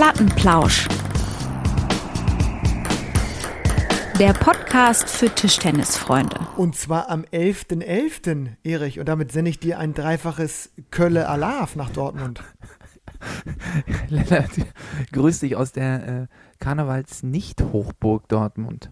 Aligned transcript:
Plattenplausch. 0.00 0.88
Der 4.18 4.32
Podcast 4.32 5.10
für 5.10 5.28
Tischtennisfreunde. 5.28 6.40
Und 6.56 6.74
zwar 6.74 7.10
am 7.10 7.20
11.11., 7.24 7.84
.11., 7.84 8.48
Erich. 8.64 8.98
Und 8.98 9.10
damit 9.10 9.30
sende 9.30 9.50
ich 9.50 9.58
dir 9.58 9.78
ein 9.78 9.92
dreifaches 9.92 10.72
Kölle 10.90 11.28
Alarv 11.28 11.76
nach 11.76 11.90
Dortmund. 11.90 12.42
Lennart, 14.08 14.52
grüß 15.12 15.40
dich 15.40 15.54
aus 15.54 15.72
der 15.72 16.08
äh, 16.08 16.26
Karnevals-Nicht-Hochburg 16.60 18.26
Dortmund. 18.26 18.90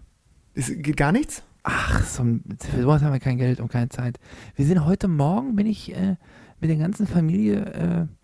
Es 0.53 0.67
geht 0.67 0.95
gar 0.95 1.11
nichts? 1.11 1.41
Ach, 1.63 2.03
so, 2.03 2.23
für 2.23 2.81
sowas 2.83 3.01
haben 3.01 3.13
wir 3.13 3.19
kein 3.19 3.39
Geld 3.39 3.61
und 3.61 3.71
keine 3.71 3.89
Zeit. 3.89 4.19
Wir 4.53 4.67
sind 4.67 4.85
heute 4.85 5.07
Morgen, 5.07 5.55
bin 5.55 5.65
ich 5.65 5.91
äh, 5.91 6.17
mit 6.59 6.69
der 6.69 6.77
ganzen 6.77 7.07
Familie 7.07 7.65
äh, 7.65 8.18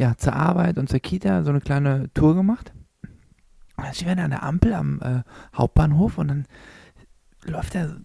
ja, 0.00 0.16
zur 0.16 0.32
Arbeit 0.32 0.78
und 0.78 0.88
zur 0.88 0.98
Kita 0.98 1.44
so 1.44 1.50
eine 1.50 1.60
kleine 1.60 2.10
Tour 2.14 2.34
gemacht. 2.34 2.72
Und 3.76 3.84
dann 3.84 3.94
stehen 3.94 4.16
wir 4.16 4.24
an 4.24 4.30
der 4.30 4.42
Ampel 4.42 4.72
am 4.72 4.98
äh, 5.02 5.22
Hauptbahnhof 5.54 6.16
und 6.16 6.28
dann 6.28 6.46
läuft 7.44 7.74
da 7.74 7.96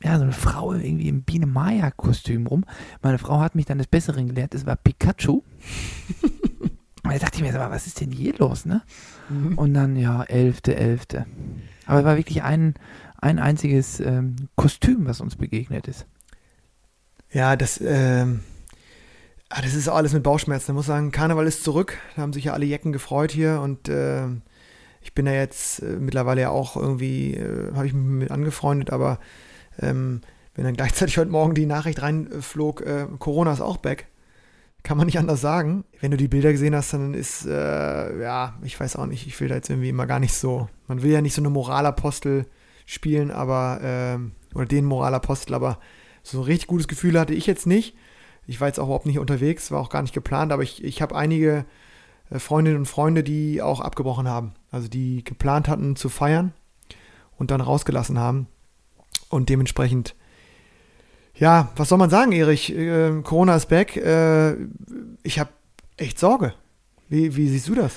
ja, 0.00 0.16
so 0.16 0.22
eine 0.22 0.32
Frau 0.32 0.74
irgendwie 0.74 1.08
im 1.08 1.22
Biene 1.22 1.46
Maya-Kostüm 1.46 2.46
rum. 2.46 2.64
Meine 3.02 3.18
Frau 3.18 3.40
hat 3.40 3.56
mich 3.56 3.66
dann 3.66 3.78
des 3.78 3.88
Besseren 3.88 4.28
gelehrt, 4.28 4.54
es 4.54 4.64
war 4.64 4.76
Pikachu. 4.76 5.42
und 6.22 7.12
da 7.12 7.18
dachte 7.18 7.38
ich 7.38 7.42
mir, 7.42 7.52
was 7.52 7.88
ist 7.88 8.00
denn 8.00 8.12
hier 8.12 8.36
los, 8.38 8.64
ne? 8.64 8.82
Mhm. 9.28 9.58
Und 9.58 9.74
dann, 9.74 9.96
ja, 9.96 10.22
elfte, 10.22 10.76
elfte. 10.76 11.26
Aber 11.86 11.98
es 11.98 12.04
war 12.04 12.16
wirklich 12.16 12.44
ein, 12.44 12.74
ein 13.20 13.40
einziges 13.40 13.98
ähm, 13.98 14.36
Kostüm, 14.54 15.06
was 15.06 15.20
uns 15.20 15.34
begegnet 15.34 15.88
ist. 15.88 16.06
Ja, 17.32 17.56
das, 17.56 17.80
ähm, 17.82 18.40
ah, 19.48 19.62
das 19.62 19.74
ist 19.74 19.88
alles 19.88 20.12
mit 20.12 20.22
Bauchschmerzen. 20.22 20.72
Ich 20.72 20.74
muss 20.74 20.86
sagen, 20.86 21.12
Karneval 21.12 21.46
ist 21.46 21.64
zurück. 21.64 21.98
Da 22.14 22.22
haben 22.22 22.32
sich 22.32 22.44
ja 22.44 22.52
alle 22.52 22.66
Jecken 22.66 22.92
gefreut 22.92 23.32
hier 23.32 23.60
und 23.60 23.88
äh, 23.88 24.26
ich 25.02 25.14
bin 25.14 25.26
ja 25.26 25.32
jetzt 25.32 25.82
äh, 25.82 25.96
mittlerweile 25.98 26.42
ja 26.42 26.50
auch 26.50 26.76
irgendwie, 26.76 27.34
äh, 27.34 27.72
habe 27.74 27.86
ich 27.86 27.92
mich 27.92 28.04
mit 28.04 28.30
angefreundet, 28.30 28.90
aber 28.90 29.18
ähm, 29.80 30.20
wenn 30.54 30.64
dann 30.64 30.74
gleichzeitig 30.74 31.18
heute 31.18 31.30
Morgen 31.30 31.54
die 31.54 31.66
Nachricht 31.66 32.02
reinflog, 32.02 32.80
äh, 32.80 33.06
Corona 33.18 33.52
ist 33.52 33.60
auch 33.60 33.76
back, 33.76 34.06
kann 34.82 34.96
man 34.96 35.06
nicht 35.06 35.18
anders 35.18 35.40
sagen. 35.40 35.84
Wenn 36.00 36.10
du 36.10 36.16
die 36.16 36.28
Bilder 36.28 36.52
gesehen 36.52 36.74
hast, 36.74 36.92
dann 36.92 37.14
ist, 37.14 37.44
äh, 37.46 38.22
ja, 38.22 38.54
ich 38.62 38.78
weiß 38.78 38.96
auch 38.96 39.06
nicht, 39.06 39.26
ich 39.26 39.38
will 39.40 39.48
da 39.48 39.54
jetzt 39.54 39.70
irgendwie 39.70 39.90
immer 39.90 40.06
gar 40.06 40.20
nicht 40.20 40.32
so, 40.32 40.68
man 40.88 41.02
will 41.02 41.12
ja 41.12 41.20
nicht 41.20 41.34
so 41.34 41.42
eine 41.42 41.50
Moralapostel 41.50 42.46
spielen, 42.84 43.30
aber, 43.30 43.80
äh, 43.82 44.56
oder 44.56 44.66
den 44.66 44.84
Moralapostel, 44.84 45.54
aber 45.54 45.78
so 46.22 46.38
ein 46.38 46.44
richtig 46.44 46.68
gutes 46.68 46.88
Gefühl 46.88 47.18
hatte 47.18 47.34
ich 47.34 47.46
jetzt 47.46 47.66
nicht. 47.66 47.96
Ich 48.46 48.60
war 48.60 48.68
jetzt 48.68 48.78
auch 48.78 48.84
überhaupt 48.84 49.06
nicht 49.06 49.18
unterwegs, 49.18 49.70
war 49.70 49.80
auch 49.80 49.88
gar 49.88 50.02
nicht 50.02 50.14
geplant, 50.14 50.52
aber 50.52 50.62
ich, 50.62 50.84
ich 50.84 51.02
habe 51.02 51.16
einige 51.16 51.64
äh, 52.30 52.38
Freundinnen 52.38 52.78
und 52.78 52.86
Freunde, 52.86 53.22
die 53.22 53.62
auch 53.62 53.80
abgebrochen 53.80 54.28
haben. 54.28 54.52
Also 54.70 54.88
die 54.88 55.24
geplant 55.24 55.68
hatten 55.68 55.96
zu 55.96 56.08
feiern 56.08 56.52
und 57.38 57.50
dann 57.50 57.60
rausgelassen 57.60 58.18
haben. 58.18 58.46
Und 59.28 59.48
dementsprechend, 59.48 60.14
ja, 61.34 61.70
was 61.76 61.88
soll 61.88 61.98
man 61.98 62.10
sagen, 62.10 62.32
Erich? 62.32 62.74
Äh, 62.74 63.22
Corona 63.22 63.56
ist 63.56 63.66
back. 63.66 63.96
Äh, 63.96 64.54
ich 65.22 65.38
habe 65.38 65.50
echt 65.96 66.18
Sorge. 66.18 66.54
Wie, 67.08 67.36
wie 67.36 67.48
siehst 67.48 67.68
du 67.68 67.74
das? 67.74 67.96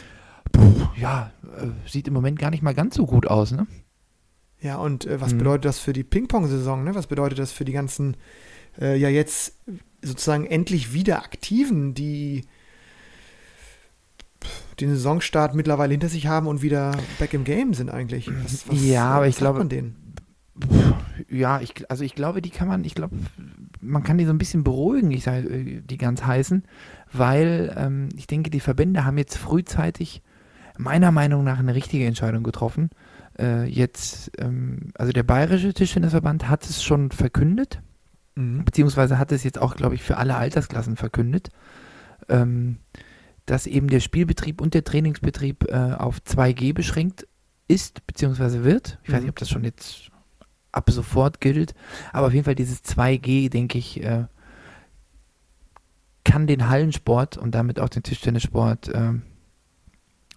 Puh, 0.52 0.88
ja, 0.96 1.32
äh, 1.58 1.68
sieht 1.90 2.08
im 2.08 2.14
Moment 2.14 2.40
gar 2.40 2.50
nicht 2.50 2.64
mal 2.64 2.74
ganz 2.74 2.96
so 2.96 3.06
gut 3.06 3.28
aus, 3.28 3.52
ne? 3.52 3.68
Ja, 4.62 4.78
und 4.78 5.06
äh, 5.06 5.22
was 5.22 5.34
mhm. 5.34 5.40
bedeutet 5.40 5.66
das 5.66 5.80
für 5.80 5.94
die 5.94 6.04
Ping-Pong-Saison? 6.04 6.84
Ne? 6.84 6.96
Was 6.96 7.08
bedeutet 7.08 7.40
das 7.40 7.52
für 7.52 7.66
die 7.66 7.72
ganzen, 7.72 8.18
äh, 8.80 8.98
ja 8.98 9.10
jetzt 9.10 9.58
sozusagen 10.02 10.46
endlich 10.46 10.94
wieder 10.94 11.18
Aktiven, 11.20 11.94
die 11.94 12.46
den 14.80 14.90
Saisonstart 14.90 15.56
mittlerweile 15.56 15.92
hinter 15.92 16.10
sich 16.10 16.28
haben 16.28 16.48
und 16.48 16.62
wieder 16.62 16.98
back 17.20 17.34
im 17.34 17.44
Game 17.44 17.74
sind 17.74 17.90
eigentlich? 17.90 18.30
Was, 18.44 18.68
was, 18.68 18.84
ja, 18.84 19.10
aber 19.10 19.28
ich 19.28 19.36
glaube, 19.36 19.68
ja, 21.30 21.60
ich, 21.62 21.90
also 21.90 22.04
ich 22.04 22.16
glaube, 22.16 22.42
die 22.42 22.50
kann 22.50 22.68
man, 22.68 22.84
ich 22.84 22.96
glaube, 22.96 23.16
man 23.82 24.04
kann 24.04 24.18
die 24.18 24.26
so 24.26 24.32
ein 24.32 24.38
bisschen 24.38 24.64
beruhigen, 24.64 25.12
ich 25.12 25.24
sage, 25.24 25.48
äh, 25.48 25.82
die 25.82 25.98
ganz 25.98 26.24
heißen, 26.24 26.64
weil 27.12 27.74
ähm, 27.78 28.10
ich 28.16 28.28
denke, 28.28 28.50
die 28.50 28.60
Verbände 28.60 29.06
haben 29.06 29.18
jetzt 29.18 29.38
frühzeitig 29.38 30.22
meiner 30.78 31.12
Meinung 31.12 31.44
nach 31.44 31.60
eine 31.60 31.76
richtige 31.76 32.06
Entscheidung 32.06 32.44
getroffen. 32.44 32.90
Äh, 33.38 33.66
jetzt, 33.66 34.32
ähm, 34.38 34.92
also 34.96 35.12
der 35.12 35.24
Bayerische 35.24 35.74
Tischtennisverband 35.74 36.50
hat 36.50 36.64
es 36.64 36.84
schon 36.84 37.12
verkündet, 37.12 37.82
mhm. 38.40 38.66
beziehungsweise 38.66 39.20
hat 39.20 39.32
es 39.32 39.44
jetzt 39.44 39.60
auch, 39.60 39.76
glaube 39.76 39.96
ich, 39.96 40.04
für 40.04 40.18
alle 40.18 40.36
Altersklassen 40.36 40.96
verkündet, 40.96 41.50
ähm, 42.28 42.78
dass 43.46 43.68
eben 43.68 43.88
der 43.88 44.00
Spielbetrieb 44.00 44.62
und 44.62 44.74
der 44.74 44.84
Trainingsbetrieb 44.84 45.66
äh, 45.70 45.94
auf 45.94 46.20
2G 46.20 46.74
beschränkt 46.74 47.28
ist, 47.68 48.06
beziehungsweise 48.08 48.64
wird. 48.64 49.00
Ich 49.04 49.10
mhm. 49.10 49.14
weiß 49.14 49.22
nicht, 49.22 49.30
ob 49.30 49.40
das 49.40 49.50
schon 49.50 49.64
jetzt 49.64 50.10
ab 50.72 50.90
sofort 50.90 51.42
gilt. 51.42 51.74
Aber 52.14 52.28
auf 52.28 52.34
jeden 52.34 52.46
Fall 52.46 52.56
dieses 52.56 52.84
2G, 52.84 53.50
denke 53.50 53.78
ich, 53.78 54.04
äh, 54.04 54.26
kann 56.24 56.48
den 56.48 56.70
Hallensport 56.70 57.38
und 57.38 57.56
damit 57.56 57.80
auch 57.80 57.90
den 57.90 58.04
Tischtennissport, 58.04 58.90
äh, 58.90 59.14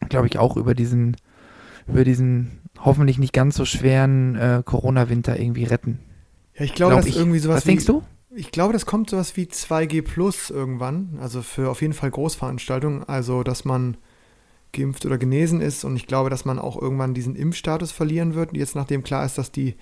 glaube 0.08 0.26
ich, 0.26 0.38
auch 0.38 0.56
über 0.56 0.74
diesen, 0.74 1.16
über 1.86 2.04
diesen 2.04 2.60
hoffentlich 2.78 3.18
nicht 3.18 3.32
ganz 3.32 3.56
so 3.56 3.64
schweren 3.64 4.36
äh, 4.36 4.62
Corona-Winter 4.64 5.38
irgendwie 5.38 5.64
retten. 5.64 5.98
Ja, 6.56 6.64
ich 6.64 6.74
glaube, 6.74 6.94
glaub 6.94 7.04
dass 7.04 7.16
irgendwie 7.16 7.38
sowas. 7.38 7.58
Was 7.58 7.66
wie, 7.66 7.70
denkst 7.70 7.86
du? 7.86 8.02
Ich 8.34 8.50
glaube, 8.50 8.72
das 8.72 8.86
kommt 8.86 9.10
sowas 9.10 9.36
wie 9.36 9.44
2G 9.44 10.02
Plus 10.02 10.50
irgendwann. 10.50 11.18
Also 11.20 11.42
für 11.42 11.70
auf 11.70 11.82
jeden 11.82 11.94
Fall 11.94 12.10
Großveranstaltungen. 12.10 13.04
Also, 13.04 13.42
dass 13.42 13.64
man 13.64 13.96
geimpft 14.72 15.04
oder 15.04 15.18
genesen 15.18 15.60
ist. 15.60 15.84
Und 15.84 15.96
ich 15.96 16.06
glaube, 16.06 16.30
dass 16.30 16.44
man 16.44 16.58
auch 16.58 16.80
irgendwann 16.80 17.14
diesen 17.14 17.36
Impfstatus 17.36 17.92
verlieren 17.92 18.34
wird. 18.34 18.56
Jetzt, 18.56 18.74
nachdem 18.74 19.02
klar 19.02 19.24
ist, 19.24 19.38
dass 19.38 19.52
die 19.52 19.76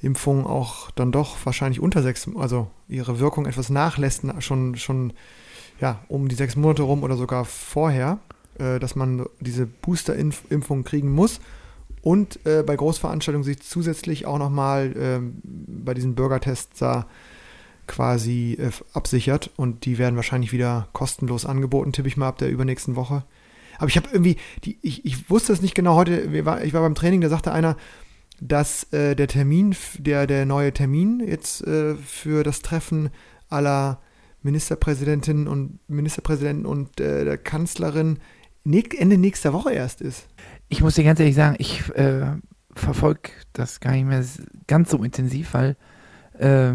Impfung 0.00 0.46
auch 0.46 0.90
dann 0.90 1.12
doch 1.12 1.36
wahrscheinlich 1.44 1.80
unter 1.80 2.02
sechs, 2.02 2.28
also 2.36 2.68
ihre 2.88 3.18
Wirkung 3.18 3.46
etwas 3.46 3.70
nachlässt, 3.70 4.22
schon, 4.40 4.76
schon 4.76 5.12
ja, 5.80 6.04
um 6.08 6.28
die 6.28 6.34
sechs 6.34 6.56
Monate 6.56 6.82
rum 6.82 7.02
oder 7.02 7.16
sogar 7.16 7.44
vorher, 7.44 8.18
äh, 8.58 8.78
dass 8.78 8.96
man 8.96 9.26
diese 9.40 9.66
Booster-Impfung 9.66 10.84
kriegen 10.84 11.12
muss 11.12 11.40
und 12.04 12.44
äh, 12.44 12.62
bei 12.62 12.76
Großveranstaltungen 12.76 13.44
sich 13.44 13.62
zusätzlich 13.62 14.26
auch 14.26 14.38
nochmal 14.38 14.92
äh, 14.94 15.20
bei 15.42 15.94
diesen 15.94 16.14
Bürgertests 16.14 16.78
da 16.78 17.06
quasi 17.86 18.58
äh, 18.60 18.70
absichert 18.92 19.50
und 19.56 19.86
die 19.86 19.96
werden 19.96 20.16
wahrscheinlich 20.16 20.52
wieder 20.52 20.88
kostenlos 20.92 21.46
angeboten, 21.46 21.92
tippe 21.92 22.08
ich 22.08 22.18
mal 22.18 22.28
ab 22.28 22.36
der 22.36 22.50
übernächsten 22.50 22.94
Woche. 22.94 23.24
Aber 23.78 23.88
ich 23.88 23.96
habe 23.96 24.08
irgendwie, 24.12 24.36
die, 24.64 24.78
ich, 24.82 25.06
ich 25.06 25.30
wusste 25.30 25.54
es 25.54 25.62
nicht 25.62 25.74
genau 25.74 25.96
heute, 25.96 26.20
ich 26.20 26.44
war, 26.44 26.62
ich 26.62 26.74
war 26.74 26.82
beim 26.82 26.94
Training, 26.94 27.22
da 27.22 27.30
sagte 27.30 27.52
einer, 27.52 27.74
dass 28.38 28.92
äh, 28.92 29.16
der 29.16 29.26
Termin, 29.26 29.74
der, 29.96 30.26
der 30.26 30.44
neue 30.44 30.74
Termin 30.74 31.22
jetzt 31.26 31.66
äh, 31.66 31.94
für 31.94 32.42
das 32.42 32.60
Treffen 32.60 33.08
aller 33.48 33.98
Ministerpräsidentinnen 34.42 35.48
und 35.48 35.78
Ministerpräsidenten 35.88 36.66
und 36.66 37.00
äh, 37.00 37.24
der 37.24 37.38
Kanzlerin 37.38 38.18
Ende 38.66 39.18
nächster 39.18 39.52
Woche 39.52 39.72
erst 39.72 40.00
ist. 40.00 40.26
Ich 40.74 40.82
muss 40.82 40.96
dir 40.96 41.04
ganz 41.04 41.20
ehrlich 41.20 41.36
sagen, 41.36 41.54
ich 41.60 41.88
äh, 41.94 42.32
verfolge 42.74 43.30
das 43.52 43.78
gar 43.78 43.92
nicht 43.92 44.06
mehr 44.06 44.24
ganz 44.66 44.90
so 44.90 45.04
intensiv, 45.04 45.54
weil 45.54 45.76
äh, 46.36 46.72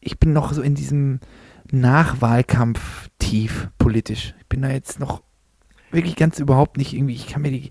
ich 0.00 0.18
bin 0.18 0.32
noch 0.32 0.52
so 0.52 0.60
in 0.60 0.74
diesem 0.74 1.20
Nachwahlkampf 1.70 3.10
tief 3.20 3.70
politisch. 3.78 4.34
Ich 4.40 4.48
bin 4.48 4.62
da 4.62 4.70
jetzt 4.70 4.98
noch 4.98 5.22
wirklich 5.94 6.16
ganz 6.16 6.38
überhaupt 6.38 6.76
nicht 6.76 6.92
irgendwie, 6.92 7.14
ich 7.14 7.28
kann 7.28 7.42
mir 7.42 7.50
die, 7.50 7.70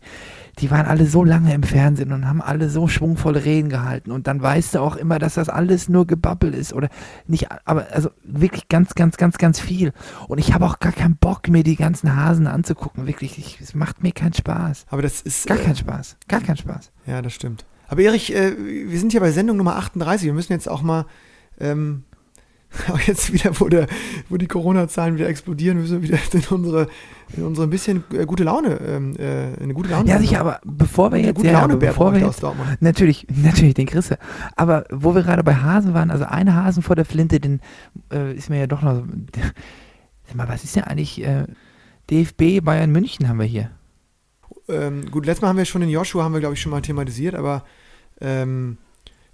die 0.59 0.69
waren 0.71 0.85
alle 0.85 1.05
so 1.05 1.23
lange 1.23 1.53
im 1.53 1.63
Fernsehen 1.63 2.11
und 2.11 2.27
haben 2.27 2.41
alle 2.41 2.69
so 2.69 2.87
schwungvolle 2.87 3.43
Reden 3.43 3.69
gehalten 3.69 4.11
und 4.11 4.27
dann 4.27 4.41
weißt 4.41 4.75
du 4.75 4.79
auch 4.79 4.95
immer, 4.95 5.19
dass 5.19 5.35
das 5.35 5.49
alles 5.49 5.89
nur 5.89 6.05
Gebabbel 6.05 6.53
ist 6.53 6.73
oder 6.73 6.89
nicht, 7.27 7.47
aber 7.65 7.87
also 7.91 8.09
wirklich 8.23 8.67
ganz, 8.69 8.95
ganz, 8.95 9.17
ganz, 9.17 9.37
ganz 9.37 9.59
viel. 9.59 9.93
Und 10.27 10.37
ich 10.37 10.53
habe 10.53 10.65
auch 10.65 10.79
gar 10.79 10.91
keinen 10.91 11.17
Bock, 11.17 11.47
mir 11.47 11.63
die 11.63 11.75
ganzen 11.75 12.15
Hasen 12.15 12.47
anzugucken, 12.47 13.07
wirklich, 13.07 13.59
es 13.61 13.73
macht 13.73 14.03
mir 14.03 14.11
keinen 14.11 14.33
Spaß. 14.33 14.85
Aber 14.89 15.01
das 15.01 15.21
ist... 15.21 15.47
Gar 15.47 15.59
äh, 15.59 15.63
kein 15.63 15.75
Spaß, 15.75 16.17
gar 16.27 16.41
kein 16.41 16.57
Spaß. 16.57 16.91
Ja, 17.07 17.21
das 17.21 17.33
stimmt. 17.33 17.65
Aber 17.87 18.01
Erich, 18.01 18.33
äh, 18.33 18.53
wir 18.57 18.99
sind 18.99 19.11
hier 19.11 19.21
bei 19.21 19.31
Sendung 19.31 19.57
Nummer 19.57 19.75
38, 19.77 20.25
wir 20.25 20.33
müssen 20.33 20.53
jetzt 20.53 20.69
auch 20.69 20.81
mal... 20.81 21.05
Ähm 21.59 22.03
aber 22.87 22.99
jetzt 23.05 23.31
wieder, 23.31 23.59
wo, 23.59 23.67
der, 23.67 23.87
wo 24.29 24.37
die 24.37 24.47
Corona-Zahlen 24.47 25.15
wieder 25.15 25.27
explodieren, 25.27 25.79
müssen 25.79 26.01
wir 26.01 26.09
wieder 26.09 26.19
in 26.33 26.43
unsere, 26.55 26.87
in 27.35 27.43
unsere 27.43 27.67
ein 27.67 27.69
bisschen 27.69 28.03
äh, 28.13 28.25
gute 28.25 28.43
Laune, 28.43 28.79
ähm, 28.81 29.15
äh, 29.17 29.61
eine 29.61 29.73
gute 29.73 29.89
Laune. 29.89 30.09
Ja, 30.09 30.19
sicher, 30.19 30.39
aber 30.39 30.59
bevor 30.65 31.11
wir 31.11 31.19
jetzt, 31.19 31.35
gute 31.35 31.49
ja, 31.49 31.61
Laune 31.61 31.77
bevor 31.77 32.13
wir 32.13 32.21
jetzt, 32.21 32.43
natürlich, 32.79 33.27
natürlich 33.35 33.75
den 33.75 33.85
Chrisse. 33.85 34.17
Aber 34.55 34.85
wo 34.89 35.13
wir 35.13 35.23
gerade 35.23 35.43
bei 35.43 35.55
Hasen 35.55 35.93
waren, 35.93 36.09
also 36.09 36.25
eine 36.25 36.55
Hasen 36.55 36.83
vor 36.83 36.95
der 36.95 37.05
Flinte, 37.05 37.39
den 37.39 37.61
äh, 38.11 38.33
ist 38.33 38.49
mir 38.49 38.59
ja 38.59 38.67
doch 38.67 38.81
noch, 38.81 38.95
so, 38.95 39.03
sag 40.27 40.35
mal, 40.35 40.49
was 40.49 40.63
ist 40.63 40.75
denn 40.75 40.83
eigentlich 40.83 41.23
äh, 41.23 41.45
DFB 42.09 42.63
Bayern 42.63 42.91
München 42.91 43.29
haben 43.29 43.39
wir 43.39 43.45
hier? 43.45 43.69
Ähm, 44.67 45.09
gut, 45.11 45.25
letztes 45.25 45.41
Mal 45.41 45.49
haben 45.49 45.57
wir 45.57 45.65
schon 45.65 45.81
den 45.81 45.89
Joshua, 45.89 46.23
haben 46.23 46.33
wir 46.33 46.39
glaube 46.39 46.55
ich 46.55 46.61
schon 46.61 46.71
mal 46.71 46.81
thematisiert, 46.81 47.35
aber 47.35 47.63
ähm, 48.21 48.77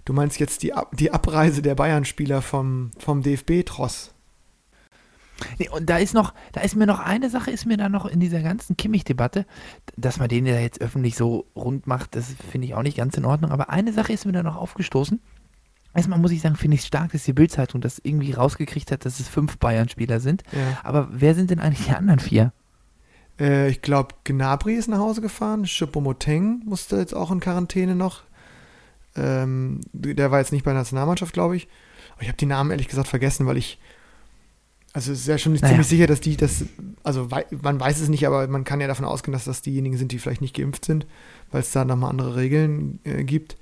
Du 0.04 0.12
meinst 0.12 0.40
jetzt 0.40 0.62
die, 0.62 0.72
die 0.92 1.12
Abreise 1.12 1.62
der 1.62 1.74
Bayern-Spieler 1.74 2.42
vom, 2.42 2.90
vom 2.98 3.22
DFB-Tross? 3.22 4.14
Nee, 5.58 5.68
und 5.70 5.88
da 5.88 5.98
ist 5.98 6.14
noch, 6.14 6.34
da 6.52 6.60
ist 6.60 6.76
mir 6.76 6.86
noch 6.86 6.98
eine 6.98 7.30
Sache, 7.30 7.50
ist 7.50 7.66
mir 7.66 7.76
da 7.76 7.88
noch 7.88 8.06
in 8.06 8.20
dieser 8.20 8.42
ganzen 8.42 8.76
Kimmich-Debatte, 8.76 9.46
dass 9.96 10.18
man 10.18 10.28
den 10.28 10.46
ja 10.46 10.58
jetzt 10.58 10.80
öffentlich 10.80 11.16
so 11.16 11.46
rund 11.56 11.86
macht, 11.86 12.14
das 12.14 12.34
finde 12.50 12.66
ich 12.66 12.74
auch 12.74 12.82
nicht 12.82 12.96
ganz 12.96 13.16
in 13.16 13.24
Ordnung. 13.24 13.50
Aber 13.50 13.70
eine 13.70 13.92
Sache 13.92 14.12
ist 14.12 14.26
mir 14.26 14.32
da 14.32 14.42
noch 14.42 14.56
aufgestoßen. 14.56 15.20
Erstmal 15.92 16.18
muss 16.18 16.30
ich 16.30 16.40
sagen, 16.40 16.56
finde 16.56 16.76
ich 16.76 16.84
stark, 16.84 17.12
dass 17.12 17.24
die 17.24 17.32
Bildzeitung 17.32 17.80
das 17.80 18.00
irgendwie 18.02 18.32
rausgekriegt 18.32 18.92
hat, 18.92 19.04
dass 19.04 19.18
es 19.18 19.28
fünf 19.28 19.58
Bayern-Spieler 19.58 20.20
sind. 20.20 20.44
Ja. 20.52 20.78
Aber 20.84 21.08
wer 21.10 21.34
sind 21.34 21.50
denn 21.50 21.58
eigentlich 21.58 21.86
die 21.86 21.94
anderen 21.94 22.20
vier? 22.20 22.52
Äh, 23.40 23.70
ich 23.70 23.82
glaube, 23.82 24.14
Gnabry 24.22 24.74
ist 24.74 24.88
nach 24.88 24.98
Hause 24.98 25.20
gefahren. 25.20 25.64
Choupo-Moteng 25.64 26.62
musste 26.64 26.96
jetzt 26.96 27.14
auch 27.14 27.32
in 27.32 27.40
Quarantäne 27.40 27.96
noch. 27.96 28.22
Ähm, 29.16 29.80
der 29.92 30.30
war 30.30 30.38
jetzt 30.38 30.52
nicht 30.52 30.64
bei 30.64 30.70
der 30.72 30.80
Nationalmannschaft, 30.80 31.32
glaube 31.32 31.56
ich. 31.56 31.68
Aber 32.12 32.22
ich 32.22 32.28
habe 32.28 32.38
die 32.38 32.46
Namen 32.46 32.70
ehrlich 32.70 32.88
gesagt 32.88 33.08
vergessen, 33.08 33.46
weil 33.46 33.56
ich. 33.56 33.78
Also 34.92 35.12
es 35.12 35.20
ist 35.20 35.28
ja 35.28 35.38
schon 35.38 35.52
Naja. 35.52 35.68
ziemlich 35.68 35.86
sicher, 35.86 36.06
dass 36.06 36.20
die 36.20 36.36
das. 36.36 36.64
Also 37.04 37.30
wei- 37.30 37.46
man 37.62 37.78
weiß 37.78 38.00
es 38.00 38.08
nicht, 38.08 38.26
aber 38.26 38.46
man 38.48 38.64
kann 38.64 38.80
ja 38.80 38.86
davon 38.88 39.04
ausgehen, 39.04 39.32
dass 39.32 39.44
das 39.44 39.62
diejenigen 39.62 39.96
sind, 39.96 40.10
die 40.12 40.18
vielleicht 40.18 40.40
nicht 40.40 40.54
geimpft 40.56 40.84
sind, 40.84 41.06
weil 41.52 41.60
es 41.60 41.70
da 41.72 41.84
nochmal 41.84 42.10
andere 42.10 42.36
Regeln 42.36 42.98
äh, 43.04 43.22
gibt. 43.24 43.56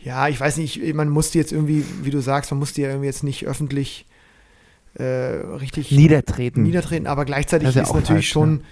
Ja, 0.00 0.28
ich 0.28 0.38
weiß 0.38 0.56
nicht, 0.58 0.94
man 0.94 1.08
musste 1.08 1.38
jetzt 1.38 1.52
irgendwie, 1.52 1.84
wie 2.02 2.10
du 2.10 2.20
sagst, 2.20 2.50
man 2.52 2.58
musste 2.60 2.82
ja 2.82 2.88
irgendwie 2.88 3.06
jetzt 3.06 3.24
nicht 3.24 3.46
öffentlich 3.46 4.06
äh, 4.94 5.04
richtig 5.04 5.90
Niedertreten. 5.90 6.62
niedertreten, 6.62 7.06
aber 7.06 7.24
gleichzeitig 7.24 7.68
ist 7.68 7.74
ja 7.74 7.82
ist 7.82 7.94
natürlich 7.94 8.06
falsch, 8.06 8.28
schon, 8.28 8.62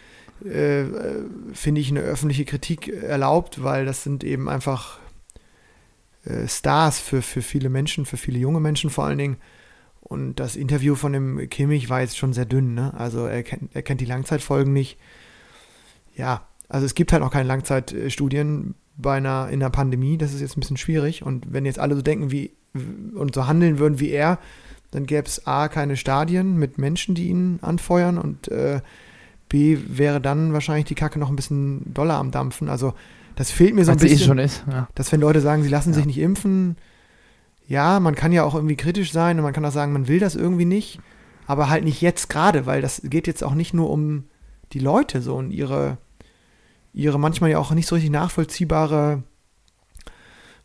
äh, 0.45 0.83
äh, 0.83 1.25
finde 1.53 1.81
ich, 1.81 1.91
eine 1.91 2.01
öffentliche 2.01 2.45
Kritik 2.45 2.89
erlaubt, 2.89 3.63
weil 3.63 3.85
das 3.87 4.03
sind 4.03 4.25
eben 4.25 4.49
einfach 4.49 4.99
äh, 6.27 6.49
Stars 6.49 6.99
für, 7.01 7.23
für 7.23 7.43
viele 7.43 7.69
Menschen, 7.69 8.05
für 8.05 8.17
viele 8.17 8.39
junge 8.39 8.61
Menschen 8.61 8.91
vor 8.91 9.05
allen 9.05 9.19
Dingen. 9.19 9.37
Und 10.01 10.37
das 10.37 10.55
Interview 10.55 10.95
von 10.95 11.13
dem 11.13 11.49
Kimmich 11.51 11.89
war 11.89 12.01
jetzt 12.01 12.17
schon 12.17 12.33
sehr 12.33 12.45
dünn, 12.45 12.75
ne? 12.75 12.95
Also 12.95 13.27
er 13.27 13.43
kennt, 13.43 13.75
er 13.75 13.83
kennt 13.83 14.01
die 14.01 14.07
Langzeitfolgen 14.07 14.73
nicht. 14.73 14.99
Ja, 16.15 16.47
also 16.69 16.87
es 16.87 16.95
gibt 16.95 17.13
halt 17.13 17.23
auch 17.23 17.33
keine 17.33 17.49
Langzeitstudien 17.49 18.75
bei 18.97 19.17
einer, 19.17 19.49
in 19.49 19.63
einer 19.63 19.71
Pandemie, 19.71 20.17
das 20.17 20.33
ist 20.33 20.41
jetzt 20.41 20.57
ein 20.57 20.61
bisschen 20.61 20.77
schwierig. 20.77 21.23
Und 21.23 21.53
wenn 21.53 21.67
jetzt 21.67 21.79
alle 21.79 21.97
so 21.97 22.03
denken 22.03 22.31
wie 22.31 22.53
und 23.15 23.35
so 23.35 23.47
handeln 23.47 23.79
würden 23.79 24.01
wie 24.01 24.11
er, 24.11 24.39
dann 24.91 25.07
gäbe 25.07 25.27
es 25.27 25.47
A, 25.47 25.69
keine 25.69 25.97
Stadien 25.97 26.57
mit 26.57 26.79
Menschen, 26.79 27.15
die 27.15 27.29
ihn 27.29 27.59
anfeuern 27.63 28.19
und 28.19 28.49
äh, 28.49 28.81
B, 29.49 29.79
wäre 29.89 30.21
dann 30.21 30.53
wahrscheinlich 30.53 30.87
die 30.87 30.95
Kacke 30.95 31.19
noch 31.19 31.31
ein 31.31 31.37
bisschen 31.37 31.93
doller 31.93 32.15
am 32.15 32.31
Dampfen. 32.31 32.69
Also 32.69 32.95
das 33.37 33.51
fehlt 33.53 33.75
mir 33.75 33.85
so 33.85 33.93
ein 33.93 33.99
Als 33.99 34.03
eh 34.05 34.09
bisschen, 34.09 34.27
schon 34.27 34.39
ist. 34.39 34.65
Ja. 34.71 34.89
dass 34.97 35.13
wenn 35.13 35.21
Leute 35.21 35.41
sagen, 35.41 35.63
sie 35.63 35.69
lassen 35.69 35.93
sich 35.93 36.03
Ja. 36.03 36.07
nicht 36.09 36.19
impfen, 36.19 36.77
ja, 37.69 38.01
man 38.01 38.15
kann 38.15 38.33
ja 38.33 38.43
auch 38.45 38.55
irgendwie 38.55 38.77
kritisch 38.77 39.13
sein 39.13 39.39
und 39.39 39.43
man 39.45 39.53
kann 39.53 39.65
auch 39.65 39.73
sagen, 39.73 39.93
man 39.93 40.09
will 40.09 40.19
das 40.19 40.35
irgendwie 40.35 40.65
nicht, 40.65 41.01
aber 41.47 41.69
halt 41.69 41.85
nicht 41.85 42.01
jetzt 42.01 42.29
gerade, 42.29 42.67
weil 42.67 42.83
das 42.83 43.01
geht 43.05 43.27
jetzt 43.29 43.45
auch 43.45 43.55
nicht 43.55 43.75
nur 43.75 43.91
um 43.91 44.25
die 44.73 44.79
Leute 44.81 45.23
so 45.23 45.37
und 45.37 45.51
ihre, 45.53 45.99
ihre 46.93 47.19
manchmal 47.21 47.51
ja 47.51 47.59
auch 47.59 47.71
nicht 47.73 47.87
so 47.87 47.95
richtig 47.95 48.11
nachvollziehbare 48.13 49.23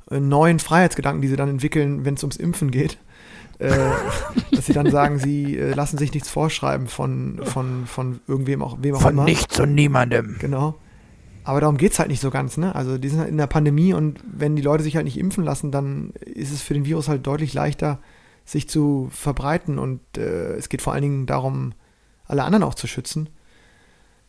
äh, 0.10 0.20
neuen 0.20 0.60
Freiheitsgedanken, 0.60 1.22
die 1.22 1.28
sie 1.28 1.36
dann 1.36 1.50
entwickeln, 1.50 2.06
wenn 2.06 2.16
es 2.16 2.24
ums 2.24 2.38
Impfen 2.38 2.72
geht. 2.72 2.98
Äh, 3.60 3.72
dass 4.52 4.66
sie 4.66 4.74
dann 4.74 4.90
sagen, 4.90 5.20
sie 5.20 5.58
äh, 5.58 5.74
lassen 5.74 5.98
sich 5.98 6.14
nichts 6.14 6.30
vorschreiben 6.30 6.88
von, 6.88 7.40
von, 7.44 7.86
von 7.86 8.20
irgendwem 8.28 8.62
auch, 8.62 8.78
wem 8.82 8.96
auch 8.96 9.02
Von 9.02 9.14
immer. 9.14 9.24
nichts 9.26 9.60
und 9.60 9.76
niemandem. 9.76 10.38
Genau. 10.40 10.76
Aber 11.44 11.60
darum 11.60 11.78
geht 11.78 11.94
es 11.94 12.00
halt 12.00 12.10
nicht 12.10 12.22
so 12.22 12.30
ganz, 12.30 12.58
ne? 12.58 12.76
Also 12.76 12.98
die 12.98 13.10
sind 13.10 13.20
halt 13.20 13.30
in 13.30 13.38
der 13.38 13.48
Pandemie 13.48 13.94
und 13.94 14.20
wenn 14.26 14.56
die 14.56 14.62
Leute 14.62 14.84
sich 14.84 14.96
halt 14.96 15.06
nicht 15.06 15.18
impfen 15.18 15.44
lassen, 15.44 15.72
dann 15.72 16.12
ist 16.26 16.52
es 16.52 16.62
für 16.62 16.74
den 16.74 16.86
Virus 16.86 17.08
halt 17.08 17.26
deutlich 17.26 17.54
leichter, 17.54 18.00
sich 18.46 18.68
zu 18.70 19.10
verbreiten 19.12 19.80
und 19.80 20.02
äh, 20.18 20.54
es 20.54 20.70
geht 20.70 20.82
vor 20.82 20.94
allen 20.94 21.02
Dingen 21.04 21.26
darum, 21.26 21.74
alle 22.26 22.44
anderen 22.44 22.64
auch 22.64 22.76
zu 22.76 22.88
schützen. 22.88 23.30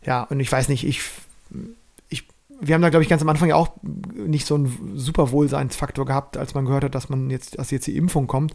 Ja, 0.05 0.25
und 0.25 0.41
ich 0.41 0.50
weiß 0.50 0.69
nicht, 0.69 0.85
ich, 0.87 1.03
ich 2.09 2.26
wir 2.61 2.75
haben 2.75 2.82
da, 2.82 2.91
glaube 2.91 3.03
ich, 3.03 3.09
ganz 3.09 3.23
am 3.23 3.29
Anfang 3.29 3.49
ja 3.49 3.56
auch 3.56 3.73
nicht 4.15 4.47
so 4.47 4.55
einen 4.55 4.93
super 4.97 5.31
Wohlseinsfaktor 5.32 6.05
gehabt, 6.06 6.37
als 6.37 6.55
man 6.55 6.65
gehört 6.65 6.85
hat, 6.85 6.94
dass 6.94 7.08
man 7.08 7.31
jetzt, 7.31 7.58
dass 7.58 7.70
jetzt 7.70 7.87
die 7.87 7.97
Impfung 7.97 8.26
kommt. 8.26 8.55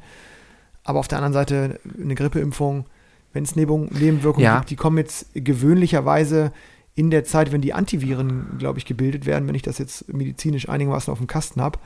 Aber 0.84 1.00
auf 1.00 1.08
der 1.08 1.18
anderen 1.18 1.34
Seite 1.34 1.80
eine 2.02 2.16
Grippeimpfung, 2.16 2.86
wenn 3.34 3.44
es 3.44 3.56
Nebenwirkungen 3.56 4.44
Ja. 4.46 4.58
gibt, 4.60 4.70
die 4.70 4.76
kommen 4.78 4.98
jetzt 4.98 5.28
gewöhnlicherweise 5.34 6.54
in 6.98 7.12
der 7.12 7.24
Zeit, 7.24 7.52
wenn 7.52 7.62
die 7.62 7.76
Antiviren, 7.76 8.58
glaube 8.58 8.80
ich, 8.80 8.86
gebildet 8.86 9.28
werden, 9.28 9.48
wenn 9.48 9.54
ich 9.54 9.62
das 9.62 9.78
jetzt 9.78 10.12
medizinisch 10.12 10.68
einigermaßen 10.68 11.12
auf 11.12 11.20
dem 11.20 11.28
Kasten 11.28 11.62
habe, 11.62 11.78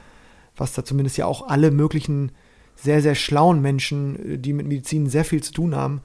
was 0.55 0.71
da 0.71 0.85
zumindest 0.85 1.17
ja 1.17 1.25
auch 1.25 1.49
alle 1.49 1.69
möglichen 1.69 2.31
sehr, 2.77 3.01
sehr 3.01 3.15
schlauen 3.15 3.61
Menschen, 3.61 4.35
äh, 4.35 4.37
die 4.37 4.53
mit 4.53 4.67
Medizin 4.67 5.09
sehr 5.09 5.25
viel 5.25 5.43
zu 5.43 5.51
tun 5.51 5.75
haben, 5.75 5.99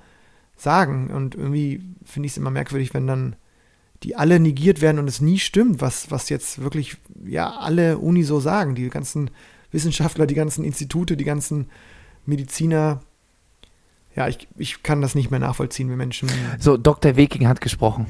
sagen. 0.56 1.12
Und 1.12 1.36
irgendwie 1.36 1.82
finde 2.04 2.26
ich 2.26 2.32
es 2.32 2.36
immer 2.36 2.50
merkwürdig, 2.50 2.94
wenn 2.94 3.06
dann 3.06 3.36
die 4.02 4.16
alle 4.16 4.40
negiert 4.40 4.80
werden 4.80 4.98
und 4.98 5.08
es 5.08 5.20
nie 5.20 5.38
stimmt, 5.38 5.80
was, 5.80 6.10
was 6.10 6.28
jetzt 6.28 6.60
wirklich 6.60 6.96
ja 7.24 7.48
alle 7.58 7.98
Uni 7.98 8.24
so 8.24 8.40
sagen. 8.40 8.74
Die 8.74 8.88
ganzen 8.88 9.30
Wissenschaftler, 9.70 10.26
die 10.26 10.34
ganzen 10.34 10.64
Institute, 10.64 11.16
die 11.16 11.24
ganzen 11.24 11.70
Mediziner. 12.24 13.02
Ja, 14.16 14.26
ich, 14.26 14.48
ich 14.56 14.82
kann 14.82 15.00
das 15.00 15.14
nicht 15.14 15.30
mehr 15.30 15.38
nachvollziehen, 15.38 15.88
wie 15.90 15.94
Menschen. 15.94 16.28
So, 16.58 16.76
Dr. 16.76 17.14
Weking 17.14 17.46
hat 17.46 17.60
gesprochen. 17.60 18.08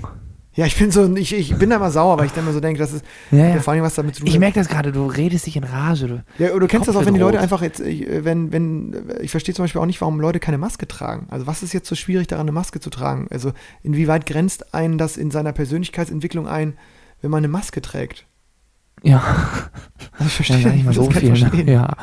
Ja, 0.57 0.65
ich 0.65 0.77
bin 0.77 0.91
so, 0.91 1.15
ich, 1.17 1.35
ich 1.35 1.55
bin 1.57 1.69
da 1.69 1.79
mal 1.79 1.91
sauer, 1.91 2.19
weil 2.19 2.27
ich 2.27 2.33
dann 2.33 2.45
immer 2.45 2.55
so 2.55 2.61
denke, 2.61 2.79
das 2.79 2.93
ist 2.95 3.05
Ja, 3.31 3.47
ja. 3.49 3.61
vor 3.61 3.75
allem 3.75 3.83
was 3.83 3.95
damit 3.95 4.15
zu 4.15 4.23
tun 4.23 4.29
Ich 4.29 4.39
merke 4.39 4.59
das 4.59 4.69
gerade, 4.69 4.91
du 4.91 5.07
redest 5.07 5.47
dich 5.47 5.57
in 5.57 5.65
Rage. 5.65 6.09
Du. 6.09 6.25
Ja, 6.43 6.49
du 6.49 6.59
kennst 6.67 6.87
Kopf 6.87 6.87
das 6.87 6.97
auch, 6.97 7.05
wenn 7.07 7.13
die 7.13 7.21
Leute 7.21 7.39
einfach 7.39 7.61
jetzt, 7.61 7.83
wenn, 7.85 8.53
wenn, 8.53 8.97
ich 9.21 9.31
verstehe 9.31 9.55
zum 9.55 9.65
Beispiel 9.65 9.83
auch 9.83 9.87
nicht, 9.87 10.01
warum 10.01 10.19
Leute 10.19 10.41
keine 10.41 10.57
Maske 10.57 10.89
tragen. 10.89 11.27
Also 11.31 11.47
was 11.47 11.63
ist 11.63 11.75
jetzt 11.75 11.89
so 11.89 11.95
schwierig 11.95 12.27
daran, 12.27 12.45
eine 12.45 12.53
Maske 12.53 12.81
zu 12.81 12.89
tragen? 12.89 13.29
Also 13.31 13.53
inwieweit 13.83 14.25
grenzt 14.25 14.75
einen 14.75 14.97
das 14.97 15.19
in 15.19 15.31
seiner 15.31 15.53
Persönlichkeitsentwicklung 15.53 16.49
ein, 16.49 16.79
wenn 17.21 17.31
man 17.31 17.39
eine 17.39 17.49
Maske 17.49 17.83
trägt? 17.83 18.27
Ja, 19.03 19.23
Also 20.19 20.25
ich 20.25 20.33
ja 20.33 20.37
verstehe 20.37 20.63
gar 20.63 20.73
nicht 20.73 20.85
mal 20.85 20.91
ich 20.93 20.97
so 20.97 21.09
das 21.09 21.19
viel. 21.19 21.33
Ne? 21.33 21.71
Ja. 21.73 21.97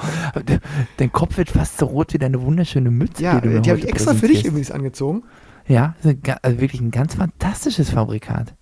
Dein 0.97 1.11
Kopf 1.11 1.37
wird 1.37 1.49
fast 1.49 1.79
so 1.79 1.87
rot 1.87 2.13
wie 2.13 2.19
deine 2.19 2.39
wunderschöne 2.41 2.91
Mütze. 2.91 3.23
Ja, 3.23 3.41
die 3.41 3.61
die 3.61 3.69
habe 3.71 3.79
ich 3.79 3.87
extra 3.87 4.13
für 4.13 4.27
dich 4.27 4.45
übrigens 4.45 4.69
angezogen. 4.69 5.23
Ja, 5.67 5.95
also 6.41 6.59
wirklich 6.59 6.81
ein 6.81 6.91
ganz 6.91 7.15
fantastisches 7.15 7.89
Fabrikat. 7.89 8.53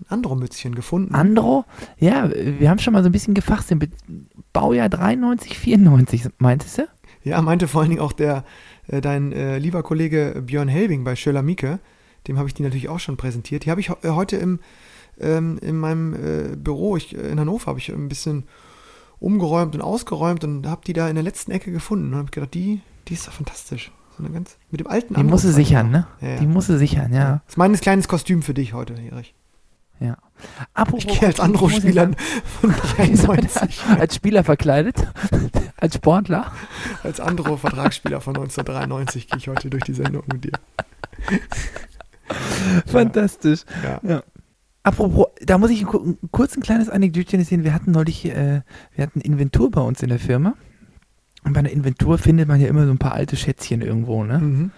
Ein 0.00 0.06
Andro-Mützchen 0.08 0.74
gefunden. 0.74 1.14
Andro, 1.14 1.64
ja, 1.98 2.30
wir 2.30 2.70
haben 2.70 2.78
schon 2.78 2.92
mal 2.92 3.02
so 3.02 3.08
ein 3.08 3.12
bisschen 3.12 3.34
gefachsimpelt. 3.34 3.92
Baujahr 4.52 4.88
93, 4.88 5.58
94, 5.58 6.28
meintest 6.38 6.78
du? 6.78 6.88
Ja, 7.24 7.40
meinte 7.40 7.68
vor 7.68 7.82
allen 7.82 7.90
Dingen 7.90 8.02
auch 8.02 8.12
der, 8.12 8.44
äh, 8.88 9.00
dein 9.00 9.32
äh, 9.32 9.58
lieber 9.58 9.82
Kollege 9.82 10.42
Björn 10.44 10.68
Helbing 10.68 11.04
bei 11.04 11.14
Schöller 11.14 11.42
Mieke. 11.42 11.78
Dem 12.26 12.38
habe 12.38 12.48
ich 12.48 12.54
die 12.54 12.62
natürlich 12.62 12.88
auch 12.88 12.98
schon 12.98 13.16
präsentiert. 13.16 13.64
Die 13.64 13.70
habe 13.70 13.80
ich 13.80 13.90
äh, 13.90 14.08
heute 14.08 14.36
im, 14.36 14.60
ähm, 15.20 15.58
in 15.60 15.76
meinem 15.76 16.14
äh, 16.14 16.56
Büro 16.56 16.96
ich, 16.96 17.14
in 17.14 17.38
Hannover 17.38 17.66
habe 17.66 17.78
ich 17.78 17.92
ein 17.92 18.08
bisschen 18.08 18.44
umgeräumt 19.20 19.74
und 19.76 19.82
ausgeräumt 19.82 20.42
und 20.42 20.66
habe 20.66 20.82
die 20.84 20.94
da 20.94 21.08
in 21.08 21.14
der 21.14 21.22
letzten 21.22 21.52
Ecke 21.52 21.70
gefunden 21.70 22.12
und 22.12 22.18
habe 22.18 22.30
gedacht, 22.30 22.54
die, 22.54 22.80
die 23.06 23.14
ist 23.14 23.28
doch 23.28 23.32
fantastisch. 23.32 23.92
Eine 24.24 24.34
ganz, 24.34 24.56
mit 24.70 24.80
dem 24.80 24.86
alten 24.86 25.14
Die 25.14 25.22
muss 25.24 25.42
sie 25.42 25.48
Andro-Zeichen 25.48 25.66
sichern, 25.66 25.90
ne? 25.90 26.06
Ja, 26.20 26.28
ja. 26.28 26.36
Die 26.40 26.46
muss 26.46 26.66
sie 26.66 26.78
sichern, 26.78 27.12
ja. 27.12 27.40
Das 27.44 27.54
ist 27.54 27.56
mein 27.56 27.74
kleines 27.74 28.06
Kostüm 28.08 28.42
für 28.42 28.54
dich 28.54 28.72
heute, 28.72 28.94
Erich. 28.94 29.34
ja. 30.00 30.16
Apropos, 30.74 31.04
Ich 31.04 31.18
gehe 31.20 31.28
als 31.28 31.36
sagen, 31.38 31.54
von 31.56 32.74
Wieso 32.98 33.26
93 33.26 33.82
als 33.98 34.14
Spieler 34.14 34.42
verkleidet, 34.44 35.06
als 35.76 35.94
Sportler. 35.96 36.50
Als 37.02 37.20
Andro-Vertragsspieler 37.20 38.20
von 38.20 38.36
1993 38.36 39.28
gehe 39.28 39.38
ich 39.38 39.48
heute 39.48 39.70
durch 39.70 39.84
die 39.84 39.94
Sendung 39.94 40.24
mit 40.32 40.44
dir. 40.44 40.52
Fantastisch. 42.86 43.62
Ja. 43.82 44.00
Ja. 44.08 44.22
Apropos, 44.84 45.26
da 45.40 45.58
muss 45.58 45.70
ich 45.70 45.84
kurz 46.32 46.56
ein 46.56 46.62
kleines 46.62 46.88
Anekdötchen 46.88 47.38
erzählen. 47.38 47.62
Wir 47.62 47.72
hatten 47.74 47.92
neulich, 47.92 48.24
äh, 48.26 48.62
wir 48.94 49.04
hatten 49.04 49.20
Inventur 49.20 49.70
bei 49.70 49.80
uns 49.80 50.02
in 50.02 50.08
der 50.08 50.18
Firma. 50.18 50.54
Und 51.44 51.52
bei 51.54 51.60
einer 51.60 51.70
Inventur 51.70 52.18
findet 52.18 52.48
man 52.48 52.60
ja 52.60 52.68
immer 52.68 52.86
so 52.86 52.92
ein 52.92 52.98
paar 52.98 53.14
alte 53.14 53.36
Schätzchen 53.36 53.82
irgendwo, 53.82 54.24
ne? 54.24 54.38
Mhm. 54.38 54.70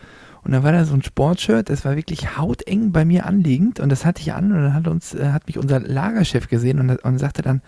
Und 0.45 0.53
da 0.53 0.63
war 0.63 0.73
da 0.73 0.85
so 0.85 0.93
ein 0.93 1.03
Sportshirt, 1.03 1.71
das 1.71 1.87
war 1.87 1.97
wirklich 1.97 2.37
hauteng 2.37 2.93
bei 2.93 3.07
mir 3.07 3.25
anliegend 3.25 3.81
und 3.81 3.89
das 3.89 4.05
hatte 4.05 4.21
ich 4.21 4.35
an 4.35 4.53
und 4.53 4.63
dann 4.63 4.75
hat 4.75 4.87
uns, 4.89 5.15
äh, 5.15 5.31
hat 5.33 5.47
mich 5.47 5.57
unser 5.57 5.81
Lagerchef 5.81 6.49
gesehen 6.49 6.81
und, 6.81 7.03
und 7.03 7.19
sagte 7.19 7.41
dann, 7.41 7.63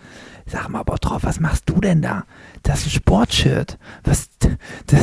sag 0.45 0.69
mal, 0.69 0.83
Bottroff, 0.83 1.23
was 1.23 1.39
machst 1.39 1.63
du 1.67 1.81
denn 1.81 2.03
da? 2.03 2.25
Das 2.61 2.81
ist 2.81 2.87
ein 2.87 2.89
Sportshirt. 2.91 3.79
Was, 4.03 4.29
das, 4.85 5.01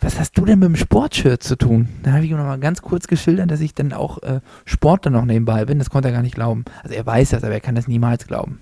was 0.00 0.18
hast 0.18 0.36
du 0.36 0.44
denn 0.44 0.58
mit 0.58 0.68
dem 0.68 0.76
Sportshirt 0.76 1.44
zu 1.44 1.56
tun? 1.56 1.88
Da 2.02 2.12
habe 2.12 2.24
ich 2.24 2.30
ihm 2.30 2.38
nochmal 2.38 2.58
ganz 2.58 2.82
kurz 2.82 3.06
geschildert, 3.06 3.50
dass 3.50 3.60
ich 3.60 3.74
dann 3.74 3.92
auch 3.92 4.20
äh, 4.24 4.40
Sportler 4.64 5.12
noch 5.12 5.24
nebenbei 5.24 5.64
bin. 5.64 5.78
Das 5.78 5.90
konnte 5.90 6.08
er 6.08 6.14
gar 6.14 6.22
nicht 6.22 6.34
glauben. 6.34 6.64
Also 6.82 6.96
er 6.96 7.06
weiß 7.06 7.30
das, 7.30 7.44
aber 7.44 7.52
er 7.52 7.60
kann 7.60 7.76
das 7.76 7.86
niemals 7.86 8.26
glauben. 8.26 8.60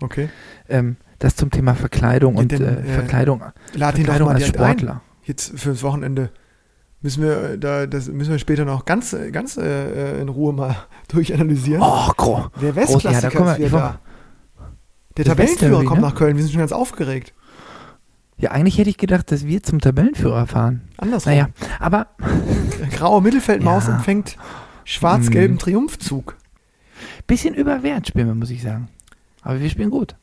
Okay. 0.00 0.30
Ähm, 0.68 0.96
das 1.18 1.36
zum 1.36 1.50
Thema 1.50 1.74
Verkleidung 1.74 2.34
Ja, 2.34 2.40
und 2.40 2.52
denn, 2.52 2.62
äh, 2.62 2.80
äh, 2.80 2.82
Verkleidung, 2.84 3.40
Lad 3.40 3.50
ihn 3.98 4.04
doch 4.06 4.12
Verkleidung 4.14 4.28
mal 4.28 4.34
als 4.34 4.44
direkt 4.44 4.60
ein. 4.60 4.78
Sportler. 4.78 5.00
Jetzt 5.24 5.58
fürs 5.58 5.82
Wochenende 5.82 6.30
müssen 7.00 7.22
wir 7.22 7.42
äh, 7.50 7.58
da, 7.58 7.86
das 7.86 8.08
müssen 8.08 8.30
wir 8.30 8.38
später 8.38 8.64
noch 8.64 8.84
ganz, 8.84 9.12
äh, 9.12 9.30
ganz 9.30 9.56
äh, 9.56 10.20
in 10.20 10.28
Ruhe 10.28 10.52
mal 10.52 10.76
durchanalysieren. 11.08 11.82
Oh, 11.82 12.10
gro 12.16 12.46
Der 12.60 12.72
groß, 12.72 13.02
ja, 13.02 13.10
Westklassiker 13.12 13.44
da 13.44 13.58
wir- 13.58 13.64
ist 13.66 13.72
da. 13.74 14.00
Der 15.16 15.24
Tabellenführer 15.24 15.84
kommt 15.84 16.00
ne? 16.00 16.06
nach 16.06 16.14
Köln. 16.14 16.36
Wir 16.36 16.44
sind 16.44 16.52
schon 16.52 16.60
ganz 16.60 16.70
aufgeregt. 16.70 17.34
Ja, 18.36 18.52
eigentlich 18.52 18.78
hätte 18.78 18.88
ich 18.88 18.98
gedacht, 18.98 19.32
dass 19.32 19.44
wir 19.46 19.64
zum 19.64 19.80
Tabellenführer 19.80 20.46
fahren. 20.46 20.82
Andersrum. 20.96 21.32
Naja, 21.32 21.48
aber 21.80 22.06
Graue 22.92 23.20
Mittelfeldmaus 23.20 23.88
Ja. 23.88 23.96
empfängt 23.96 24.36
schwarz-gelben 24.84 25.56
Mm. 25.56 25.58
Triumphzug. 25.58 26.36
bisschen 27.26 27.54
überwert 27.54 28.06
spielen 28.06 28.28
wir, 28.28 28.34
muss 28.36 28.50
ich 28.50 28.62
sagen. 28.62 28.88
Aber 29.42 29.60
wir 29.60 29.68
spielen 29.68 29.90
gut. 29.90 30.14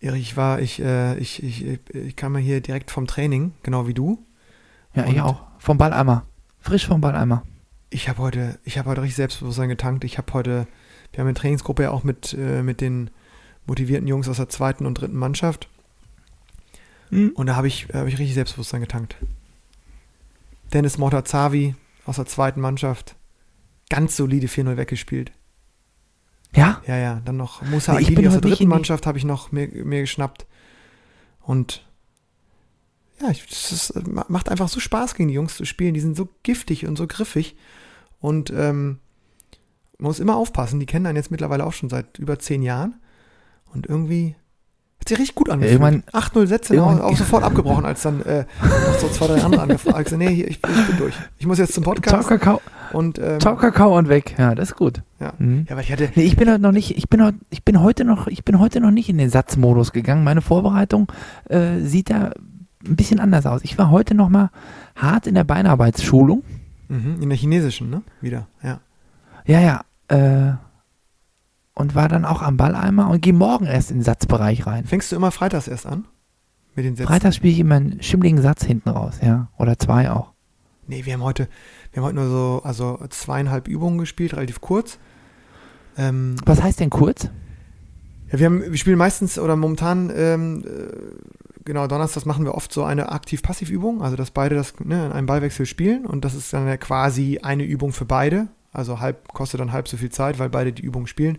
Ich 0.00 0.36
war, 0.36 0.60
ich, 0.60 0.80
äh, 0.80 1.16
ich, 1.18 1.42
ich, 1.42 1.78
ich 1.94 2.16
kam 2.16 2.34
ja 2.34 2.40
hier 2.40 2.60
direkt 2.60 2.90
vom 2.90 3.06
Training, 3.06 3.52
genau 3.62 3.86
wie 3.86 3.94
du. 3.94 4.24
Ja, 4.94 5.04
ich 5.06 5.16
Und- 5.16 5.20
auch. 5.20 5.42
Vom 5.58 5.76
Balleimer. 5.78 6.24
Frisch 6.58 6.86
vom 6.86 7.00
Balleimer. 7.00 7.42
Ich 7.90 8.08
habe 8.08 8.18
heute, 8.18 8.58
ich 8.64 8.78
habe 8.78 8.88
heute 8.88 9.02
richtig 9.02 9.16
Selbstbewusstsein 9.16 9.68
getankt. 9.68 10.04
Ich 10.04 10.16
habe 10.16 10.32
heute, 10.32 10.66
wir 11.12 11.20
haben 11.20 11.26
eine 11.28 11.34
Trainingsgruppe 11.34 11.82
ja 11.84 11.90
auch 11.90 12.02
mit, 12.04 12.32
äh, 12.34 12.62
mit 12.62 12.80
den 12.80 13.10
motivierten 13.66 14.06
Jungs 14.08 14.28
aus 14.28 14.36
der 14.38 14.48
zweiten 14.48 14.86
und 14.86 14.94
dritten 14.94 15.16
Mannschaft. 15.16 15.68
Hm. 17.10 17.32
Und 17.34 17.46
da 17.46 17.56
habe 17.56 17.66
ich, 17.68 17.88
hab 17.92 18.06
ich 18.06 18.18
richtig 18.18 18.34
Selbstbewusstsein 18.34 18.80
getankt. 18.80 19.16
Dennis 20.72 20.98
Mortazavi 20.98 21.74
aus 22.06 22.16
der 22.16 22.26
zweiten 22.26 22.60
Mannschaft. 22.60 23.16
Ganz 23.90 24.16
solide 24.16 24.46
4-0 24.46 24.76
weggespielt. 24.76 25.32
Ja? 26.54 26.82
Ja, 26.86 26.96
ja. 26.96 27.20
Dann 27.24 27.36
noch 27.36 27.62
Musa 27.62 27.94
Nee, 27.94 28.00
bin 28.14 28.26
aus 28.26 28.32
der 28.34 28.40
dritten 28.42 28.68
Mannschaft 28.68 29.06
habe 29.06 29.18
ich 29.18 29.24
noch 29.24 29.52
mir, 29.52 29.68
mir 29.68 30.00
geschnappt. 30.00 30.46
Und 31.40 31.86
ja, 33.20 33.28
ist, 33.30 33.90
äh, 33.90 34.00
ma- 34.08 34.26
macht 34.28 34.48
einfach 34.48 34.68
so 34.68 34.80
Spaß, 34.80 35.14
gegen 35.14 35.28
die 35.28 35.34
Jungs 35.34 35.56
zu 35.56 35.64
spielen. 35.64 35.94
Die 35.94 36.00
sind 36.00 36.16
so 36.16 36.28
giftig 36.42 36.86
und 36.86 36.96
so 36.96 37.06
griffig. 37.06 37.56
Und 38.18 38.50
ähm, 38.50 38.98
man 39.98 40.08
muss 40.08 40.20
immer 40.20 40.36
aufpassen. 40.36 40.80
Die 40.80 40.86
kennen 40.86 41.06
einen 41.06 41.16
jetzt 41.16 41.30
mittlerweile 41.30 41.64
auch 41.66 41.72
schon 41.72 41.88
seit 41.90 42.18
über 42.18 42.38
zehn 42.38 42.62
Jahren. 42.62 42.94
Und 43.72 43.86
irgendwie 43.86 44.34
hat 44.98 45.08
sich 45.08 45.18
richtig 45.18 45.34
gut 45.36 45.50
angefühlt. 45.50 45.80
irgendwann- 45.80 46.02
8-0 46.12 46.46
Sätze 46.46 46.74
irgendwann- 46.74 47.00
auch, 47.00 47.12
auch 47.12 47.16
sofort 47.16 47.44
abgebrochen, 47.44 47.84
als 47.84 48.02
dann 48.02 48.22
äh, 48.22 48.44
noch 48.62 48.98
so 48.98 49.08
zwei, 49.08 49.26
drei 49.28 49.42
andere 49.42 49.62
angefragt 49.62 50.10
haben. 50.10 50.18
Nee, 50.18 50.34
hier, 50.34 50.48
ich, 50.48 50.56
ich 50.56 50.86
bin 50.88 50.96
durch. 50.98 51.14
Ich 51.38 51.46
muss 51.46 51.58
jetzt 51.58 51.74
zum 51.74 51.84
Ciao 51.84 51.94
Podcast. 51.94 52.28
Kakao, 52.28 52.60
Und, 52.92 53.18
ähm, 53.18 53.40
Ciao 53.40 53.56
Kakao 53.56 53.96
und 53.96 54.08
weg. 54.08 54.34
Ja, 54.38 54.54
das 54.54 54.70
ist 54.70 54.76
gut. 54.76 55.02
Ja. 55.20 55.32
Mhm. 55.38 55.66
Ja, 55.68 55.76
weil 55.76 55.84
ich 55.84 55.92
hatte, 55.92 56.10
Nee, 56.14 56.22
ich 56.24 56.36
bin 56.36 56.48
heute 56.50 56.60
noch 56.60 56.72
nicht, 56.72 56.96
ich 56.96 57.08
bin 57.08 57.22
heute, 57.22 57.38
ich 57.50 57.64
bin 57.64 57.80
heute 57.80 58.04
noch, 58.04 58.26
ich 58.26 58.44
bin 58.44 58.58
heute 58.58 58.80
noch 58.80 58.90
nicht 58.90 59.08
in 59.08 59.18
den 59.18 59.30
Satzmodus 59.30 59.92
gegangen. 59.92 60.24
Meine 60.24 60.40
Vorbereitung 60.40 61.10
äh, 61.48 61.78
sieht 61.80 62.10
da 62.10 62.32
ein 62.86 62.96
bisschen 62.96 63.20
anders 63.20 63.46
aus. 63.46 63.60
Ich 63.62 63.76
war 63.78 63.90
heute 63.90 64.14
noch 64.14 64.28
mal 64.28 64.50
hart 64.96 65.26
in 65.26 65.34
der 65.34 65.44
Beinarbeitsschulung. 65.44 66.42
mhm, 66.88 67.18
in 67.20 67.28
der 67.28 67.38
chinesischen, 67.38 67.90
ne? 67.90 68.02
Wieder, 68.20 68.46
ja. 68.62 68.80
Ja, 69.46 69.60
ja. 69.60 69.80
Äh, 70.08 70.54
und 71.74 71.94
war 71.94 72.08
dann 72.08 72.24
auch 72.24 72.42
am 72.42 72.56
Balleimer 72.56 73.08
und 73.08 73.22
gehe 73.22 73.32
morgen 73.32 73.66
erst 73.66 73.90
in 73.90 73.98
den 73.98 74.02
Satzbereich 74.04 74.66
rein. 74.66 74.84
Fängst 74.84 75.12
du 75.12 75.16
immer 75.16 75.30
freitags 75.30 75.68
erst 75.68 75.86
an? 75.86 76.04
Mit 76.74 76.84
den 76.84 76.94
Sätzen? 76.96 77.08
Freitag 77.08 77.34
spiele 77.34 77.52
ich 77.52 77.58
immer 77.60 77.76
einen 77.76 78.02
schimmligen 78.02 78.40
Satz 78.42 78.64
hinten 78.64 78.90
raus, 78.90 79.18
ja. 79.22 79.48
Oder 79.58 79.78
zwei 79.78 80.10
auch. 80.10 80.32
Nee, 80.86 81.04
wir 81.04 81.12
haben 81.14 81.22
heute, 81.22 81.48
wir 81.92 82.02
haben 82.02 82.06
heute 82.06 82.16
nur 82.16 82.28
so, 82.28 82.60
also 82.64 82.98
zweieinhalb 83.08 83.68
Übungen 83.68 83.98
gespielt, 83.98 84.34
relativ 84.34 84.60
kurz. 84.60 84.98
Ähm, 85.96 86.36
Was 86.44 86.62
heißt 86.62 86.80
denn 86.80 86.90
kurz? 86.90 87.28
ja, 88.30 88.38
wir, 88.38 88.46
haben, 88.46 88.62
wir 88.70 88.78
spielen 88.78 88.98
meistens 88.98 89.38
oder 89.38 89.56
momentan, 89.56 90.12
ähm, 90.14 90.64
äh, 90.64 91.62
genau, 91.64 91.86
Donnerstags 91.86 92.26
machen 92.26 92.44
wir 92.44 92.54
oft 92.54 92.72
so 92.72 92.84
eine 92.84 93.10
Aktiv-Passiv-Übung, 93.10 94.02
also 94.02 94.16
dass 94.16 94.30
beide 94.30 94.54
das 94.54 94.78
ne, 94.80 95.06
in 95.06 95.12
einem 95.12 95.26
Ballwechsel 95.26 95.66
spielen 95.66 96.06
und 96.06 96.24
das 96.24 96.34
ist 96.34 96.52
dann 96.52 96.66
ja 96.66 96.76
quasi 96.76 97.40
eine 97.42 97.64
Übung 97.64 97.92
für 97.92 98.04
beide. 98.04 98.48
Also 98.72 99.00
halb, 99.00 99.26
kostet 99.28 99.60
dann 99.60 99.72
halb 99.72 99.88
so 99.88 99.96
viel 99.96 100.10
Zeit, 100.10 100.38
weil 100.38 100.48
beide 100.48 100.72
die 100.72 100.82
Übung 100.82 101.08
spielen. 101.08 101.38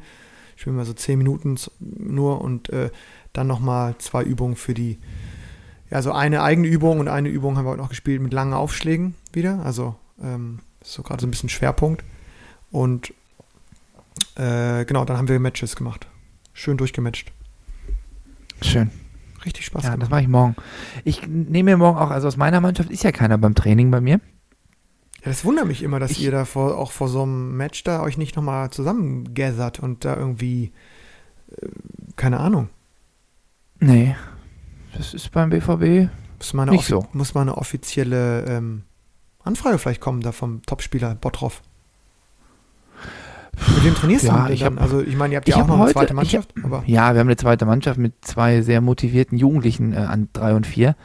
Spielen 0.58 0.76
wir 0.76 0.84
so 0.84 0.94
zehn 0.94 1.18
Minuten 1.18 1.58
nur 1.80 2.42
und 2.42 2.70
äh, 2.70 2.90
dann 3.32 3.48
nochmal 3.48 3.96
zwei 4.00 4.22
Übungen 4.22 4.58
für 4.58 4.74
die, 4.74 5.00
also 5.90 6.12
eine 6.12 6.44
eigene 6.44 6.68
Übung 6.68 7.00
und 7.00 7.08
eine 7.08 7.30
Übung 7.30 7.58
haben 7.58 7.66
wir 7.66 7.70
heute 7.70 7.82
noch 7.82 7.90
gespielt 7.90 8.22
mit 8.22 8.34
langen 8.34 8.54
Aufschlägen 8.54 9.16
wieder. 9.32 9.66
Also 9.66 9.96
ähm, 10.22 10.60
ist 10.82 10.94
so 10.94 11.04
gerade 11.04 11.22
so 11.22 11.28
ein 11.28 11.32
bisschen 11.32 11.50
Schwerpunkt. 11.50 12.04
Und 12.72 13.14
äh, 14.36 14.86
genau, 14.86 15.06
dann 15.06 15.18
haben 15.18 15.28
wir 15.28 15.40
Matches 15.40 15.76
gemacht. 15.76 16.08
Schön 16.54 16.78
durchgematcht. 16.78 17.32
Schön. 18.62 18.92
Richtig 19.46 19.66
Spaß 19.66 19.84
Ja, 19.84 19.90
das 19.92 19.96
gemacht. 19.98 20.12
mache 20.12 20.22
ich 20.22 20.28
morgen. 20.28 20.56
Ich 21.04 21.28
nehme 21.28 21.72
mir 21.72 21.78
morgen 21.78 21.98
auch, 21.98 22.12
also 22.12 22.28
aus 22.28 22.38
meiner 22.38 22.62
Mannschaft 22.62 22.92
ist 22.92 23.04
ja 23.04 23.12
keiner 23.12 23.38
beim 23.38 23.56
Training 23.56 23.90
bei 23.90 24.00
mir. 24.02 24.20
Ja, 25.24 25.26
das 25.26 25.44
wundert 25.46 25.66
mich 25.68 25.82
immer, 25.84 26.00
dass 26.00 26.12
Ich- 26.12 26.22
ihr 26.22 26.32
da 26.32 26.46
vor, 26.46 26.78
auch 26.78 26.92
vor 26.92 27.08
so 27.08 27.24
einem 27.24 27.56
Match 27.58 27.84
da 27.84 28.02
euch 28.04 28.18
nicht 28.18 28.36
nochmal 28.36 28.70
zusammengathert 28.70 29.80
und 29.80 30.06
da 30.06 30.16
irgendwie, 30.16 30.72
äh, 31.60 31.68
keine 32.16 32.40
Ahnung, 32.40 32.70
Nee. 33.80 34.16
Das 34.96 35.16
ist 35.16 35.32
beim 35.32 35.50
BVB. 35.50 36.10
muss 36.38 36.54
mal 36.54 36.64
eine, 36.64 36.72
Nicht 36.74 36.86
so. 36.86 37.08
muss 37.14 37.34
mal 37.34 37.42
eine 37.42 37.58
offizielle 37.58 38.46
ähm, 38.46 38.84
Anfrage 39.44 39.78
vielleicht 39.78 40.02
kommen 40.02 40.22
da 40.22 40.32
vom 40.32 40.62
Topspieler 40.64 41.16
Bottroff. 41.16 41.62
Mit 43.76 43.84
wem 43.84 43.96
trainierst 43.96 44.26
Ja, 44.26 44.48
du 44.48 44.54
ich 44.54 44.62
dann? 44.62 44.76
hab- 44.78 44.82
also 44.82 45.02
ich 45.02 45.16
meine, 45.16 45.34
ihr 45.34 45.38
habt 45.38 45.48
ja 45.48 45.56
auch 45.56 45.60
hab 45.62 45.68
noch 45.68 45.76
eine 45.76 45.84
heute- 45.84 45.94
zweite 45.94 46.14
Mannschaft, 46.14 46.54
aber 46.64 46.84
Ja, 46.86 47.14
wir 47.14 47.20
haben 47.20 47.28
eine 47.28 47.36
zweite 47.36 47.66
Mannschaft 47.66 48.00
mit 48.00 48.14
zwei 48.22 48.62
sehr 48.62 48.82
motivierten 48.82 49.38
Jugendlichen 49.38 49.94
äh, 49.94 49.98
an 49.98 50.30
drei 50.34 50.54
und 50.56 50.66
vier. 50.66 50.96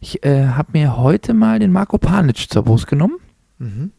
Ich 0.00 0.24
äh, 0.24 0.46
habe 0.48 0.70
mir 0.72 0.96
heute 0.96 1.34
mal 1.34 1.58
den 1.58 1.72
Marco 1.72 1.98
Panic 1.98 2.36
zur 2.50 2.62
Brust 2.64 2.86
genommen. 2.86 3.16
mhm. 3.58 3.92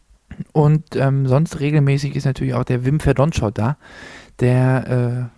Und 0.51 0.95
ähm, 0.95 1.25
sonst 1.27 1.59
regelmäßig 1.61 2.15
ist 2.15 2.25
natürlich 2.25 2.53
auch 2.53 2.63
der 2.65 2.85
Wim 2.85 2.99
Verdonschott 2.99 3.57
da. 3.57 3.77
Der, 4.39 5.31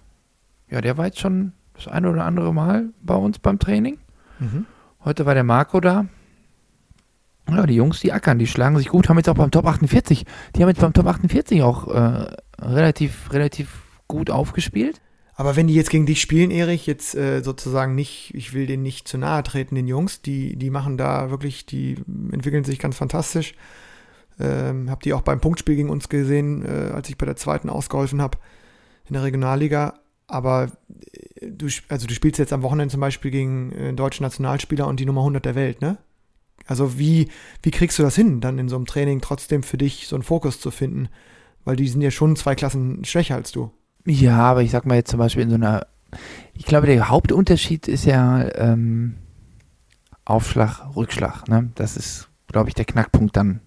äh, 0.70 0.74
ja, 0.74 0.82
der 0.82 0.98
war 0.98 1.06
jetzt 1.06 1.20
schon 1.20 1.54
das 1.74 1.88
eine 1.88 2.10
oder 2.10 2.26
andere 2.26 2.54
Mal 2.54 2.90
bei 3.02 3.16
uns 3.16 3.40
beim 3.40 3.60
Training. 3.60 3.98
Mhm. 4.40 4.66
Heute 5.06 5.26
war 5.26 5.36
der 5.36 5.46
Marco 5.46 5.80
da. 5.80 6.06
Ja, 7.56 7.66
die 7.66 7.76
Jungs, 7.76 8.00
die 8.00 8.12
ackern, 8.12 8.40
die 8.40 8.48
schlagen 8.48 8.78
sich 8.78 8.90
gut, 8.90 9.10
haben 9.10 9.18
jetzt 9.18 9.30
auch 9.30 9.36
beim 9.36 9.52
Top 9.52 9.66
48, 9.66 10.26
die 10.56 10.62
haben 10.62 10.70
jetzt 10.70 10.82
beim 10.82 10.94
Top 10.94 11.08
48 11.08 11.62
auch 11.64 11.88
äh, 11.88 12.28
relativ, 12.60 13.32
relativ 13.32 13.84
gut 14.08 14.30
aufgespielt. 14.30 15.02
Aber 15.40 15.56
wenn 15.56 15.68
die 15.68 15.74
jetzt 15.74 15.90
gegen 15.90 16.06
dich 16.06 16.20
spielen, 16.20 16.52
Erich, 16.52 16.86
jetzt 16.86 17.16
äh, 17.16 17.42
sozusagen 17.42 17.96
nicht, 17.96 18.34
ich 18.36 18.54
will 18.54 18.68
denen 18.68 18.84
nicht 18.84 19.08
zu 19.08 19.18
nahe 19.18 19.42
treten, 19.42 19.76
den 19.76 19.88
Jungs, 19.88 20.22
die, 20.22 20.58
die 20.58 20.70
machen 20.70 20.98
da 20.98 21.30
wirklich, 21.30 21.66
die 21.66 21.96
entwickeln 22.34 22.66
sich 22.66 22.78
ganz 22.78 22.98
fantastisch. 22.98 23.54
Ähm, 24.38 24.90
hab 24.90 25.02
die 25.02 25.14
auch 25.14 25.22
beim 25.22 25.40
Punktspiel 25.40 25.78
gegen 25.78 25.90
uns 25.90 26.10
gesehen, 26.10 26.66
äh, 26.66 26.92
als 26.92 27.08
ich 27.08 27.18
bei 27.18 27.26
der 27.26 27.38
zweiten 27.38 27.70
ausgeholfen 27.70 28.22
habe 28.22 28.38
in 29.08 29.14
der 29.14 29.24
Regionalliga. 29.24 30.00
Aber 30.28 30.72
äh, 31.36 31.52
du, 31.52 31.68
also 31.88 32.06
du 32.06 32.14
spielst 32.14 32.38
jetzt 32.38 32.52
am 32.52 32.62
Wochenende 32.62 32.92
zum 32.92 33.00
Beispiel 33.00 33.32
gegen 33.32 33.72
äh, 33.72 33.88
einen 33.88 33.98
deutschen 33.98 34.24
Nationalspieler 34.24 34.88
und 34.88 35.00
die 35.00 35.06
Nummer 35.06 35.22
100 35.22 35.46
der 35.46 35.56
Welt, 35.56 35.82
ne? 35.82 35.98
Also 36.68 37.00
wie, 37.00 37.30
wie 37.64 37.72
kriegst 37.72 37.98
du 38.00 38.04
das 38.04 38.16
hin, 38.16 38.42
dann 38.42 38.60
in 38.60 38.70
so 38.70 38.76
einem 38.76 38.86
Training 38.86 39.22
trotzdem 39.22 39.64
für 39.64 39.78
dich 39.78 40.08
so 40.08 40.16
einen 40.16 40.24
Fokus 40.24 40.60
zu 40.60 40.72
finden? 40.72 41.10
Weil 41.66 41.76
die 41.76 41.88
sind 41.88 42.02
ja 42.02 42.12
schon 42.12 42.36
zwei 42.36 42.56
Klassen 42.56 43.04
schwächer 43.06 43.36
als 43.36 43.52
du. 43.52 43.72
Ja, 44.06 44.38
aber 44.38 44.62
ich 44.62 44.72
sag 44.72 44.86
mal 44.86 44.96
jetzt 44.96 45.12
zum 45.12 45.20
Beispiel 45.20 45.44
in 45.44 45.50
so 45.50 45.56
einer, 45.56 45.86
ich 46.54 46.66
glaube, 46.66 46.88
der 46.88 47.10
Hauptunterschied 47.10 47.88
ist 47.88 48.06
ja 48.06 48.48
ähm, 48.56 49.16
Aufschlag, 50.26 50.96
Rückschlag. 50.96 51.48
Ne? 51.48 51.72
Das 51.76 51.98
ist, 51.98 52.30
glaube 52.48 52.70
ich, 52.70 52.76
der 52.76 52.86
Knackpunkt 52.86 53.36
dann. 53.36 53.62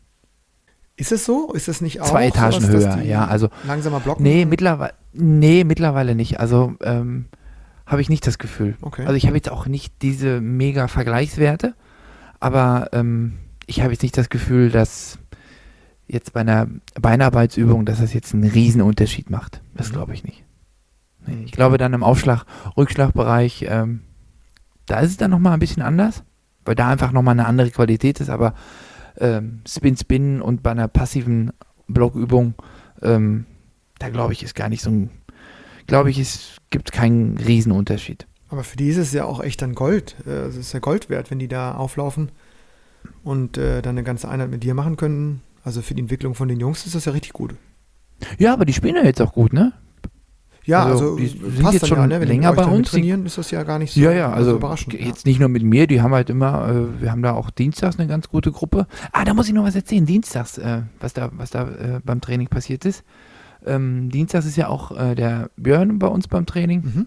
Ist 0.97 1.13
es 1.13 1.25
so? 1.25 1.53
Ist 1.53 1.69
es 1.69 1.81
nicht 1.81 2.01
auch 2.01 2.11
Zwei 2.11 2.29
Etagen 2.29 2.61
dass 2.61 2.69
höher, 2.69 3.03
ja, 3.03 3.27
also- 3.27 3.49
langsamer 3.67 4.01
blocken? 4.01 4.23
Nee, 4.23 4.45
mittlerweile, 4.45 4.95
nee, 5.13 5.65
mittlerweile 5.65 6.15
nicht. 6.15 6.39
Also 6.39 6.75
ähm, 6.83 7.27
habe 7.87 8.01
ich 8.01 8.09
nicht 8.09 8.27
das 8.27 8.39
Gefühl. 8.39 8.77
Okay. 8.83 9.03
Also 9.03 9.15
ich 9.15 9.27
habe 9.27 9.37
jetzt 9.37 9.51
auch 9.51 9.67
nicht 9.67 10.03
diese 10.03 10.41
mega 10.41 10.89
Vergleichswerte, 10.89 11.75
aber 12.43 12.89
ähm, 12.93 13.35
ich 13.67 13.81
habe 13.81 13.93
jetzt 13.93 14.03
nicht 14.03 14.17
das 14.19 14.29
Gefühl, 14.29 14.71
dass 14.71 15.19
jetzt 16.07 16.33
bei 16.33 16.41
einer 16.41 16.69
Beinarbeitsübung, 17.01 17.85
dass 17.87 18.01
das 18.01 18.13
jetzt 18.13 18.35
einen 18.35 18.45
riesen 18.51 18.83
Unterschied 18.83 19.31
macht. 19.31 19.63
Das 19.75 19.89
Mhm. 19.89 19.93
glaube 19.95 20.15
ich 20.15 20.25
nicht. 20.25 20.45
Nee, 21.27 21.37
Mhm. 21.37 21.45
ich 21.45 21.53
glaube 21.53 21.79
dann 21.79 21.95
im 21.95 22.03
Aufschlag, 22.03 22.45
Rückschlagbereich, 22.77 23.67
ähm, 23.69 24.01
da 24.87 25.01
ist 25.01 25.11
es 25.11 25.17
dann 25.17 25.31
nochmal 25.31 25.55
ein 25.55 25.61
bisschen 25.61 25.83
anders, 25.83 26.25
weil 26.65 26.75
da 26.75 26.89
einfach 26.89 27.13
nochmal 27.13 27.33
eine 27.33 27.47
andere 27.47 27.71
Qualität 27.71 28.21
ist, 28.21 28.29
aber 28.31 28.55
ähm, 29.19 29.61
Spin, 29.69 29.97
Spin 29.97 30.43
und 30.43 30.63
bei 30.63 30.71
einer 30.73 30.89
passiven 30.89 31.53
Blockübung, 31.87 32.55
ähm, 33.03 33.47
da 33.99 34.09
glaube 34.09 34.33
ich, 34.33 34.43
ist 34.43 34.55
gar 34.55 34.69
nicht 34.69 34.83
so 34.83 34.91
ein, 34.91 35.11
glaube 35.87 36.11
ich, 36.11 36.19
es 36.19 36.57
gibt 36.71 36.93
keinen 36.93 37.37
Riesenunterschied. 37.39 38.27
Aber 38.53 38.63
für 38.65 38.77
die 38.77 38.89
ist 38.89 38.99
es 38.99 39.13
ja 39.13 39.25
auch 39.25 39.43
echt 39.43 39.63
dann 39.63 39.75
Gold. 39.75 40.15
Äh, 40.27 40.31
Es 40.47 40.57
ist 40.57 40.73
ja 40.73 40.79
Gold 40.79 41.09
wert, 41.09 41.31
wenn 41.31 41.39
die 41.39 41.49
da 41.49 41.75
auflaufen 41.75 42.31
und 43.25 43.57
äh, 43.59 43.83
dann 43.83 43.93
eine 43.97 44.05
ganze 44.05 44.29
Einheit 44.29 44.51
mit 44.51 44.63
dir 44.63 44.75
machen 44.75 44.97
können. 44.97 45.41
Also 45.65 45.81
für 45.83 45.95
die 45.95 46.03
Entwicklung 46.03 46.35
von 46.35 46.49
den 46.49 46.61
Jungs 46.61 46.87
ist 46.87 46.95
das 46.95 47.07
ja 47.07 47.13
richtig 47.13 47.33
gut. 47.33 47.55
Ja, 48.39 48.53
aber 48.53 48.65
die 48.65 48.73
spielen 48.73 48.95
ja 48.95 49.03
jetzt 49.05 49.21
auch 49.23 49.33
gut, 49.33 49.53
ne? 49.53 49.73
Ja, 50.65 50.85
Also, 50.85 51.05
also, 51.05 51.17
die 51.17 51.27
sind 51.27 51.61
passt 51.63 51.75
jetzt 51.75 51.89
schon 51.89 51.99
ja, 51.99 52.07
ne? 52.07 52.21
Wenn 52.21 52.29
länger 52.29 52.53
bei 52.53 52.65
uns, 52.65 52.91
trainieren, 52.91 53.27
ist 53.27 53.37
das 53.37 53.51
ja 53.51 53.65
gar 53.65 53.81
nicht 53.81 53.95
so, 53.95 54.01
Ja, 54.01 54.13
ja, 54.13 54.33
also 54.33 54.51
so 54.51 54.57
überraschend. 54.59 54.95
Ja. 54.95 55.07
jetzt 55.07 55.27
nicht 55.27 55.41
nur 55.41 55.49
mit 55.49 55.65
mir, 55.65 55.89
die 55.89 56.01
haben 56.03 56.13
halt 56.15 56.31
immer, 56.31 56.69
äh, 56.69 57.01
wir 57.03 57.11
haben 57.11 57.23
da 57.23 57.33
auch 57.33 57.51
dienstags 57.51 57.99
eine 57.99 58.07
ganz 58.07 58.29
gute 58.29 58.53
Gruppe. 58.53 58.87
Ah, 59.11 59.25
da 59.25 59.35
muss 59.35 59.49
ich 59.49 59.55
noch 59.55 59.65
was 59.65 59.75
erzählen, 59.75 60.07
dienstags, 60.07 60.59
äh, 60.59 60.83
was 61.01 61.15
da, 61.15 61.31
was 61.33 61.51
da 61.51 61.69
äh, 61.69 62.01
beim 62.05 62.21
Training 62.21 62.47
passiert 62.49 62.85
ist. 62.85 63.03
Ähm, 63.67 64.11
dienstags 64.11 64.47
ist 64.47 64.57
ja 64.57 64.69
auch 64.69 64.93
äh, 64.97 65.15
der 65.17 65.51
Björn 65.57 65.99
bei 65.99 66.07
uns 66.07 66.29
beim 66.29 66.47
Training 66.47 66.83
Mhm. 66.83 67.07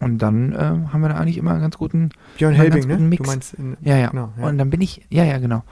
Und 0.00 0.18
dann 0.18 0.52
äh, 0.52 0.56
haben 0.58 1.00
wir 1.00 1.08
da 1.08 1.16
eigentlich 1.16 1.38
immer 1.38 1.52
einen 1.52 1.60
ganz 1.60 1.76
guten 1.76 2.10
Björn 2.36 2.54
Helbing, 2.54 2.82
ne? 2.86 2.94
guten 2.94 3.04
Du 3.04 3.08
Mix. 3.08 3.26
meinst 3.26 3.54
in, 3.54 3.76
Ja, 3.80 3.96
ja. 3.96 4.10
Genau, 4.10 4.32
ja. 4.38 4.46
Und 4.46 4.58
dann 4.58 4.70
bin 4.70 4.80
ich, 4.80 5.04
ja, 5.10 5.24
ja, 5.24 5.38
genau. 5.38 5.64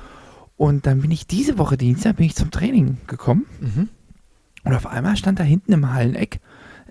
Und 0.56 0.86
dann 0.86 1.00
bin 1.02 1.10
ich 1.10 1.26
diese 1.26 1.58
Woche 1.58 1.76
Dienstag 1.76 2.16
bin 2.16 2.26
ich 2.26 2.34
zum 2.34 2.50
Training 2.50 2.96
gekommen 3.06 3.44
Mhm. 3.60 3.88
und 4.64 4.74
auf 4.74 4.86
einmal 4.86 5.16
stand 5.16 5.38
da 5.38 5.44
hinten 5.44 5.72
im 5.72 5.92
Halleneck, 5.92 6.40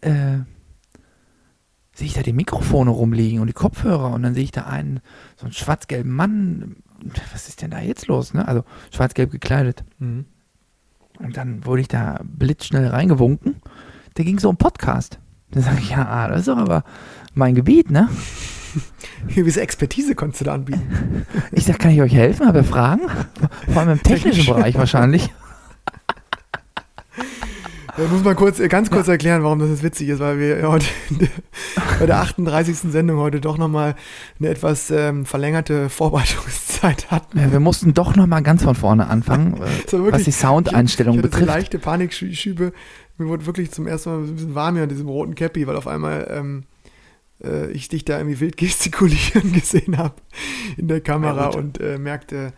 äh, 0.01 0.37
sehe 1.93 2.07
ich 2.07 2.13
da 2.13 2.21
die 2.21 2.33
Mikrofone 2.33 2.89
rumliegen 2.91 3.39
und 3.39 3.47
die 3.47 3.53
Kopfhörer 3.53 4.11
und 4.13 4.21
dann 4.23 4.33
sehe 4.33 4.43
ich 4.43 4.51
da 4.51 4.63
einen, 4.65 4.99
so 5.37 5.45
einen 5.45 5.53
schwarz-gelben 5.53 6.11
Mann. 6.11 6.75
Was 7.33 7.47
ist 7.49 7.61
denn 7.61 7.71
da 7.71 7.79
jetzt 7.79 8.07
los, 8.07 8.33
ne? 8.33 8.47
Also 8.47 8.63
schwarz-gelb 8.91 9.31
gekleidet. 9.31 9.83
Mhm. 9.99 10.25
Und 11.19 11.37
dann 11.37 11.65
wurde 11.65 11.81
ich 11.81 11.87
da 11.87 12.19
blitzschnell 12.23 12.87
reingewunken. 12.87 13.55
Da 14.15 14.23
ging 14.23 14.39
so 14.39 14.49
um 14.49 14.57
Podcast. 14.57 15.19
Da 15.51 15.61
sage 15.61 15.79
ich, 15.79 15.91
ja, 15.91 16.05
ah, 16.05 16.27
das 16.27 16.41
ist 16.41 16.47
doch 16.49 16.57
aber 16.57 16.83
mein 17.35 17.55
Gebiet, 17.55 17.91
ne? 17.91 18.09
Gewisse 19.35 19.61
Expertise 19.61 20.15
konntest 20.15 20.41
du 20.41 20.45
da 20.45 20.53
anbieten. 20.53 20.81
Ich 21.51 21.65
sag, 21.65 21.79
kann 21.79 21.91
ich 21.91 22.01
euch 22.01 22.13
helfen? 22.13 22.47
Habe 22.47 22.59
ihr 22.59 22.63
Fragen? 22.63 23.01
Vor 23.71 23.81
allem 23.81 23.91
im 23.93 24.03
technischen 24.03 24.31
Technisch. 24.41 24.47
Bereich 24.47 24.75
wahrscheinlich. 24.75 25.29
Da 27.97 28.03
muss 28.11 28.23
man 28.25 28.35
kurz, 28.35 28.59
äh, 28.59 28.67
ganz 28.67 28.91
kurz 28.91 29.07
erklären, 29.07 29.41
warum 29.43 29.59
das 29.59 29.69
jetzt 29.69 29.83
witzig 29.83 30.09
ist, 30.09 30.19
weil 30.19 30.37
wir 30.37 30.61
heute 30.69 30.85
bei 31.97 32.05
der 32.05 32.19
38. 32.19 32.75
Sendung 32.91 33.19
heute 33.19 33.39
doch 33.39 33.57
nochmal 33.57 33.95
eine 34.37 34.49
etwas 34.49 34.91
ähm, 34.91 35.25
verlängerte 35.25 35.87
Vorbereitungszeit 35.89 37.09
hatten. 37.09 37.39
Ja, 37.39 37.51
wir 37.53 37.61
mussten 37.61 37.93
doch 37.93 38.15
noch 38.17 38.27
mal 38.27 38.41
ganz 38.41 38.63
von 38.63 38.75
vorne 38.75 39.07
anfangen, 39.07 39.53
äh, 39.55 39.59
Das 39.85 39.93
war 39.93 39.99
was 40.01 40.05
wirklich- 40.07 40.25
die 40.25 40.31
Soundeinstellung 40.31 41.13
ich 41.15 41.19
hatte 41.19 41.27
so 41.29 41.31
betrifft. 41.39 41.47
leichte 41.55 41.79
Panikschübe. 41.79 42.73
Mir 43.17 43.27
wurde 43.29 43.45
wirklich 43.45 43.71
zum 43.71 43.87
ersten 43.87 44.09
Mal 44.09 44.17
ein 44.19 44.35
bisschen 44.35 44.55
warm 44.55 44.73
hier 44.75 44.83
an 44.83 44.89
diesem 44.89 45.07
roten 45.07 45.35
Cappy, 45.35 45.65
weil 45.65 45.77
auf 45.77 45.87
einmal 45.87 46.27
ähm, 46.29 46.63
äh, 47.43 47.71
ich 47.71 47.87
dich 47.89 48.05
da 48.05 48.17
irgendwie 48.17 48.39
wild 48.39 48.57
gestikulieren 48.57 49.53
gesehen 49.53 49.97
habe 49.97 50.15
in 50.77 50.87
der 50.87 51.01
Kamera 51.01 51.51
Ja, 51.51 51.57
und 51.57 51.79
äh, 51.79 51.97
merkte 51.97 52.53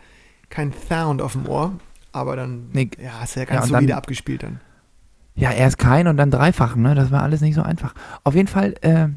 kein 0.50 0.74
Sound 0.74 1.22
auf 1.22 1.34
dem 1.34 1.48
Ohr. 1.48 1.74
Aber 2.12 2.36
dann, 2.36 2.70
Nee, 2.74 2.90
ja, 3.02 3.20
hast 3.22 3.36
du 3.36 3.42
ja 3.42 3.46
ja, 3.46 3.52
ganz 3.54 3.66
und 3.66 3.72
solide 3.72 3.88
dann- 3.90 3.98
abgespielt 3.98 4.44
dann. 4.44 4.60
Ja, 5.36 5.52
erst 5.52 5.78
kein 5.78 6.08
und 6.08 6.18
dann 6.18 6.32
dreifachen, 6.32 6.82
ne? 6.82 6.96
Das 6.96 7.12
war 7.12 7.22
alles 7.22 7.42
nicht 7.42 7.54
so 7.54 7.62
einfach. 7.62 7.94
Auf 8.24 8.34
jeden 8.34 8.48
Fall, 8.48 8.74
äh, 8.82 9.08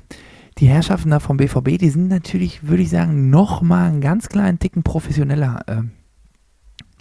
die 0.59 0.67
Herrschaften 0.67 1.09
da 1.09 1.19
vom 1.19 1.39
BVB, 1.39 1.79
die 1.79 1.89
sind 1.89 2.09
natürlich, 2.09 2.67
würde 2.69 2.83
ich 2.83 2.91
sagen, 2.91 3.31
noch 3.31 3.63
mal 3.63 3.89
einen 3.89 4.03
ganz 4.03 4.29
kleinen 4.29 4.59
Ticken 4.59 4.83
professioneller 4.83 5.63
äh, 5.67 5.83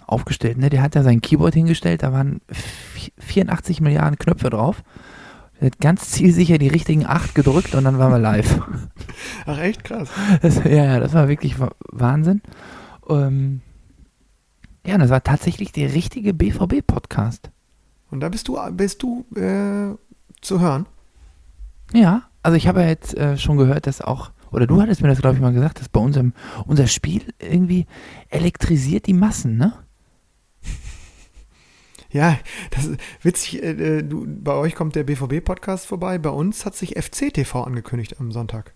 aufgestellt. 0.06 0.56
Ne? 0.58 0.70
Der 0.70 0.80
hat 0.82 0.96
da 0.96 1.02
sein 1.02 1.20
Keyboard 1.20 1.52
hingestellt, 1.54 2.02
da 2.02 2.12
waren 2.12 2.40
vi- 2.94 3.12
84 3.18 3.80
Milliarden 3.82 4.18
Knöpfe 4.18 4.48
drauf. 4.48 4.82
Ganz 5.80 6.10
zielsicher 6.10 6.58
die 6.58 6.68
richtigen 6.68 7.04
acht 7.06 7.34
gedrückt 7.34 7.74
und 7.74 7.84
dann 7.84 7.98
waren 7.98 8.12
wir 8.12 8.18
live. 8.18 8.60
Ach, 9.46 9.58
echt 9.58 9.84
krass. 9.84 10.08
Das, 10.40 10.56
ja, 10.64 10.70
ja, 10.84 11.00
das 11.00 11.12
war 11.12 11.28
wirklich 11.28 11.58
wa- 11.60 11.74
Wahnsinn. 11.90 12.40
Ähm, 13.08 13.60
ja, 14.86 14.96
das 14.96 15.10
war 15.10 15.22
tatsächlich 15.22 15.72
der 15.72 15.92
richtige 15.92 16.32
BVB-Podcast. 16.32 17.50
Und 18.10 18.20
da 18.20 18.28
bist 18.30 18.48
du, 18.48 18.58
bist 18.72 19.02
du 19.02 19.26
äh, 19.36 19.94
zu 20.40 20.60
hören. 20.60 20.86
Ja, 21.92 22.22
also 22.42 22.56
ich 22.56 22.66
habe 22.66 22.80
ja 22.80 22.88
jetzt 22.88 23.14
äh, 23.16 23.36
schon 23.36 23.56
gehört, 23.58 23.86
dass 23.86 24.00
auch, 24.00 24.30
oder 24.52 24.66
du 24.66 24.80
hattest 24.80 25.02
mir 25.02 25.08
das, 25.08 25.20
glaube 25.20 25.36
ich, 25.36 25.42
mal 25.42 25.52
gesagt, 25.52 25.80
dass 25.80 25.88
bei 25.90 26.00
unserem 26.00 26.32
unser 26.66 26.86
Spiel 26.86 27.22
irgendwie 27.38 27.86
elektrisiert 28.30 29.06
die 29.06 29.12
Massen, 29.14 29.56
ne? 29.58 29.74
Ja, 32.12 32.38
das 32.70 32.86
ist 32.86 33.00
witzig. 33.22 33.62
Äh, 33.62 33.98
äh, 33.98 34.02
du, 34.02 34.26
bei 34.26 34.54
euch 34.54 34.74
kommt 34.74 34.96
der 34.96 35.04
BVB-Podcast 35.04 35.86
vorbei. 35.86 36.18
Bei 36.18 36.30
uns 36.30 36.66
hat 36.66 36.74
sich 36.74 36.96
FCTV 36.96 37.54
angekündigt 37.62 38.16
am 38.18 38.32
Sonntag. 38.32 38.74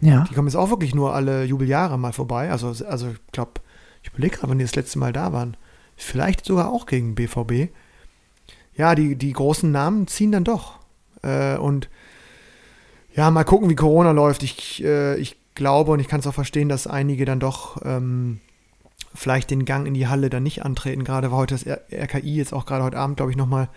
Ja. 0.00 0.24
Die 0.28 0.34
kommen 0.34 0.48
jetzt 0.48 0.56
auch 0.56 0.70
wirklich 0.70 0.94
nur 0.94 1.14
alle 1.14 1.44
Jubeljahre 1.44 1.98
mal 1.98 2.12
vorbei. 2.12 2.50
Also, 2.50 2.68
also 2.86 3.10
ich 3.10 3.32
glaube, 3.32 3.52
ich 4.02 4.10
überlege 4.10 4.36
gerade, 4.36 4.50
wann 4.50 4.58
die 4.58 4.64
das 4.64 4.76
letzte 4.76 4.98
Mal 4.98 5.12
da 5.12 5.32
waren. 5.32 5.56
Vielleicht 5.96 6.44
sogar 6.44 6.70
auch 6.70 6.86
gegen 6.86 7.14
BVB. 7.14 7.72
Ja, 8.76 8.94
die, 8.94 9.16
die 9.16 9.32
großen 9.32 9.70
Namen 9.70 10.06
ziehen 10.06 10.32
dann 10.32 10.44
doch. 10.44 10.78
Äh, 11.22 11.56
und 11.56 11.88
ja, 13.14 13.30
mal 13.30 13.44
gucken, 13.44 13.70
wie 13.70 13.76
Corona 13.76 14.10
läuft. 14.10 14.42
Ich, 14.42 14.82
äh, 14.84 15.16
ich 15.16 15.36
glaube 15.54 15.92
und 15.92 16.00
ich 16.00 16.08
kann 16.08 16.20
es 16.20 16.26
auch 16.26 16.34
verstehen, 16.34 16.68
dass 16.68 16.86
einige 16.86 17.24
dann 17.24 17.40
doch 17.40 17.80
ähm, 17.84 18.40
vielleicht 19.14 19.50
den 19.50 19.64
Gang 19.64 19.86
in 19.86 19.94
die 19.94 20.08
Halle 20.08 20.30
dann 20.30 20.42
nicht 20.42 20.64
antreten. 20.64 21.04
Gerade 21.04 21.30
weil 21.30 21.38
heute 21.38 21.54
das 21.54 21.66
RKI 21.66 22.36
jetzt 22.36 22.52
auch 22.52 22.66
gerade 22.66 22.84
heute 22.84 22.98
Abend, 22.98 23.16
glaube 23.16 23.30
ich, 23.30 23.36
nochmal 23.36 23.68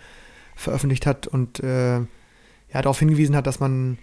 veröffentlicht 0.56 1.06
hat 1.06 1.26
und 1.26 1.60
äh, 1.60 1.98
ja, 1.98 2.82
darauf 2.82 2.98
hingewiesen 2.98 3.36
hat, 3.36 3.46
dass 3.46 3.60
man 3.60 3.98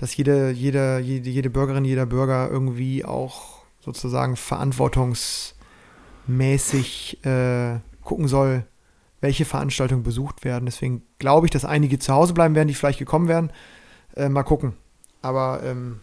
dass 0.00 0.16
jede, 0.16 0.50
jede, 0.50 0.98
jede, 1.00 1.28
jede 1.28 1.50
Bürgerin, 1.50 1.84
jeder 1.84 2.06
Bürger 2.06 2.48
irgendwie 2.50 3.04
auch 3.04 3.60
sozusagen 3.80 4.36
verantwortungsmäßig 4.36 7.22
äh, 7.26 7.80
gucken 8.02 8.26
soll, 8.26 8.64
welche 9.20 9.44
Veranstaltungen 9.44 10.02
besucht 10.02 10.42
werden. 10.42 10.64
Deswegen 10.64 11.02
glaube 11.18 11.46
ich, 11.46 11.50
dass 11.50 11.66
einige 11.66 11.98
zu 11.98 12.14
Hause 12.14 12.32
bleiben 12.32 12.54
werden, 12.54 12.68
die 12.68 12.74
vielleicht 12.74 12.98
gekommen 12.98 13.28
werden. 13.28 13.52
Äh, 14.16 14.30
mal 14.30 14.42
gucken. 14.42 14.72
Aber 15.20 15.62
ähm, 15.64 16.00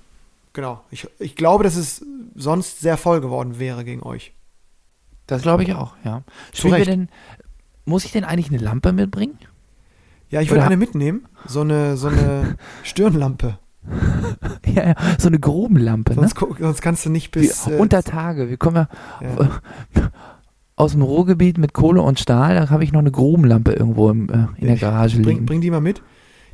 genau, 0.54 0.84
ich, 0.91 1.08
ich 1.17 1.36
glaube, 1.36 1.63
dass 1.63 1.76
es 1.76 2.06
sonst 2.38 2.80
sehr 2.80 2.95
voll 2.95 3.19
geworden 3.19 3.60
wäre 3.60 3.84
gegen 3.84 4.02
euch. 4.04 4.34
Das 5.26 5.41
glaube 5.41 5.63
ich 5.63 5.73
auch, 5.73 5.95
ja. 6.06 6.23
Spielen 6.54 6.76
wir 6.78 6.86
denn, 6.86 7.10
muss 7.84 8.06
ich 8.06 8.12
denn 8.13 8.23
eigentlich 8.23 8.50
eine 8.50 8.60
Lampe 8.63 8.93
mitbringen? 8.93 9.38
Ja, 10.30 10.39
ich 10.41 10.50
würde 10.50 10.63
eine 10.63 10.78
mitnehmen. 10.78 11.26
So 11.45 11.62
eine, 11.62 11.97
so 11.97 12.08
eine 12.08 12.56
Stirnlampe. 12.84 13.58
ja, 14.65 14.88
ja, 14.89 14.95
so 15.17 15.28
eine 15.28 15.39
Grubenlampe, 15.39 16.12
ne? 16.13 16.21
Sonst, 16.21 16.36
guck- 16.36 16.60
sonst 16.60 16.82
kannst 16.82 17.06
du 17.06 17.10
nicht 17.10 17.32
bis. 17.32 17.67
Wie, 17.67 17.71
äh, 17.71 17.78
unter 17.78 18.04
Tage. 18.04 18.50
Wir 18.50 18.58
kommen 18.58 18.88
ja, 19.21 19.28
ja. 19.28 19.50
aus 20.76 20.91
dem 20.91 21.02
Ruhrgebiet 21.02 21.58
mit 21.58 21.73
Kohle 21.73 22.02
und 22.02 22.19
Stahl, 22.19 22.56
da 22.56 22.69
habe 22.69 22.84
ich 22.84 22.91
noch 22.91 23.00
eine 23.00 23.12
Grubenlampe 23.12 23.71
irgendwo 23.73 24.10
im, 24.10 24.30
äh, 24.30 24.47
in 24.62 24.67
der 24.67 24.76
Garage 24.78 25.17
Bring, 25.21 25.26
liegen. 25.36 25.45
bring 25.45 25.62
die 25.62 25.71
mal 25.71 25.82
mit. 25.82 26.02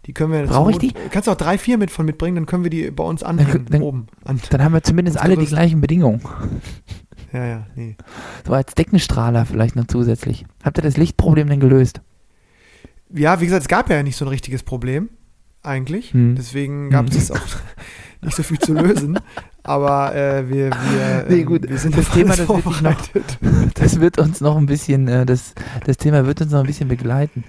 Die 0.05 0.13
können 0.13 0.33
wir. 0.33 0.45
zur 0.45 0.53
Brauch 0.53 0.69
ich 0.69 0.77
die? 0.79 0.91
Kannst 1.11 1.27
du 1.27 1.31
auch 1.31 1.37
drei, 1.37 1.57
vier 1.57 1.77
mit 1.77 1.89
von 1.91 2.05
mitbringen, 2.05 2.35
dann 2.35 2.45
können 2.45 2.63
wir 2.63 2.69
die 2.69 2.91
bei 2.91 3.03
uns 3.03 3.23
anhängen, 3.23 3.65
dann- 3.69 3.81
oben. 3.81 4.07
An, 4.25 4.39
Dann 4.49 4.63
haben 4.63 4.73
wir 4.73 4.83
zumindest 4.83 5.17
alle 5.17 5.37
die 5.37 5.45
gleichen 5.45 5.79
Bedingungen. 5.81 6.21
ja, 7.31 7.45
ja, 7.45 7.67
nee. 7.75 7.95
So 8.45 8.53
als 8.53 8.73
Deckenstrahler 8.75 9.45
vielleicht 9.45 9.75
noch 9.75 9.87
zusätzlich. 9.87 10.45
Habt 10.63 10.77
ihr 10.77 10.81
das 10.83 10.97
Lichtproblem 10.97 11.47
denn 11.47 11.59
gelöst? 11.59 12.01
Ja, 13.15 13.39
wie 13.39 13.45
gesagt, 13.45 13.61
es 13.63 13.67
gab 13.67 13.89
ja 13.89 14.01
nicht 14.03 14.15
so 14.17 14.25
ein 14.25 14.29
richtiges 14.29 14.63
Problem, 14.63 15.09
eigentlich. 15.61 16.13
Hm. 16.13 16.35
Deswegen 16.35 16.89
gab 16.89 17.09
Hm. 17.09 17.17
es 17.17 17.31
auch 17.31 17.37
nicht 18.21 18.35
so 18.35 18.43
viel 18.43 18.59
zu 18.59 18.73
lösen. 18.73 19.19
Aber 19.65 20.13
äh, 20.13 20.49
wir, 20.49 20.71
wir, 20.71 21.25
Nee, 21.29 21.39
ähm, 21.41 21.45
gut, 21.45 21.69
wir 21.69 21.77
sind 21.77 21.97
das 21.97 22.09
Thema, 22.09 22.29
das 22.35 22.39
wird 22.39 22.49
noch- 22.49 22.61
vorbereitet. 22.61 23.37
Das 23.75 23.99
wird 24.01 24.17
uns 24.17 24.41
noch 24.41 24.57
ein 24.57 24.65
bisschen, 24.65 25.07
äh, 25.07 25.25
das, 25.25 25.53
das 25.85 25.95
Thema 25.97 26.25
wird 26.25 26.41
uns 26.41 26.51
noch 26.51 26.59
ein 26.59 26.65
bisschen 26.67 26.89
begleiten. 26.89 27.43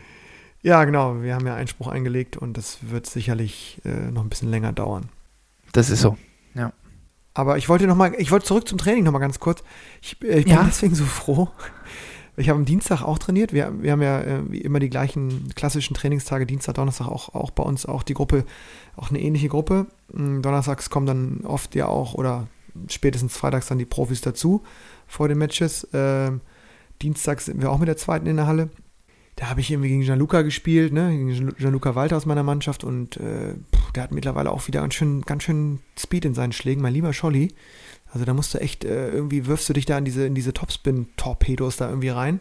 Ja, 0.65 0.85
genau. 0.85 1.23
Wir 1.23 1.35
haben 1.37 1.47
ja 1.47 1.55
Einspruch 1.55 1.87
eingelegt 1.87 2.37
und 2.37 2.57
das 2.57 2.79
wird 2.91 3.07
sicherlich 3.07 3.81
äh, 3.85 4.11
noch 4.11 4.23
ein 4.23 4.29
bisschen 4.29 4.51
länger 4.51 4.73
dauern. 4.73 5.09
Das 5.73 5.91
ist 5.91 6.01
so. 6.01 6.17
Aber 7.35 7.59
ich 7.59 7.69
wollte 7.69 7.87
noch 7.89 7.97
mal, 7.97 8.15
ich 8.17 8.31
wollte 8.31 8.47
zurück 8.47 8.69
zum 8.69 8.79
Training 8.79 9.03
noch 9.03 9.13
mal 9.13 9.19
ganz 9.19 9.41
kurz. 9.41 9.63
Ich, 10.01 10.23
äh, 10.23 10.39
ich 10.39 10.45
bin 10.45 10.55
Ja. 10.55 10.63
deswegen 10.65 10.95
so 10.95 11.05
froh. 11.05 11.49
Ich 12.37 12.49
habe 12.49 12.59
am 12.59 12.65
Dienstag 12.65 13.03
auch 13.03 13.19
trainiert. 13.19 13.53
Wir, 13.53 13.73
wir 13.83 13.93
haben 13.93 14.03
ja 14.03 14.21
äh, 14.21 14.51
wie 14.51 14.61
immer 14.61 14.79
die 14.79 14.89
gleichen 14.91 15.53
klassischen 15.55 15.95
Trainingstage, 15.95 16.47
Dienstag, 16.47 16.77
Donnerstag 16.77 17.09
auch, 17.09 17.35
auch 17.35 17.51
bei 17.51 17.63
uns 17.63 17.87
auch 17.87 18.03
die 18.05 18.15
Gruppe, 18.15 18.45
auch 18.97 19.11
eine 19.11 19.21
ähnliche 19.21 19.49
Gruppe. 19.49 19.87
Mm, 20.13 20.43
Donnerstags 20.43 20.91
kommen 20.91 21.07
dann 21.07 21.41
oft 21.45 21.75
ja 21.75 21.87
auch 21.87 22.15
oder 22.15 22.47
spätestens 22.89 23.37
freitags 23.37 23.67
dann 23.67 23.79
die 23.79 23.85
Profis 23.85 24.21
dazu 24.21 24.63
vor 25.07 25.29
den 25.29 25.39
Matches. 25.39 25.89
Ähm, 25.93 26.41
Dienstags 27.03 27.47
sind 27.47 27.61
wir 27.61 27.71
auch 27.71 27.79
mit 27.79 27.89
der 27.89 27.97
zweiten 27.97 28.27
in 28.27 28.37
der 28.37 28.47
Halle. 28.47 28.69
Da 29.37 29.51
habe 29.51 29.61
ich 29.61 29.71
irgendwie 29.71 29.89
gegen 29.89 30.03
Gianluca 30.03 30.43
gespielt, 30.43 30.93
ne? 30.93 31.11
gegen 31.11 31.29
Gian- 31.33 31.55
Gianluca 31.57 31.95
Walter 31.95 32.17
aus 32.17 32.27
meiner 32.27 32.45
Mannschaft 32.45 32.85
und 32.85 33.17
äh, 33.17 33.55
pff, 33.75 33.93
der 33.93 34.05
hat 34.05 34.13
mittlerweile 34.13 34.51
auch 34.51 34.67
wieder 34.69 34.81
ganz 34.81 34.95
schön, 34.95 35.23
ganz 35.23 35.43
schön 35.43 35.81
Speed 35.99 36.25
in 36.25 36.35
seinen 36.35 36.53
Schlägen, 36.53 36.83
mein 36.83 36.93
lieber 36.93 37.13
Scholli. 37.13 37.53
Also 38.13 38.25
da 38.25 38.33
musst 38.33 38.55
du 38.55 38.59
echt, 38.59 38.85
äh, 38.85 39.11
irgendwie 39.11 39.47
wirfst 39.47 39.69
du 39.69 39.73
dich 39.73 39.87
da 39.87 39.99
in 39.99 40.05
diese, 40.05 40.25
in 40.25 40.37
diese 40.37 40.53
Topspin-Torpedos 40.53 41.77
da 41.79 41.89
irgendwie 41.89 42.11
rein 42.11 42.41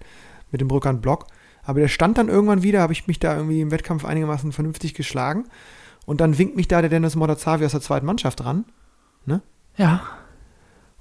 mit 0.52 0.62
dem 0.62 0.70
Rückhand 0.70 1.02
Block. 1.02 1.26
Aber 1.64 1.80
der 1.80 1.88
stand 1.88 2.18
dann 2.20 2.28
irgendwann 2.30 2.62
wieder, 2.62 2.82
habe 2.82 2.94
ich 2.94 3.08
mich 3.08 3.20
da 3.20 3.36
irgendwie 3.36 3.62
im 3.62 3.72
Wettkampf 3.72 4.06
einigermaßen 4.06 4.52
vernünftig 4.52 4.94
geschlagen. 4.94 5.46
Und 6.06 6.22
dann 6.22 6.38
winkt 6.38 6.56
mich 6.56 6.68
da 6.68 6.82
der 6.82 6.90
Dennis 6.92 7.16
Mordazavi 7.16 7.66
aus 7.66 7.72
der 7.72 7.82
zweiten 7.82 8.06
Mannschaft 8.06 8.44
ran. 8.46 8.66
Ja. 9.78 10.04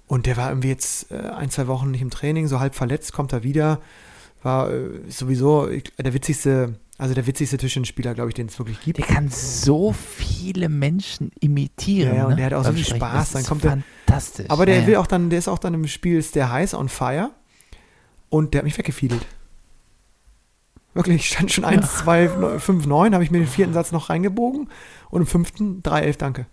Und 0.07 0.24
der 0.26 0.37
war 0.38 0.48
irgendwie 0.50 0.68
jetzt 0.68 1.11
äh, 1.11 1.16
ein, 1.16 1.50
zwei 1.50 1.66
Wochen 1.66 1.90
nicht 1.90 2.00
im 2.00 2.11
Training, 2.11 2.46
so 2.46 2.61
halb 2.61 2.74
verletzt, 2.74 3.12
kommt 3.12 3.33
er 3.33 3.42
wieder. 3.42 3.81
War 4.42 4.70
äh, 4.70 4.90
sowieso 5.09 5.68
ich, 5.68 5.85
der 5.96 6.12
witzigste, 6.14 6.74
also 6.98 7.14
der 7.14 7.26
witzigste 7.26 7.57
Tischtennisspieler, 7.59 8.14
glaube 8.14 8.31
ich, 8.31 8.35
den 8.35 8.46
es 8.46 8.59
wirklich 8.59 8.81
gibt. 8.81 8.98
Der 8.98 9.07
kann 9.07 9.28
so 9.28 9.92
viele 9.92 10.68
Menschen 10.68 11.31
imitieren. 11.40 12.11
Ja, 12.11 12.16
ja, 12.16 12.24
und 12.24 12.31
ne? 12.31 12.37
der 12.37 12.46
hat 12.46 12.55
auch 12.55 12.64
so 12.64 12.72
viel. 12.72 12.85
Spaß, 12.85 13.33
dann 13.33 13.44
kommt 13.44 13.64
der- 13.64 13.83
fantastisch. 14.07 14.46
Aber 14.48 14.66
der 14.66 14.81
ja, 14.81 14.87
will 14.87 14.96
auch 14.96 15.07
dann, 15.07 15.31
der 15.31 15.38
ist 15.38 15.48
auch 15.48 15.59
dann 15.59 15.74
im 15.74 15.87
Spiel, 15.87 16.18
ist 16.18 16.35
der 16.35 16.50
heiß 16.50 16.74
on 16.74 16.88
fire. 16.88 17.31
Und 18.28 18.55
der 18.55 18.61
hat 18.61 18.64
mich 18.64 18.78
weggefiedelt. 18.78 19.26
Wirklich, 20.94 21.16
ich 21.16 21.28
stand 21.28 21.50
schon 21.50 21.64
1, 21.64 21.98
2, 21.98 22.59
5, 22.59 22.87
9, 22.87 23.14
habe 23.14 23.24
ich 23.24 23.31
mir 23.31 23.38
den 23.38 23.46
vierten 23.46 23.72
Satz 23.72 23.92
noch 23.92 24.11
reingebogen 24.11 24.68
und 25.11 25.20
im 25.22 25.26
fünften 25.26 25.83
3, 25.83 26.00
11, 26.02 26.16
danke. 26.18 26.46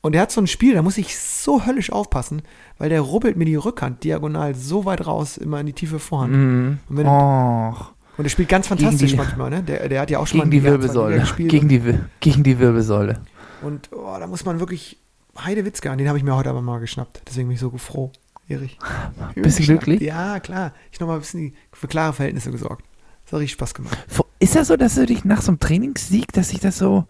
Und 0.00 0.14
er 0.14 0.22
hat 0.22 0.32
so 0.32 0.40
ein 0.40 0.46
Spiel, 0.46 0.74
da 0.74 0.82
muss 0.82 0.98
ich 0.98 1.16
so 1.18 1.64
höllisch 1.64 1.92
aufpassen, 1.92 2.42
weil 2.82 2.88
der 2.88 3.00
rubbelt 3.00 3.36
mir 3.36 3.44
die 3.44 3.54
Rückhand 3.54 4.02
diagonal 4.02 4.56
so 4.56 4.84
weit 4.84 5.06
raus, 5.06 5.36
immer 5.36 5.60
in 5.60 5.66
die 5.66 5.72
tiefe 5.72 6.00
Vorhand. 6.00 6.32
Mhm. 6.32 6.78
Und, 6.88 6.96
wenn, 6.96 7.06
Och, 7.06 7.92
und 8.16 8.24
er 8.24 8.28
spielt 8.28 8.48
ganz 8.48 8.66
fantastisch 8.66 9.12
die- 9.12 9.16
manchmal, 9.16 9.50
ne? 9.50 9.62
Der, 9.62 9.88
der 9.88 10.00
hat 10.00 10.10
ja 10.10 10.18
auch 10.18 10.26
schon 10.26 10.40
gegen 10.40 10.48
mal 10.48 10.50
die 10.50 10.64
Wirbelsäule. 10.64 11.20
gespielt. 11.20 11.48
Gegen 11.48 11.68
die, 11.68 11.80
gegen 12.18 12.42
die 12.42 12.58
Wirbelsäule. 12.58 13.20
Und 13.62 13.88
oh, 13.92 14.16
da 14.18 14.26
muss 14.26 14.44
man 14.44 14.58
wirklich 14.58 14.98
Heidewitzka, 15.38 15.94
den 15.94 16.08
habe 16.08 16.18
ich 16.18 16.24
mir 16.24 16.34
heute 16.34 16.50
aber 16.50 16.60
mal 16.60 16.80
geschnappt. 16.80 17.22
Deswegen 17.28 17.46
bin 17.46 17.54
ich 17.54 17.60
so 17.60 17.70
froh, 17.78 18.10
Erich. 18.48 18.76
Bist 19.36 19.60
du 19.60 19.62
glücklich? 19.62 20.00
Ja, 20.00 20.40
klar. 20.40 20.72
Ich 20.90 20.98
noch 20.98 21.06
mal 21.06 21.14
ein 21.14 21.20
bisschen 21.20 21.54
für 21.72 21.86
klare 21.86 22.12
Verhältnisse 22.12 22.50
gesorgt. 22.50 22.84
Das 23.26 23.34
hat 23.34 23.38
richtig 23.38 23.52
Spaß 23.52 23.74
gemacht. 23.74 23.96
Ist 24.40 24.56
das 24.56 24.66
so, 24.66 24.76
dass 24.76 24.96
du 24.96 25.06
dich 25.06 25.24
nach 25.24 25.40
so 25.40 25.52
einem 25.52 25.60
Trainingssieg, 25.60 26.32
dass 26.32 26.48
sich 26.48 26.58
das 26.58 26.78
so, 26.78 27.04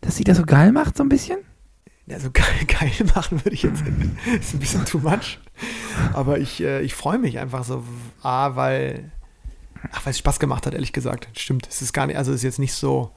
dass 0.00 0.14
sich 0.14 0.24
das 0.24 0.36
so 0.36 0.44
geil 0.44 0.70
macht, 0.70 0.96
so 0.96 1.02
ein 1.02 1.08
bisschen? 1.08 1.38
Ja, 2.08 2.18
so 2.18 2.30
geil, 2.32 2.44
geil 2.66 2.90
machen 3.14 3.44
würde 3.44 3.54
ich 3.54 3.62
jetzt. 3.62 3.82
ist 4.40 4.54
ein 4.54 4.60
bisschen 4.60 4.84
too 4.84 4.98
much. 4.98 5.38
Aber 6.14 6.38
ich, 6.38 6.62
äh, 6.62 6.80
ich 6.82 6.94
freue 6.94 7.18
mich 7.18 7.38
einfach 7.38 7.64
so. 7.64 7.84
A, 8.22 8.56
weil. 8.56 9.10
Ach, 9.92 10.04
weil 10.04 10.10
es 10.10 10.18
Spaß 10.18 10.40
gemacht 10.40 10.66
hat, 10.66 10.74
ehrlich 10.74 10.92
gesagt. 10.92 11.28
Stimmt. 11.36 11.68
Es 11.68 11.82
ist 11.82 11.92
gar 11.92 12.06
nicht, 12.06 12.16
also 12.16 12.32
es 12.32 12.38
ist 12.38 12.42
jetzt 12.44 12.58
nicht 12.58 12.72
so. 12.72 13.10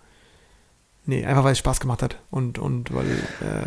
Nee, 1.06 1.26
einfach 1.26 1.44
weil 1.44 1.54
es 1.54 1.58
Spaß 1.60 1.80
gemacht 1.80 2.04
hat. 2.04 2.20
Und, 2.30 2.60
und 2.60 2.94
weil. 2.94 3.06
Äh, 3.08 3.66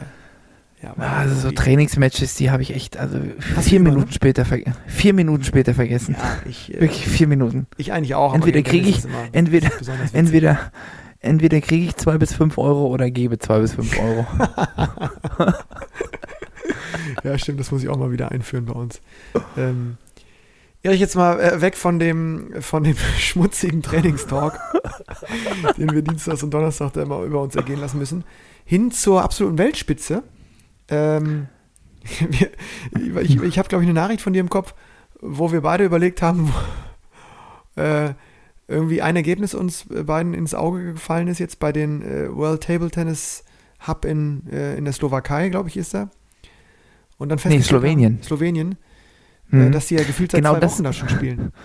ja, 0.82 0.92
weil 0.96 1.08
Also 1.08 1.34
so 1.34 1.50
Trainingsmatches, 1.50 2.34
die 2.34 2.50
habe 2.50 2.62
ich 2.62 2.74
echt, 2.74 2.98
also 2.98 3.18
vier 3.62 3.78
immer, 3.78 3.88
Minuten 3.90 4.08
ne? 4.08 4.12
später, 4.14 4.44
vier 4.87 5.14
Minuten 5.14 5.42
später 5.42 5.72
vergessen. 5.72 6.14
Ja, 6.18 6.37
ich, 6.46 6.74
äh, 6.74 6.80
Wirklich 6.82 7.06
vier 7.06 7.26
Minuten. 7.26 7.66
ich 7.78 7.92
eigentlich 7.92 8.14
auch. 8.14 8.34
Entweder 8.34 8.60
gegen 8.60 8.68
krieg 8.70 8.82
Dennis 8.82 8.98
ich- 8.98 9.04
immer 9.06 9.28
entweder-. 9.32 9.70
Entweder, 10.12 10.58
entweder 11.24 11.60
kriege 11.60 11.87
ich 11.87 11.96
zwei 11.96 12.18
bis 12.18 12.34
fünf 12.34 12.58
Euro 12.58 12.87
oder 12.87 13.10
gebe 13.10 13.38
zwei 13.38 13.60
bis 13.60 13.74
fünf 13.74 13.98
Euro. 13.98 14.26
Ja, 17.24 17.38
stimmt, 17.38 17.58
das 17.58 17.70
muss 17.70 17.82
ich 17.82 17.88
auch 17.88 17.96
mal 17.96 18.12
wieder 18.12 18.30
einführen 18.30 18.66
bei 18.66 18.74
uns. 18.74 19.00
Ähm, 19.56 19.96
Erich, 20.82 21.00
jetzt 21.00 21.16
mal 21.16 21.40
äh, 21.40 21.60
weg 21.62 21.76
von 21.76 21.98
dem, 21.98 22.50
von 22.60 22.84
dem 22.84 22.96
schmutzigen 23.18 23.82
Trainingstalk, 23.82 24.58
den 25.78 25.90
wir 25.92 26.02
Dienstags 26.02 26.42
und 26.42 26.52
Donnerstag 26.52 26.92
da 26.92 27.02
immer 27.02 27.22
über 27.22 27.40
uns 27.40 27.56
ergehen 27.56 27.80
lassen 27.80 27.98
müssen, 27.98 28.24
hin 28.66 28.90
zur 28.90 29.22
absoluten 29.22 29.56
Weltspitze. 29.56 30.22
Ähm, 30.88 31.48
wir, 32.20 32.50
ich 33.22 33.40
ich 33.40 33.58
habe, 33.58 33.68
glaube 33.68 33.82
ich, 33.84 33.88
eine 33.88 33.98
Nachricht 33.98 34.20
von 34.20 34.34
dir 34.34 34.40
im 34.40 34.50
Kopf, 34.50 34.74
wo 35.22 35.52
wir 35.52 35.62
beide 35.62 35.84
überlegt 35.84 36.20
haben, 36.20 36.52
wo, 37.74 37.80
äh, 37.80 38.12
irgendwie 38.68 39.03
ein 39.03 39.16
Ergebnis 39.16 39.55
uns 39.55 39.87
äh, 39.90 40.05
beiden 40.05 40.35
ins 40.35 40.55
Auge 40.55 40.92
gefallen 40.94 41.29
ist, 41.29 41.38
jetzt 41.38 41.59
bei 41.59 41.72
den 41.72 42.03
äh, 42.03 42.35
World 42.35 42.62
Table 42.62 42.90
Tennis 42.90 43.44
Hub 43.87 44.05
in, 44.05 44.46
äh, 44.50 44.77
in 44.77 44.85
der 44.85 44.94
Slowakei, 44.94 45.50
glaube 45.50 45.68
ich, 45.68 45.77
ist 45.77 45.94
er. 45.94 46.09
Und 47.18 47.29
dann 47.29 47.38
festgestellt 47.38 47.68
Slowenien. 47.83 48.14
Haben, 48.14 48.22
Slowenien, 48.22 48.72
äh, 49.53 49.57
Hm. 49.57 49.72
dass 49.72 49.87
die 49.88 49.94
ja 49.96 50.03
gefühlt 50.05 50.33
seit 50.33 50.38
Genau 50.40 50.55
zwei 50.55 50.61
das- 50.61 50.72
Wochen 50.74 50.85
da 50.85 50.92
schon 50.92 51.09
spielen. 51.09 51.53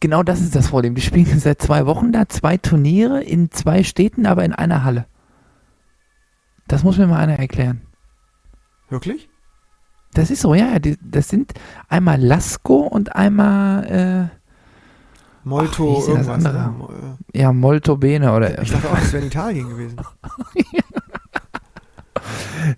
Genau 0.00 0.24
das 0.24 0.40
ist 0.40 0.56
das 0.56 0.66
Problem. 0.68 0.96
Die 0.96 1.00
spielen 1.00 1.38
seit 1.38 1.62
zwei 1.62 1.86
Wochen 1.86 2.10
da, 2.10 2.28
zwei 2.28 2.56
Turniere 2.56 3.22
in 3.22 3.52
zwei 3.52 3.84
Städten, 3.84 4.26
aber 4.26 4.44
in 4.44 4.52
einer 4.52 4.82
Halle. 4.82 5.06
Das 6.66 6.82
muss 6.82 6.98
mir 6.98 7.06
mal 7.06 7.18
einer 7.20 7.38
erklären. 7.38 7.82
Wirklich? 8.88 9.28
Das 10.14 10.30
ist 10.32 10.40
so, 10.42 10.54
ja, 10.54 10.80
die- 10.80 10.98
Das 11.00 11.28
sind 11.28 11.52
einmal 11.88 12.20
Lasko 12.20 12.78
und 12.80 13.14
einmal, 13.14 14.30
Molto, 15.44 15.96
das 15.96 16.08
irgendwas. 16.08 16.42
ne? 16.42 16.74
Äh, 17.34 17.40
ja, 17.40 17.52
Molto 17.52 17.96
Bene 17.96 18.32
oder. 18.32 18.62
Ich 18.62 18.70
dachte 18.70 18.90
auch, 18.90 18.98
das 18.98 19.12
wäre 19.12 19.22
in 19.22 19.28
Italien 19.28 19.68
gewesen. 19.68 19.96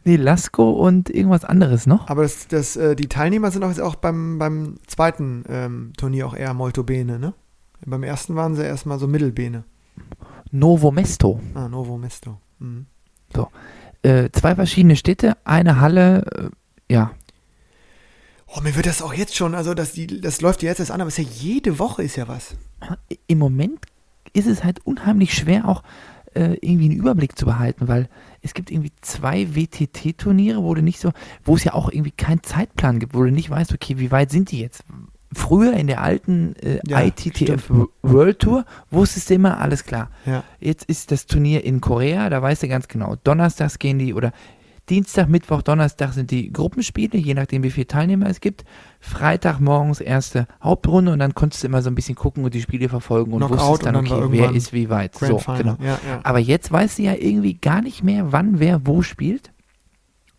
nee, 0.04 0.16
Lasko 0.16 0.70
und 0.70 1.10
irgendwas 1.10 1.44
anderes 1.44 1.86
noch. 1.86 2.08
Aber 2.08 2.22
das, 2.22 2.48
das, 2.48 2.76
äh, 2.76 2.96
die 2.96 3.08
Teilnehmer 3.08 3.50
sind 3.50 3.62
auch 3.64 3.68
jetzt 3.68 3.80
auch 3.80 3.96
beim, 3.96 4.38
beim 4.38 4.76
zweiten 4.86 5.44
ähm, 5.48 5.92
Turnier 5.96 6.26
auch 6.26 6.34
eher 6.34 6.54
Molto 6.54 6.82
Bene, 6.82 7.18
ne? 7.18 7.34
Beim 7.86 8.02
ersten 8.02 8.34
waren 8.34 8.54
sie 8.54 8.64
erstmal 8.64 8.98
so 8.98 9.06
Mittelbene. 9.06 9.64
Novo 10.50 10.90
Mesto. 10.90 11.40
Ah, 11.54 11.68
Novo 11.68 11.98
Mesto. 11.98 12.38
Mhm. 12.58 12.86
Äh, 14.02 14.30
zwei 14.32 14.54
verschiedene 14.54 14.96
Städte, 14.96 15.36
eine 15.44 15.80
Halle, 15.80 16.50
äh, 16.88 16.92
ja. 16.92 17.10
Oh, 18.56 18.60
mir 18.60 18.76
wird 18.76 18.86
das 18.86 19.02
auch 19.02 19.12
jetzt 19.14 19.34
schon, 19.34 19.54
also 19.54 19.74
das, 19.74 19.92
die, 19.92 20.20
das 20.20 20.40
läuft 20.40 20.62
ja 20.62 20.68
jetzt 20.68 20.78
erst 20.78 20.92
an, 20.92 21.00
aber 21.00 21.08
es 21.08 21.18
ist 21.18 21.26
ja 21.26 21.32
jede 21.40 21.78
Woche 21.80 22.04
ist 22.04 22.16
ja 22.16 22.28
was. 22.28 22.54
Im 23.26 23.38
Moment 23.38 23.80
ist 24.32 24.46
es 24.46 24.62
halt 24.62 24.80
unheimlich 24.86 25.34
schwer, 25.34 25.68
auch 25.68 25.82
äh, 26.34 26.56
irgendwie 26.60 26.86
einen 26.86 26.96
Überblick 26.96 27.36
zu 27.36 27.46
behalten, 27.46 27.88
weil 27.88 28.08
es 28.42 28.54
gibt 28.54 28.70
irgendwie 28.70 28.92
zwei 29.00 29.56
WTT-Turniere, 29.56 30.62
wo 30.62 30.74
du 30.74 30.82
nicht 30.82 31.00
so, 31.00 31.10
wo 31.42 31.56
es 31.56 31.64
ja 31.64 31.74
auch 31.74 31.90
irgendwie 31.90 32.12
keinen 32.12 32.42
Zeitplan 32.42 33.00
gibt, 33.00 33.14
wo 33.14 33.24
du 33.24 33.30
nicht 33.32 33.50
weißt, 33.50 33.72
okay, 33.72 33.98
wie 33.98 34.12
weit 34.12 34.30
sind 34.30 34.52
die 34.52 34.60
jetzt? 34.60 34.84
Früher 35.32 35.72
in 35.72 35.88
der 35.88 36.00
alten 36.00 36.54
äh, 36.56 36.78
Ja, 36.86 37.02
ITTF 37.02 37.64
stimmt. 37.64 37.88
World 38.02 38.38
Tour 38.38 38.64
wusstest 38.90 39.30
du 39.30 39.34
immer, 39.34 39.58
alles 39.58 39.84
klar. 39.84 40.10
Ja. 40.26 40.44
Jetzt 40.60 40.84
ist 40.84 41.10
das 41.10 41.26
Turnier 41.26 41.64
in 41.64 41.80
Korea, 41.80 42.30
da 42.30 42.40
weißt 42.40 42.62
du 42.62 42.68
ganz 42.68 42.86
genau, 42.86 43.16
donnerstags 43.24 43.80
gehen 43.80 43.98
die 43.98 44.14
oder 44.14 44.32
Dienstag, 44.90 45.28
Mittwoch, 45.28 45.62
Donnerstag 45.62 46.12
sind 46.12 46.30
die 46.30 46.52
Gruppenspiele, 46.52 47.16
je 47.16 47.32
nachdem 47.32 47.62
wie 47.62 47.70
viele 47.70 47.86
Teilnehmer 47.86 48.26
es 48.28 48.40
gibt. 48.40 48.64
Freitag 49.00 49.58
morgens 49.58 50.00
erste 50.00 50.46
Hauptrunde 50.62 51.12
und 51.12 51.18
dann 51.20 51.34
konntest 51.34 51.62
du 51.62 51.68
immer 51.68 51.80
so 51.80 51.88
ein 51.88 51.94
bisschen 51.94 52.16
gucken 52.16 52.44
und 52.44 52.52
die 52.52 52.60
Spiele 52.60 52.88
verfolgen 52.90 53.32
und 53.32 53.38
Knockout 53.38 53.58
wusstest 53.60 53.86
dann, 53.86 53.96
und 53.96 54.10
dann 54.10 54.22
okay, 54.24 54.32
wer 54.38 54.50
ist 54.52 54.72
wie 54.74 54.90
weit. 54.90 55.12
Grand 55.14 55.32
so, 55.32 55.38
Final. 55.38 55.58
genau. 55.62 55.76
Ja, 55.80 55.98
ja. 56.06 56.20
Aber 56.22 56.38
jetzt 56.38 56.70
weißt 56.70 56.98
du 56.98 57.02
ja 57.02 57.14
irgendwie 57.14 57.54
gar 57.54 57.80
nicht 57.80 58.02
mehr, 58.04 58.30
wann 58.32 58.60
wer 58.60 58.86
wo 58.86 59.00
spielt, 59.00 59.52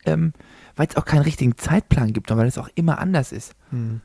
ähm, 0.05 0.33
weil 0.75 0.87
es 0.89 0.95
auch 0.97 1.05
keinen 1.05 1.21
richtigen 1.23 1.57
Zeitplan 1.57 2.13
gibt 2.13 2.29
und 2.31 2.37
weil 2.37 2.47
es 2.47 2.57
auch 2.59 2.69
immer 2.75 2.99
anders 2.99 3.31
ist. 3.31 3.53
Hm. 3.71 4.01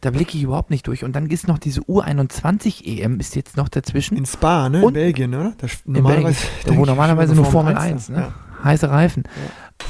Da 0.00 0.10
blicke 0.10 0.36
ich 0.36 0.42
überhaupt 0.42 0.70
nicht 0.70 0.86
durch. 0.88 1.04
Und 1.04 1.14
dann 1.14 1.26
ist 1.30 1.46
noch 1.46 1.58
diese 1.58 1.80
U21 1.82 2.84
EM, 2.84 3.20
ist 3.20 3.36
jetzt 3.36 3.56
noch 3.56 3.68
dazwischen. 3.68 4.16
In 4.16 4.26
Spa, 4.26 4.68
ne? 4.68 4.78
In 4.78 4.84
Und- 4.84 4.94
Belgien, 4.94 5.34
oder? 5.34 5.54
Da, 5.58 5.66
In 5.86 5.92
normalerweise, 5.92 6.40
Belgien, 6.40 6.64
denke 6.66 6.80
wo 6.80 6.86
normalerweise 6.86 7.34
nur 7.36 7.44
Formel 7.44 7.76
1 7.76 7.92
1, 7.92 8.06
da. 8.08 8.12
ne? 8.12 8.18
Ja. 8.20 8.64
heiße 8.64 8.90
Reifen. 8.90 9.22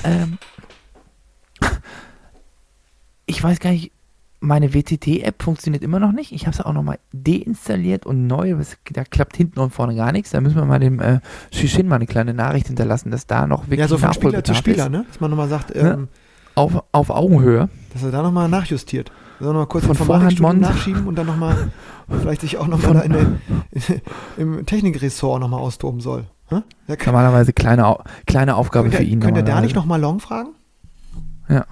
Ähm, 0.05 0.39
ich 3.27 3.43
weiß 3.43 3.61
gar 3.61 3.71
nicht, 3.71 3.93
meine 4.41 4.75
WTT-App 4.75 5.41
funktioniert 5.43 5.85
immer 5.85 6.01
noch 6.01 6.11
nicht. 6.13 6.33
Ich 6.33 6.47
habe 6.47 6.57
sie 6.57 6.67
auch 6.67 6.73
nochmal 6.73 6.99
deinstalliert 7.13 8.05
und 8.07 8.27
neu. 8.27 8.57
Da 8.93 9.05
klappt 9.05 9.37
hinten 9.37 9.61
und 9.61 9.73
vorne 9.73 9.95
gar 9.95 10.11
nichts. 10.11 10.31
Da 10.31 10.41
müssen 10.41 10.57
wir 10.57 10.65
mal 10.65 10.81
dem 10.81 10.99
äh, 10.99 11.21
Shishin 11.53 11.87
mal 11.87 11.97
eine 11.97 12.07
kleine 12.09 12.35
Nachricht 12.35 12.67
hinterlassen, 12.67 13.11
dass 13.13 13.27
da 13.29 13.47
noch 13.47 13.65
wirklich 13.67 13.79
Ja, 13.81 13.89
so 13.89 13.99
von 13.99 14.13
Spieler 14.13 14.43
zu 14.43 14.55
Spieler, 14.55 14.87
ist. 14.87 14.91
ne? 14.91 15.05
Dass 15.09 15.21
man 15.21 15.31
nochmal 15.31 15.49
sagt, 15.49 15.75
Ja. 15.75 15.95
ähm, 15.95 16.09
Auf, 16.57 16.83
auf 16.91 17.11
Augenhöhe. 17.11 17.69
dass 17.93 18.03
er 18.03 18.11
da 18.11 18.23
nochmal 18.23 18.49
nachjustiert. 18.49 19.13
Also 19.39 19.53
nochmal 19.53 19.67
kurz 19.69 19.87
Von 19.87 19.95
Vorhand 19.97 20.41
nachschieben 20.61 21.07
und 21.07 21.15
dann 21.17 21.27
nochmal 21.27 21.71
vielleicht 22.21 22.41
sich 22.41 22.59
auch 22.59 22.67
nochmal 22.67 22.95
da 22.95 23.01
in 23.03 23.13
der, 23.13 23.27
im 24.37 24.67
Technikressort 24.67 25.41
nochmal 25.41 25.61
austoben 25.61 26.01
soll. 26.01 26.27
Kann, 26.53 26.97
Normalerweise 27.07 27.53
kleine, 27.53 27.97
kleine 28.27 28.57
Aufgabe 28.57 28.85
könnte, 28.91 28.99
für 28.99 29.03
ihn. 29.05 29.21
könnte 29.21 29.41
er 29.41 29.45
da 29.47 29.61
nicht 29.61 29.75
nochmal 29.75 30.01
Long 30.01 30.21
fragen? 30.21 30.51
Ja. 31.49 31.65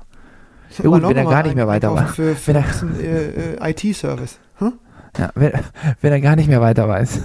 Ja 0.79 0.85
gut, 0.88 1.03
wenn 1.03 1.16
er 1.16 1.25
gar 1.25 1.43
nicht 1.43 1.57
mehr 1.57 1.66
weiter 1.66 1.93
weiß. 1.95 2.11
Für, 2.14 2.35
für 2.37 2.55
Wenn 2.55 2.62
er- 2.62 3.01
äh, 3.01 3.55
äh, 3.57 3.71
IT-Service. 3.71 4.38
Hm? 4.59 4.75
Ja, 5.19 5.31
wenn, 5.35 5.53
wenn 6.01 6.12
er 6.12 6.21
gar 6.21 6.37
nicht 6.37 6.49
mehr 6.49 6.61
weiter 6.61 6.88
weiß. 6.88 7.21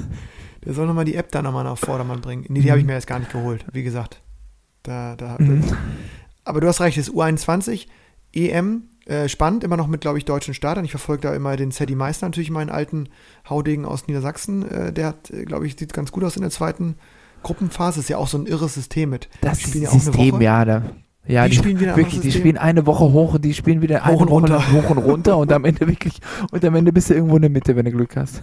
Der 0.66 0.74
soll 0.74 0.88
nochmal 0.88 1.06
die 1.06 1.16
App 1.16 1.32
da 1.32 1.42
nochmal 1.44 1.64
nach 1.64 1.78
Vordermann 1.78 2.22
bringen. 2.22 2.46
Nee, 2.50 2.62
die 2.62 2.72
habe 2.72 2.80
ich 2.80 2.86
mir 2.86 2.94
jetzt 2.94 3.06
gar 3.08 3.20
nicht 3.20 3.32
geholt, 3.32 3.64
wie 3.72 3.84
gesagt. 3.84 4.22
Da, 4.84 5.16
da, 5.16 5.36
Mhm. 5.40 5.64
Aber 6.44 6.60
du 6.62 6.68
hast 6.68 6.82
recht, 6.82 6.98
das 6.98 7.12
U21 7.12 7.88
EM, 8.34 8.84
äh, 9.06 9.30
spannend, 9.30 9.64
immer 9.64 9.78
noch 9.78 9.88
mit, 9.88 10.02
glaube 10.02 10.18
ich, 10.18 10.26
deutschen 10.26 10.54
Startern. 10.56 10.84
Ich 10.86 10.92
verfolge 10.92 11.22
da 11.28 11.36
immer 11.36 11.56
den 11.56 11.70
Sadie 11.72 11.96
Meister, 11.96 12.26
natürlich 12.28 12.50
meinen 12.52 12.70
alten 12.72 13.10
Haudegen 13.48 13.86
aus 13.86 14.08
Niedersachsen. 14.08 14.68
Äh, 14.70 14.92
der 14.92 15.08
hat, 15.08 15.30
äh, 15.30 15.46
glaube 15.46 15.68
ich, 15.68 15.76
sieht 15.78 15.94
ganz 15.94 16.12
gut 16.12 16.24
aus 16.24 16.36
in 16.36 16.42
der 16.42 16.52
zweiten 16.52 16.96
Gruppenphase. 17.46 18.00
Ist 18.02 18.10
ja 18.10 18.18
auch 18.18 18.28
so 18.28 18.38
ein 18.38 18.46
irres 18.48 18.74
System 18.74 19.12
mit. 19.12 19.30
Das 19.42 19.60
Die 19.60 19.64
spielen 19.70 19.84
ja 19.84 19.90
auch 19.90 19.94
eine 19.94 20.02
System, 20.02 20.34
Woche. 20.36 20.44
ja, 20.44 20.66
da. 20.66 20.82
Ja, 21.28 21.46
Die 21.46 21.52
die, 21.52 21.56
spielen 21.58 21.80
wieder 21.80 21.96
wirklich, 21.98 22.20
die 22.22 22.32
spielen 22.32 22.58
eine 22.58 22.86
Woche 22.86 23.06
hoch, 23.12 23.40
die 23.40 23.54
spielen 23.56 23.82
wieder 23.82 24.02
Hoch 24.02 24.06
eine 24.06 24.18
und 24.18 24.30
Woche 24.30 24.42
runter. 24.42 24.72
hoch 24.74 24.90
und 24.92 24.98
runter 25.00 25.38
und 25.38 25.52
am 25.52 25.66
Ende 25.66 25.88
wirklich, 25.88 26.20
und 26.52 26.64
am 26.64 26.76
Ende 26.76 26.94
bist 26.94 27.10
du 27.10 27.16
irgendwo 27.16 27.36
in 27.38 27.42
der 27.42 27.50
Mitte, 27.50 27.76
wenn 27.76 27.86
du 27.86 27.92
Glück 27.92 28.16
hast. 28.16 28.42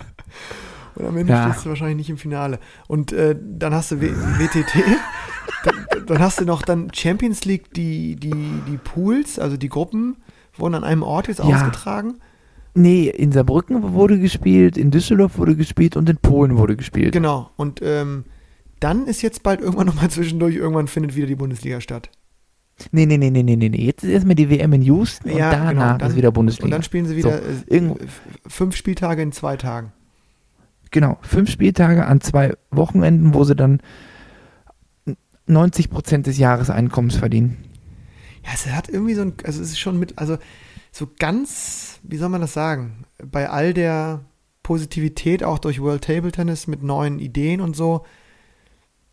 Und 0.96 1.06
am 1.06 1.16
Ende 1.16 1.32
Ja. 1.32 1.48
stehst 1.50 1.64
du 1.64 1.68
wahrscheinlich 1.68 1.96
nicht 1.98 2.10
im 2.10 2.16
Finale. 2.18 2.58
Und 2.88 3.12
äh, 3.12 3.36
dann 3.40 3.72
hast 3.72 3.92
du 3.92 4.00
w 4.00 4.10
WTT, 4.10 4.74
dann, 5.64 6.06
dann 6.06 6.18
hast 6.18 6.40
du 6.40 6.44
noch 6.44 6.62
dann 6.62 6.90
Champions 6.92 7.44
League, 7.44 7.72
die, 7.72 8.16
die, 8.16 8.32
die 8.66 8.78
Pools, 8.78 9.38
also 9.38 9.56
die 9.56 9.68
Gruppen, 9.68 10.16
wurden 10.56 10.74
an 10.74 10.82
einem 10.84 11.02
Ort 11.04 11.28
jetzt 11.28 11.38
Ja. 11.38 11.44
ausgetragen. 11.44 12.14
Nee, 12.74 13.08
in 13.08 13.30
Saarbrücken 13.32 13.92
wurde 13.92 14.18
gespielt, 14.18 14.76
in 14.76 14.90
Düsseldorf 14.90 15.38
wurde 15.38 15.54
gespielt 15.56 15.96
und 15.96 16.08
in 16.08 16.16
Polen 16.16 16.56
wurde 16.58 16.74
gespielt. 16.74 17.12
Genau. 17.12 17.50
Und 17.56 17.80
ähm, 17.82 18.24
dann 18.82 19.06
ist 19.06 19.22
jetzt 19.22 19.42
bald 19.42 19.60
irgendwann 19.60 19.86
nochmal 19.86 20.10
zwischendurch, 20.10 20.56
irgendwann 20.56 20.88
findet 20.88 21.14
wieder 21.14 21.26
die 21.26 21.36
Bundesliga 21.36 21.80
statt. 21.80 22.10
Nee, 22.90 23.06
nee, 23.06 23.18
nee, 23.18 23.30
nee, 23.30 23.42
nee, 23.42 23.56
nee. 23.56 23.84
Jetzt 23.84 24.02
ist 24.02 24.10
erstmal 24.10 24.34
die 24.34 24.50
WM 24.50 24.72
in 24.72 24.82
Houston 24.82 25.30
und 25.30 25.38
danach 25.38 25.70
genau. 25.70 25.98
Dann- 25.98 26.10
ist 26.10 26.16
wieder 26.16 26.32
Bundesliga. 26.32 26.64
Und 26.64 26.70
dann 26.70 26.82
spielen 26.82 27.06
sie 27.06 27.16
wieder 27.16 27.40
So, 27.68 27.74
äh, 27.74 27.94
fünf 28.46 28.74
Spieltage 28.76 29.22
in 29.22 29.32
zwei 29.32 29.56
Tagen. 29.56 29.92
Genau, 30.90 31.18
fünf 31.22 31.50
Spieltage 31.50 32.06
an 32.06 32.20
zwei 32.20 32.54
Wochenenden, 32.70 33.34
wo 33.34 33.44
sie 33.44 33.54
dann 33.54 33.80
90 35.46 35.90
Prozent 35.90 36.26
des 36.26 36.38
Jahreseinkommens 36.38 37.16
verdienen. 37.16 37.58
Ja, 38.44 38.50
es 38.54 38.66
hat 38.66 38.88
irgendwie 38.88 39.14
so 39.14 39.22
ein, 39.22 39.34
also 39.44 39.62
es 39.62 39.70
ist 39.70 39.78
schon 39.78 39.98
mit, 39.98 40.18
also 40.18 40.38
so 40.90 41.08
ganz, 41.18 42.00
wie 42.02 42.16
soll 42.16 42.28
man 42.28 42.40
das 42.40 42.52
sagen, 42.52 43.04
bei 43.24 43.48
all 43.48 43.72
der 43.72 44.20
Positivität 44.62 45.42
auch 45.44 45.58
durch 45.58 45.80
World 45.80 46.04
Table 46.04 46.32
Tennis 46.32 46.66
mit 46.66 46.82
neuen 46.82 47.18
Ideen 47.18 47.60
und 47.60 47.74
so. 47.76 48.04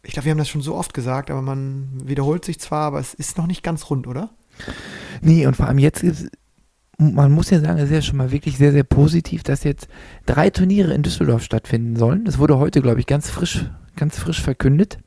Ich 0.10 0.14
glaube, 0.14 0.26
wir 0.26 0.32
haben 0.32 0.40
das 0.40 0.50
schon 0.50 0.64
so 0.64 0.74
oft 0.74 0.96
gesagt, 0.96 1.30
aber 1.30 1.44
man 1.44 1.88
wiederholt 2.04 2.44
sich 2.44 2.60
zwar, 2.60 2.88
aber 2.88 3.00
es 3.00 3.14
ist 3.14 3.38
noch 3.38 3.46
nicht 3.46 3.62
ganz 3.62 3.92
rund, 3.92 4.08
oder? 4.08 4.32
Nee, 5.22 5.46
und 5.46 5.56
vor 5.56 5.68
allem 5.68 5.78
jetzt 5.78 6.02
ist, 6.02 6.32
man 6.98 7.32
muss 7.32 7.52
ja 7.52 7.60
sagen, 7.60 7.78
es 7.78 7.92
ist 7.92 7.96
ja 7.96 8.02
schon 8.02 8.18
mal 8.18 8.32
wirklich 8.32 8.58
sehr, 8.58 8.72
sehr 8.72 8.84
positiv, 8.84 9.44
dass 9.44 9.64
jetzt 9.64 9.88
drei 10.26 10.50
Turniere 10.50 10.96
in 10.96 11.04
Düsseldorf 11.04 11.44
stattfinden 11.44 11.96
sollen. 11.96 12.26
Das 12.26 12.40
wurde 12.40 12.58
heute, 12.58 12.82
glaube 12.82 13.00
ich, 13.00 13.06
ganz 13.06 13.30
frisch, 13.30 13.70
ganz 13.98 14.18
frisch 14.18 14.42
verkündet. 14.42 14.98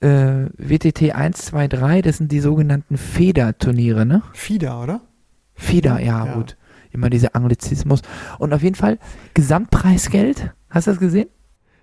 Äh, 0.00 0.46
WTT 0.58 1.14
1, 1.14 1.38
2, 1.38 1.68
3, 1.68 2.02
das 2.02 2.16
sind 2.16 2.32
die 2.32 2.40
sogenannten 2.40 2.96
FEDA-Turniere, 2.96 4.04
ne? 4.04 4.24
FIDA, 4.32 4.82
oder? 4.82 5.02
FIDA, 5.54 6.00
ja, 6.00 6.26
ja, 6.26 6.34
gut. 6.34 6.56
Immer 6.90 7.10
dieser 7.10 7.36
Anglizismus. 7.36 8.02
Und 8.40 8.52
auf 8.52 8.64
jeden 8.64 8.74
Fall 8.74 8.98
Gesamtpreisgeld. 9.34 10.50
Hast 10.68 10.88
du 10.88 10.90
das 10.90 10.98
gesehen? 10.98 11.28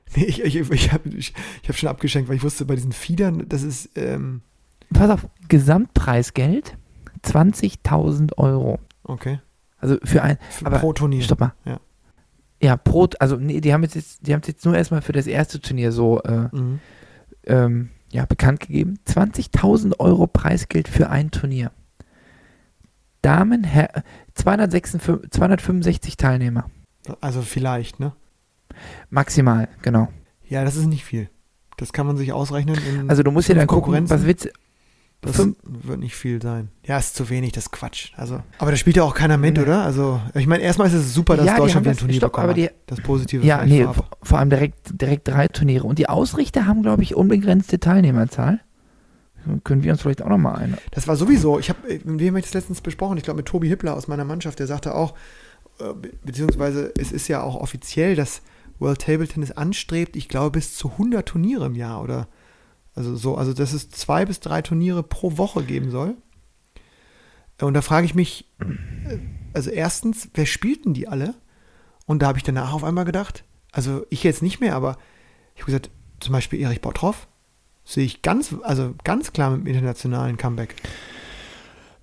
Nee, 0.15 0.23
ich, 0.25 0.43
ich, 0.43 0.55
ich 0.71 0.91
habe 0.91 1.09
ich, 1.09 1.33
ich 1.61 1.69
hab 1.69 1.75
schon 1.75 1.89
abgeschenkt, 1.89 2.29
weil 2.29 2.35
ich 2.37 2.43
wusste, 2.43 2.65
bei 2.65 2.75
diesen 2.75 2.91
Fiedern, 2.91 3.45
das 3.47 3.63
ist. 3.63 3.91
Ähm 3.95 4.41
Pass 4.91 5.09
auf, 5.11 5.27
Gesamtpreisgeld 5.49 6.77
20.000 7.23 8.37
Euro. 8.37 8.79
Okay. 9.03 9.39
Also 9.77 9.97
für 10.03 10.23
ein. 10.23 10.37
Für 10.49 10.65
aber, 10.65 10.79
pro 10.79 10.93
Turnier. 10.93 11.21
Stopp 11.21 11.39
mal. 11.39 11.53
Ja. 11.65 11.79
Ja, 12.61 12.75
pro, 12.75 13.07
also 13.19 13.37
nee, 13.37 13.61
die 13.61 13.71
haben 13.73 13.83
jetzt, 13.83 14.27
die 14.27 14.33
haben 14.33 14.41
jetzt 14.45 14.65
nur 14.65 14.75
erstmal 14.75 15.01
für 15.01 15.13
das 15.13 15.27
erste 15.27 15.61
Turnier 15.61 15.91
so 15.91 16.21
äh, 16.23 16.47
Mhm. 16.51 16.79
ähm, 17.45 17.89
ja, 18.11 18.25
bekannt 18.25 18.59
gegeben. 18.61 18.97
20.000 19.07 19.99
Euro 19.99 20.25
Preisgeld 20.27 20.87
für 20.87 21.09
ein 21.09 21.29
Turnier. 21.31 21.71
Damen, 23.21 23.63
Herr, 23.63 24.03
256, 24.33 25.29
265 25.31 26.17
Teilnehmer. 26.17 26.69
Also 27.21 27.41
vielleicht, 27.41 27.99
ne? 27.99 28.13
Maximal, 29.09 29.67
genau. 29.81 30.07
Ja, 30.47 30.63
das 30.63 30.75
ist 30.75 30.85
nicht 30.87 31.05
viel. 31.05 31.29
Das 31.77 31.93
kann 31.93 32.05
man 32.07 32.17
sich 32.17 32.33
ausrechnen. 32.33 32.77
Also 33.09 33.23
du 33.23 33.31
musst 33.31 33.47
ja 33.49 33.55
dann 33.55 33.67
gucken, 33.67 33.83
Konkurrenzen. 33.83 34.17
was 34.17 34.25
willst 34.25 34.49
Das 35.21 35.35
fünf- 35.35 35.57
wird 35.63 35.99
nicht 35.99 36.15
viel 36.15 36.41
sein. 36.41 36.69
Ja, 36.85 36.97
ist 36.97 37.15
zu 37.15 37.29
wenig, 37.29 37.51
das 37.53 37.65
ist 37.65 37.71
Quatsch. 37.71 38.11
Also, 38.15 38.41
aber 38.57 38.71
da 38.71 38.77
spielt 38.77 38.95
ja 38.97 39.03
auch 39.03 39.13
keiner 39.15 39.37
mit, 39.37 39.55
Nee. 39.57 39.63
oder? 39.63 39.83
Also, 39.83 40.19
ich 40.33 40.47
meine, 40.47 40.63
erstmal 40.63 40.87
ist 40.87 40.93
es 40.93 41.13
super, 41.13 41.37
dass 41.37 41.45
Ja, 41.45 41.57
Deutschland 41.57 41.75
haben 41.75 41.83
wieder 41.83 41.91
ein 41.91 41.97
Turnier 41.97 42.15
stopp, 42.17 42.31
bekommen 42.31 42.45
aber 42.45 42.53
die-. 42.53 42.69
Das 42.87 42.99
Positive 43.01 43.45
Ja, 43.45 43.65
nee, 43.65 43.83
vor, 43.83 44.05
vor 44.21 44.39
allem 44.39 44.49
direkt, 44.49 45.01
direkt 45.01 45.27
drei 45.27 45.47
Turniere. 45.47 45.85
Und 45.85 45.99
die 45.99 46.09
Ausrichter 46.09 46.65
haben, 46.65 46.81
glaube 46.83 47.03
ich, 47.03 47.15
unbegrenzte 47.15 47.79
Teilnehmerzahl. 47.79 48.59
Können 49.63 49.83
wir 49.83 49.91
uns 49.93 50.01
vielleicht 50.01 50.21
auch 50.21 50.27
nochmal 50.29 50.57
ein. 50.57 50.77
Das 50.91 51.07
war 51.07 51.15
sowieso, 51.15 51.59
ich 51.59 51.69
habe, 51.69 51.79
mit 52.03 52.19
wem 52.19 52.29
habe 52.29 52.39
ich 52.39 52.45
das 52.45 52.53
letztens 52.53 52.81
besprochen? 52.81 53.17
Ich 53.17 53.23
glaube 53.23 53.37
mit 53.37 53.45
Tobi 53.45 53.69
Hippler 53.69 53.95
aus 53.95 54.07
meiner 54.09 54.25
Mannschaft, 54.25 54.59
der 54.59 54.67
sagte 54.67 54.93
auch, 54.93 55.15
äh, 55.79 55.93
be- 55.93 56.11
beziehungsweise 56.25 56.91
es 56.99 57.11
ist 57.13 57.27
ja 57.29 57.41
auch 57.41 57.55
offiziell, 57.55 58.15
dass 58.15 58.41
World 58.79 59.01
Table 59.01 59.27
Tennis 59.27 59.51
anstrebt, 59.51 60.15
ich 60.15 60.29
glaube 60.29 60.51
bis 60.51 60.75
zu 60.75 60.91
100 60.91 61.27
Turniere 61.27 61.65
im 61.65 61.75
Jahr 61.75 62.01
oder 62.01 62.27
also 62.95 63.15
so, 63.15 63.37
also 63.37 63.53
dass 63.53 63.73
es 63.73 63.89
zwei 63.89 64.25
bis 64.25 64.39
drei 64.39 64.61
Turniere 64.61 65.03
pro 65.03 65.37
Woche 65.37 65.63
geben 65.63 65.91
soll. 65.91 66.17
Und 67.61 67.73
da 67.73 67.81
frage 67.81 68.05
ich 68.05 68.15
mich, 68.15 68.45
äh, 68.59 69.17
also 69.53 69.69
erstens, 69.69 70.29
wer 70.33 70.45
spielt 70.45 70.85
denn 70.85 70.93
die 70.93 71.07
alle? 71.07 71.35
Und 72.05 72.21
da 72.21 72.27
habe 72.27 72.37
ich 72.37 72.43
danach 72.43 72.73
auf 72.73 72.83
einmal 72.83 73.05
gedacht, 73.05 73.43
also 73.71 74.05
ich 74.09 74.23
jetzt 74.23 74.41
nicht 74.41 74.59
mehr, 74.59 74.75
aber 74.75 74.97
ich 75.55 75.61
habe 75.61 75.67
gesagt, 75.67 75.91
zum 76.19 76.33
Beispiel 76.33 76.59
Erich 76.59 76.81
Bottroff 76.81 77.27
sehe 77.83 78.05
ich 78.05 78.21
ganz, 78.21 78.55
also 78.63 78.93
ganz 79.03 79.33
klar 79.33 79.51
mit 79.51 79.61
dem 79.61 79.67
internationalen 79.67 80.37
Comeback. 80.37 80.75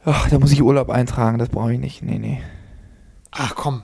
Ach, 0.05 0.29
da 0.29 0.39
muss 0.39 0.53
ich 0.53 0.63
Urlaub 0.63 0.91
eintragen, 0.91 1.39
das 1.39 1.49
brauche 1.49 1.73
ich 1.73 1.81
nicht. 1.81 2.03
Nee, 2.03 2.19
nee. 2.19 2.43
Ach 3.33 3.55
komm. 3.55 3.83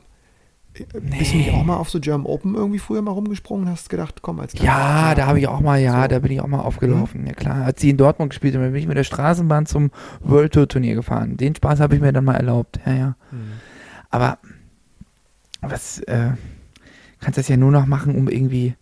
Bist 0.72 1.32
du 1.32 1.36
nicht 1.36 1.52
auch 1.52 1.64
mal 1.64 1.76
auf 1.76 1.90
so 1.90 2.00
German 2.00 2.26
Open 2.26 2.54
irgendwie 2.54 2.78
früher 2.78 3.02
mal 3.02 3.10
rumgesprungen 3.10 3.68
hast 3.68 3.90
gedacht, 3.90 4.22
komm, 4.22 4.40
als 4.40 4.54
Ja, 4.54 5.14
da 5.14 5.26
habe 5.26 5.38
ich 5.38 5.46
auch 5.46 5.60
mal, 5.60 5.78
ja, 5.80 6.02
So. 6.02 6.08
da 6.08 6.18
bin 6.20 6.32
ich 6.32 6.40
auch 6.40 6.46
mal 6.46 6.60
aufgelaufen. 6.60 7.26
Ja 7.26 7.34
klar, 7.34 7.64
als 7.64 7.80
sie 7.80 7.90
in 7.90 7.96
Dortmund 7.98 8.30
gespielt 8.30 8.54
haben, 8.54 8.62
bin 8.62 8.74
ich 8.76 8.86
mit 8.86 8.96
der 8.96 9.04
Straßenbahn 9.04 9.66
zum 9.66 9.90
World 10.20 10.54
Tour 10.54 10.68
Turnier 10.68 10.94
gefahren. 10.94 11.36
Den 11.36 11.54
Spaß 11.54 11.80
habe 11.80 11.94
ich 11.94 12.00
mir 12.00 12.12
dann 12.12 12.24
mal 12.24 12.36
erlaubt. 12.36 12.80
Ja, 12.86 12.92
ja. 12.92 13.16
Mhm. 13.30 13.52
Aber 14.10 14.38
was 15.60 16.00
äh, 16.00 16.30
kannst 17.20 17.38
das 17.38 17.48
ja 17.48 17.56
nur 17.56 17.70
noch 17.70 17.86
machen, 17.86 18.16
um 18.16 18.28
irgendwie 18.28 18.74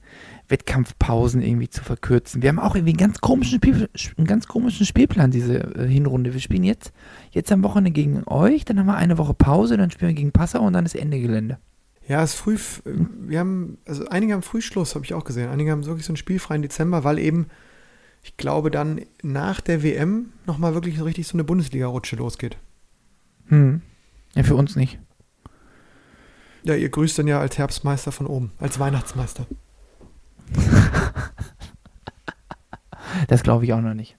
Wettkampfpausen 0.48 1.42
irgendwie 1.42 1.68
zu 1.68 1.84
verkürzen. 1.84 2.42
Wir 2.42 2.48
haben 2.48 2.58
auch 2.58 2.74
irgendwie 2.74 2.92
einen 2.92 2.98
ganz 2.98 3.20
komischen, 3.20 3.58
Spiel, 3.58 3.88
einen 4.16 4.26
ganz 4.26 4.48
komischen 4.48 4.84
Spielplan 4.84 5.30
diese 5.30 5.58
äh, 5.58 5.86
Hinrunde. 5.86 6.32
Wir 6.32 6.40
spielen 6.40 6.64
jetzt 6.64 6.92
jetzt 7.30 7.52
am 7.52 7.62
Wochenende 7.62 7.92
gegen 7.92 8.22
euch, 8.26 8.64
dann 8.64 8.78
haben 8.78 8.86
wir 8.86 8.96
eine 8.96 9.18
Woche 9.18 9.34
Pause, 9.34 9.76
dann 9.76 9.90
spielen 9.90 10.10
wir 10.10 10.16
gegen 10.16 10.32
Passau 10.32 10.62
und 10.62 10.72
dann 10.72 10.84
ist 10.86 10.96
Ende 10.96 11.20
Gelände. 11.20 11.58
Ja, 12.08 12.22
es 12.22 12.34
ist 12.34 12.40
früh, 12.40 12.58
wir 12.84 13.38
haben, 13.38 13.78
also 13.86 14.08
einige 14.08 14.32
haben 14.32 14.42
Frühschluss, 14.42 14.94
habe 14.94 15.04
ich 15.04 15.14
auch 15.14 15.24
gesehen. 15.24 15.48
Einige 15.48 15.70
haben 15.70 15.86
wirklich 15.86 16.06
so 16.06 16.10
einen 16.10 16.16
spielfreien 16.16 16.62
Dezember, 16.62 17.04
weil 17.04 17.18
eben, 17.18 17.46
ich 18.22 18.36
glaube, 18.36 18.70
dann 18.70 19.02
nach 19.22 19.60
der 19.60 19.82
WM 19.82 20.32
nochmal 20.46 20.74
wirklich 20.74 20.98
so 20.98 21.04
richtig 21.04 21.26
so 21.26 21.34
eine 21.34 21.44
Bundesliga-Rutsche 21.44 22.16
losgeht. 22.16 22.56
Hm. 23.46 23.82
Ja, 24.34 24.42
für 24.42 24.56
uns 24.56 24.76
nicht. 24.76 24.98
Ja, 26.62 26.74
ihr 26.74 26.88
grüßt 26.88 27.18
dann 27.18 27.26
ja 27.26 27.40
als 27.40 27.58
Herbstmeister 27.58 28.12
von 28.12 28.26
oben, 28.26 28.52
als 28.58 28.78
Weihnachtsmeister. 28.78 29.46
Das 33.28 33.42
glaube 33.42 33.64
ich 33.64 33.72
auch 33.72 33.80
noch 33.80 33.94
nicht. 33.94 34.16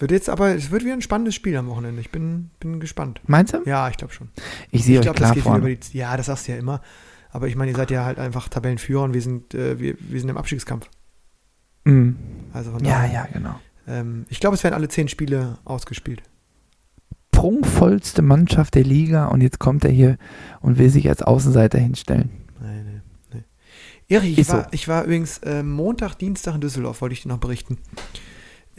Wird 0.00 0.12
jetzt 0.12 0.28
aber, 0.30 0.54
es 0.54 0.70
wird 0.70 0.84
wieder 0.84 0.94
ein 0.94 1.02
spannendes 1.02 1.34
Spiel 1.34 1.56
am 1.56 1.68
Wochenende. 1.68 2.00
Ich 2.00 2.10
bin, 2.10 2.50
bin 2.60 2.78
gespannt. 2.78 3.20
Meinst 3.26 3.52
du? 3.52 3.62
Ja, 3.64 3.88
ich 3.88 3.96
glaube 3.96 4.12
schon. 4.12 4.28
Ich 4.70 4.84
sehe 4.84 5.00
euch 5.00 5.12
klar 5.12 5.34
das 5.34 5.42
vorne. 5.42 5.76
die, 5.76 5.98
Ja, 5.98 6.16
das 6.16 6.26
sagst 6.26 6.46
du 6.46 6.52
ja 6.52 6.58
immer. 6.58 6.80
Aber 7.30 7.48
ich 7.48 7.56
meine, 7.56 7.70
ihr 7.72 7.76
seid 7.76 7.90
ja 7.90 8.04
halt 8.04 8.18
einfach 8.18 8.48
Tabellenführer 8.48 9.02
und 9.02 9.12
wir 9.14 9.22
sind, 9.22 9.54
äh, 9.54 9.78
wir, 9.78 9.96
wir 9.98 10.20
sind 10.20 10.28
im 10.28 10.36
Abstiegskampf. 10.36 10.88
Mhm. 11.84 12.16
Also 12.52 12.70
von 12.70 12.84
Ja, 12.84 12.92
daher, 12.92 13.12
ja, 13.12 13.28
genau. 13.32 13.60
Ähm, 13.86 14.26
ich 14.28 14.40
glaube, 14.40 14.54
es 14.54 14.64
werden 14.64 14.74
alle 14.74 14.88
zehn 14.88 15.08
Spiele 15.08 15.58
ausgespielt. 15.64 16.22
Prunkvollste 17.32 18.22
Mannschaft 18.22 18.74
der 18.74 18.84
Liga 18.84 19.26
und 19.26 19.40
jetzt 19.40 19.58
kommt 19.58 19.84
er 19.84 19.90
hier 19.90 20.18
und 20.60 20.78
will 20.78 20.90
sich 20.90 21.08
als 21.08 21.22
Außenseiter 21.22 21.78
hinstellen. 21.78 22.30
Nein, 22.60 22.84
nein, 22.84 23.02
nein. 23.32 23.44
Erich, 24.08 24.38
ich 24.38 24.48
war, 24.48 24.62
so. 24.62 24.68
ich 24.72 24.88
war 24.88 25.04
übrigens 25.04 25.38
äh, 25.38 25.62
Montag, 25.62 26.16
Dienstag 26.16 26.54
in 26.54 26.60
Düsseldorf, 26.60 27.00
wollte 27.00 27.12
ich 27.12 27.22
dir 27.22 27.28
noch 27.28 27.38
berichten. 27.38 27.78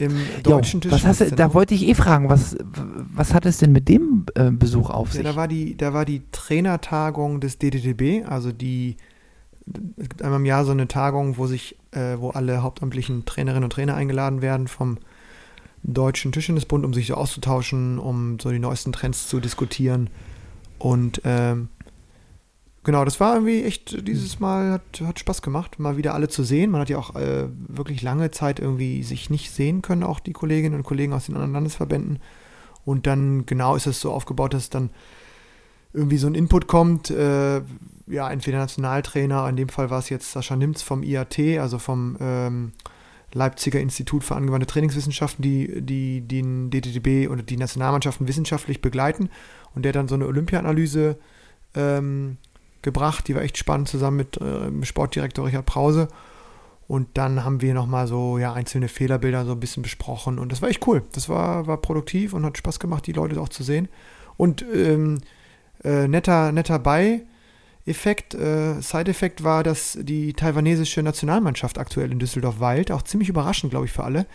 Im 0.00 0.16
Jo, 0.16 0.42
deutschen 0.42 0.80
hast 0.90 1.20
du, 1.20 1.30
da 1.30 1.52
wollte 1.52 1.74
ich 1.74 1.86
eh 1.86 1.94
fragen, 1.94 2.30
was, 2.30 2.56
was 3.14 3.34
hat 3.34 3.44
es 3.44 3.58
denn 3.58 3.70
mit 3.70 3.86
dem 3.88 4.24
äh, 4.34 4.50
Besuch 4.50 4.88
auf 4.88 5.08
Ja, 5.08 5.14
sich? 5.14 5.22
da 5.24 5.36
war 5.36 5.46
die, 5.46 5.76
da 5.76 5.92
war 5.92 6.06
die 6.06 6.22
Trainertagung 6.32 7.40
des 7.40 7.58
DDTB, 7.58 8.26
also 8.26 8.50
die, 8.50 8.96
es 9.98 10.08
gibt 10.08 10.22
einmal 10.22 10.40
im 10.40 10.46
Jahr 10.46 10.64
so 10.64 10.70
eine 10.72 10.88
Tagung, 10.88 11.36
wo 11.36 11.46
sich, 11.46 11.76
äh, 11.90 12.16
wo 12.18 12.30
alle 12.30 12.62
hauptamtlichen 12.62 13.26
Trainerinnen 13.26 13.64
und 13.64 13.72
Trainer 13.74 13.94
eingeladen 13.94 14.40
werden 14.40 14.68
vom 14.68 14.96
Deutschen 15.82 16.32
Tischtennisbund, 16.32 16.84
um 16.86 16.94
sich 16.94 17.06
so 17.06 17.14
auszutauschen, 17.14 17.98
um 17.98 18.38
so 18.40 18.50
die 18.50 18.58
neuesten 18.58 18.92
Trends 18.92 19.28
zu 19.28 19.38
diskutieren. 19.38 20.08
Und 20.78 21.20
ähm, 21.24 21.68
genau, 22.84 23.04
das 23.04 23.20
war 23.20 23.34
irgendwie 23.34 23.64
echt, 23.64 24.06
dieses 24.06 24.40
Mal 24.40 24.72
hat, 24.72 25.00
hat 25.02 25.18
Spaß 25.18 25.42
gemacht, 25.42 25.78
mal 25.78 25.96
wieder 25.96 26.14
alle 26.14 26.28
zu 26.28 26.42
sehen. 26.42 26.70
Man 26.70 26.80
hat 26.80 26.90
ja 26.90 26.98
auch 26.98 27.14
äh, 27.14 27.48
wirklich 27.68 28.02
lange 28.02 28.30
Zeit 28.30 28.60
irgendwie 28.60 29.02
sich 29.02 29.30
nicht 29.30 29.50
sehen 29.50 29.82
können, 29.82 30.02
auch 30.02 30.20
die 30.20 30.32
Kolleginnen 30.32 30.76
und 30.76 30.84
Kollegen 30.84 31.12
aus 31.12 31.26
den 31.26 31.34
anderen 31.34 31.52
Landesverbänden. 31.52 32.18
Und 32.84 33.06
dann 33.06 33.46
genau 33.46 33.76
ist 33.76 33.86
es 33.86 34.00
so 34.00 34.12
aufgebaut, 34.12 34.54
dass 34.54 34.70
dann 34.70 34.90
irgendwie 35.92 36.18
so 36.18 36.26
ein 36.26 36.34
Input 36.34 36.66
kommt, 36.66 37.10
äh, 37.10 37.62
ja, 38.06 38.30
entweder 38.30 38.58
Nationaltrainer, 38.58 39.48
in 39.48 39.56
dem 39.56 39.68
Fall 39.68 39.90
war 39.90 39.98
es 39.98 40.08
jetzt 40.08 40.32
Sascha 40.32 40.56
Nimz 40.56 40.82
vom 40.82 41.02
IAT, 41.02 41.38
also 41.58 41.78
vom 41.78 42.16
ähm, 42.20 42.72
Leipziger 43.32 43.80
Institut 43.80 44.24
für 44.24 44.34
angewandte 44.34 44.66
Trainingswissenschaften, 44.66 45.42
die, 45.42 45.82
die 45.82 46.20
den 46.20 46.70
DTTB 46.70 47.30
oder 47.30 47.42
die 47.42 47.56
Nationalmannschaften 47.56 48.26
wissenschaftlich 48.26 48.80
begleiten. 48.80 49.30
Und 49.74 49.84
der 49.84 49.92
dann 49.92 50.08
so 50.08 50.16
eine 50.16 50.26
Olympia-Analyse 50.26 51.16
ähm, 51.74 52.38
gebracht, 52.82 53.28
die 53.28 53.34
war 53.34 53.42
echt 53.42 53.58
spannend, 53.58 53.88
zusammen 53.88 54.16
mit 54.16 54.40
äh, 54.40 54.70
Sportdirektor 54.84 55.46
Richard 55.46 55.66
Brause. 55.66 56.08
Und 56.90 57.06
dann 57.14 57.44
haben 57.44 57.60
wir 57.60 57.72
nochmal 57.72 58.08
so 58.08 58.36
ja, 58.38 58.52
einzelne 58.52 58.88
Fehlerbilder 58.88 59.44
so 59.44 59.52
ein 59.52 59.60
bisschen 59.60 59.82
besprochen. 59.82 60.40
Und 60.40 60.50
das 60.50 60.60
war 60.60 60.68
echt 60.68 60.84
cool. 60.88 61.02
Das 61.12 61.28
war, 61.28 61.68
war 61.68 61.76
produktiv 61.76 62.32
und 62.32 62.44
hat 62.44 62.58
Spaß 62.58 62.80
gemacht, 62.80 63.06
die 63.06 63.12
Leute 63.12 63.40
auch 63.40 63.48
zu 63.48 63.62
sehen. 63.62 63.88
Und 64.36 64.64
ähm, 64.74 65.20
äh, 65.84 66.08
netter, 66.08 66.50
netter 66.50 66.80
Bei-Effekt, 66.80 68.34
äh, 68.34 68.80
Side-Effekt 68.80 69.44
war, 69.44 69.62
dass 69.62 69.98
die 70.00 70.32
taiwanesische 70.32 71.02
Nationalmannschaft 71.02 71.78
aktuell 71.78 72.10
in 72.10 72.18
Düsseldorf 72.18 72.58
weilt. 72.58 72.90
Auch 72.90 73.02
ziemlich 73.02 73.28
überraschend, 73.28 73.70
glaube 73.70 73.86
ich, 73.86 73.92
für 73.92 74.02
alle. 74.02 74.26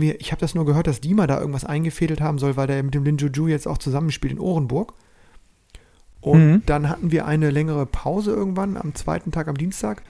Ich 0.00 0.32
habe 0.32 0.40
das 0.40 0.56
nur 0.56 0.66
gehört, 0.66 0.88
dass 0.88 1.00
Dima 1.00 1.28
da 1.28 1.38
irgendwas 1.38 1.64
eingefädelt 1.64 2.20
haben 2.20 2.38
soll, 2.38 2.56
weil 2.56 2.66
der 2.66 2.82
mit 2.82 2.94
dem 2.94 3.04
Lin 3.04 3.18
Juju 3.18 3.46
jetzt 3.46 3.68
auch 3.68 3.78
zusammenspielt 3.78 4.32
in 4.32 4.40
Ohrenburg. 4.40 4.94
Und 6.24 6.52
Mhm. 6.52 6.62
dann 6.64 6.88
hatten 6.88 7.10
wir 7.12 7.26
eine 7.26 7.50
längere 7.50 7.84
Pause 7.84 8.30
irgendwann 8.32 8.78
am 8.78 8.94
zweiten 8.94 9.30
Tag 9.30 9.46
am 9.46 9.58
Dienstag 9.58 10.02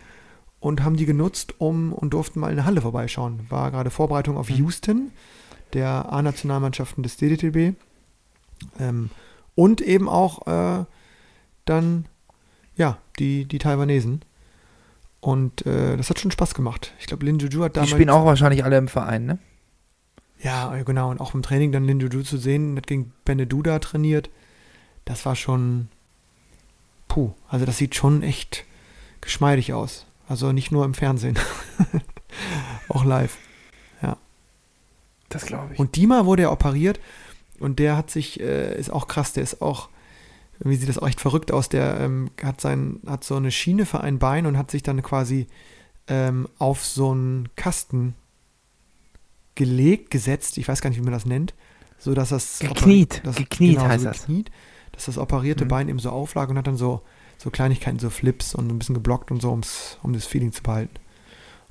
und 0.61 0.85
haben 0.85 0.96
die 0.96 1.07
genutzt, 1.07 1.55
um 1.59 1.92
und 1.92 2.11
durften 2.14 2.38
mal 2.38 2.50
in 2.50 2.57
der 2.57 2.66
Halle 2.66 2.83
vorbeischauen. 2.83 3.40
War 3.48 3.72
gerade 3.72 3.90
Vorbereitung 3.90 4.37
auf 4.37 4.48
Mhm. 4.48 4.57
Houston. 4.57 5.11
der 5.72 6.12
A-Nationalmannschaften 6.12 7.03
des 7.03 7.16
DDTB. 7.16 7.74
Ähm, 8.79 9.11
und 9.57 9.81
eben 9.81 10.09
auch 10.09 10.46
äh, 10.46 10.85
dann, 11.64 12.05
ja, 12.77 12.98
die, 13.18 13.44
die 13.46 13.59
Taiwanesen. 13.59 14.20
Und 15.18 15.66
äh, 15.66 15.96
das 15.96 16.11
hat 16.11 16.20
schon 16.20 16.31
Spaß 16.31 16.55
gemacht. 16.55 16.92
Ich 17.00 17.07
glaube, 17.07 17.24
Lin 17.27 17.40
Juju 17.40 17.64
hat 17.64 17.77
damals. 17.77 17.88
Die 17.90 17.94
spielen 17.96 18.11
auch 18.11 18.24
wahrscheinlich 18.24 18.62
alle 18.62 18.79
im 18.79 18.87
Verein, 18.87 19.27
ne? 19.27 19.38
Ja, 20.38 20.81
genau. 20.85 21.11
Und 21.11 21.20
auch 21.20 21.35
im 21.35 21.42
Training 21.42 21.72
dann 21.72 21.87
Lin 21.87 21.98
Juju 21.98 22.22
zu 22.22 22.37
sehen, 22.37 22.77
hat 22.77 22.87
gegen 22.87 23.12
Beneduda 23.24 23.81
trainiert. 23.81 24.31
Das 25.07 25.27
war 25.27 25.35
schon. 25.35 25.88
Puh, 27.14 27.33
also 27.48 27.64
das 27.64 27.79
sieht 27.79 27.94
schon 27.94 28.24
echt 28.24 28.64
geschmeidig 29.20 29.72
aus. 29.72 30.05
Also 30.29 30.50
nicht 30.50 30.72
nur 30.72 30.85
im 30.85 30.94
Fernsehen. 30.94 31.38
auch 32.88 33.05
live. 33.05 33.38
Ja. 34.03 34.16
Das 35.29 35.46
glaube 35.46 35.74
ich. 35.74 35.79
Und 35.79 35.94
Dima 35.94 36.27
wurde 36.27 36.42
ja 36.42 36.50
operiert 36.50 36.98
und 37.61 37.79
der 37.79 37.96
hat 37.96 38.11
sich, 38.11 38.40
äh, 38.40 38.77
ist 38.77 38.90
auch 38.90 39.07
krass, 39.07 39.33
der 39.33 39.44
ist 39.44 39.62
auch, 39.62 39.90
irgendwie 40.59 40.77
sieht 40.77 40.88
das 40.88 40.98
auch 40.98 41.07
echt 41.07 41.20
verrückt 41.20 41.53
aus, 41.53 41.68
der 41.68 42.00
ähm, 42.00 42.33
hat, 42.42 42.61
sein, 42.61 42.98
hat 43.07 43.22
so 43.22 43.37
eine 43.37 43.53
Schiene 43.53 43.87
für 43.87 44.00
ein 44.00 44.18
Bein 44.18 44.44
und 44.44 44.59
hat 44.59 44.72
sich 44.72 44.83
dann 44.83 45.00
quasi 45.00 45.46
ähm, 46.09 46.48
auf 46.59 46.85
so 46.85 47.12
einen 47.12 47.48
Kasten 47.55 48.16
gelegt, 49.55 50.11
gesetzt, 50.11 50.59
ich 50.59 50.66
weiß 50.66 50.81
gar 50.81 50.90
nicht, 50.90 50.98
wie 50.98 51.05
man 51.05 51.12
das 51.12 51.27
nennt, 51.27 51.55
so 51.96 52.12
dass 52.12 52.31
das 52.31 52.59
gekniet, 52.59 53.20
das, 53.22 53.37
gekniet 53.37 53.77
genau, 53.77 53.88
heißt 53.88 54.03
so 54.03 54.11
gekniet, 54.11 54.48
das. 54.48 54.73
Dass 54.94 55.07
das 55.07 55.18
operierte 55.18 55.64
mhm. 55.64 55.68
Bein 55.68 55.88
eben 55.88 55.98
so 55.98 56.11
auflag 56.11 56.48
und 56.48 56.59
hat 56.59 56.66
dann 56.66 56.76
so 56.76 57.02
so 57.38 57.50
Kleinigkeiten, 57.50 57.98
so 57.98 58.11
Flips 58.11 58.54
und 58.54 58.70
ein 58.70 58.78
bisschen 58.78 58.94
geblockt 58.94 59.30
und 59.30 59.42
so, 59.42 59.50
ums, 59.50 59.98
um 60.02 60.12
das 60.12 60.26
Feeling 60.26 60.52
zu 60.52 60.62
behalten. 60.62 60.94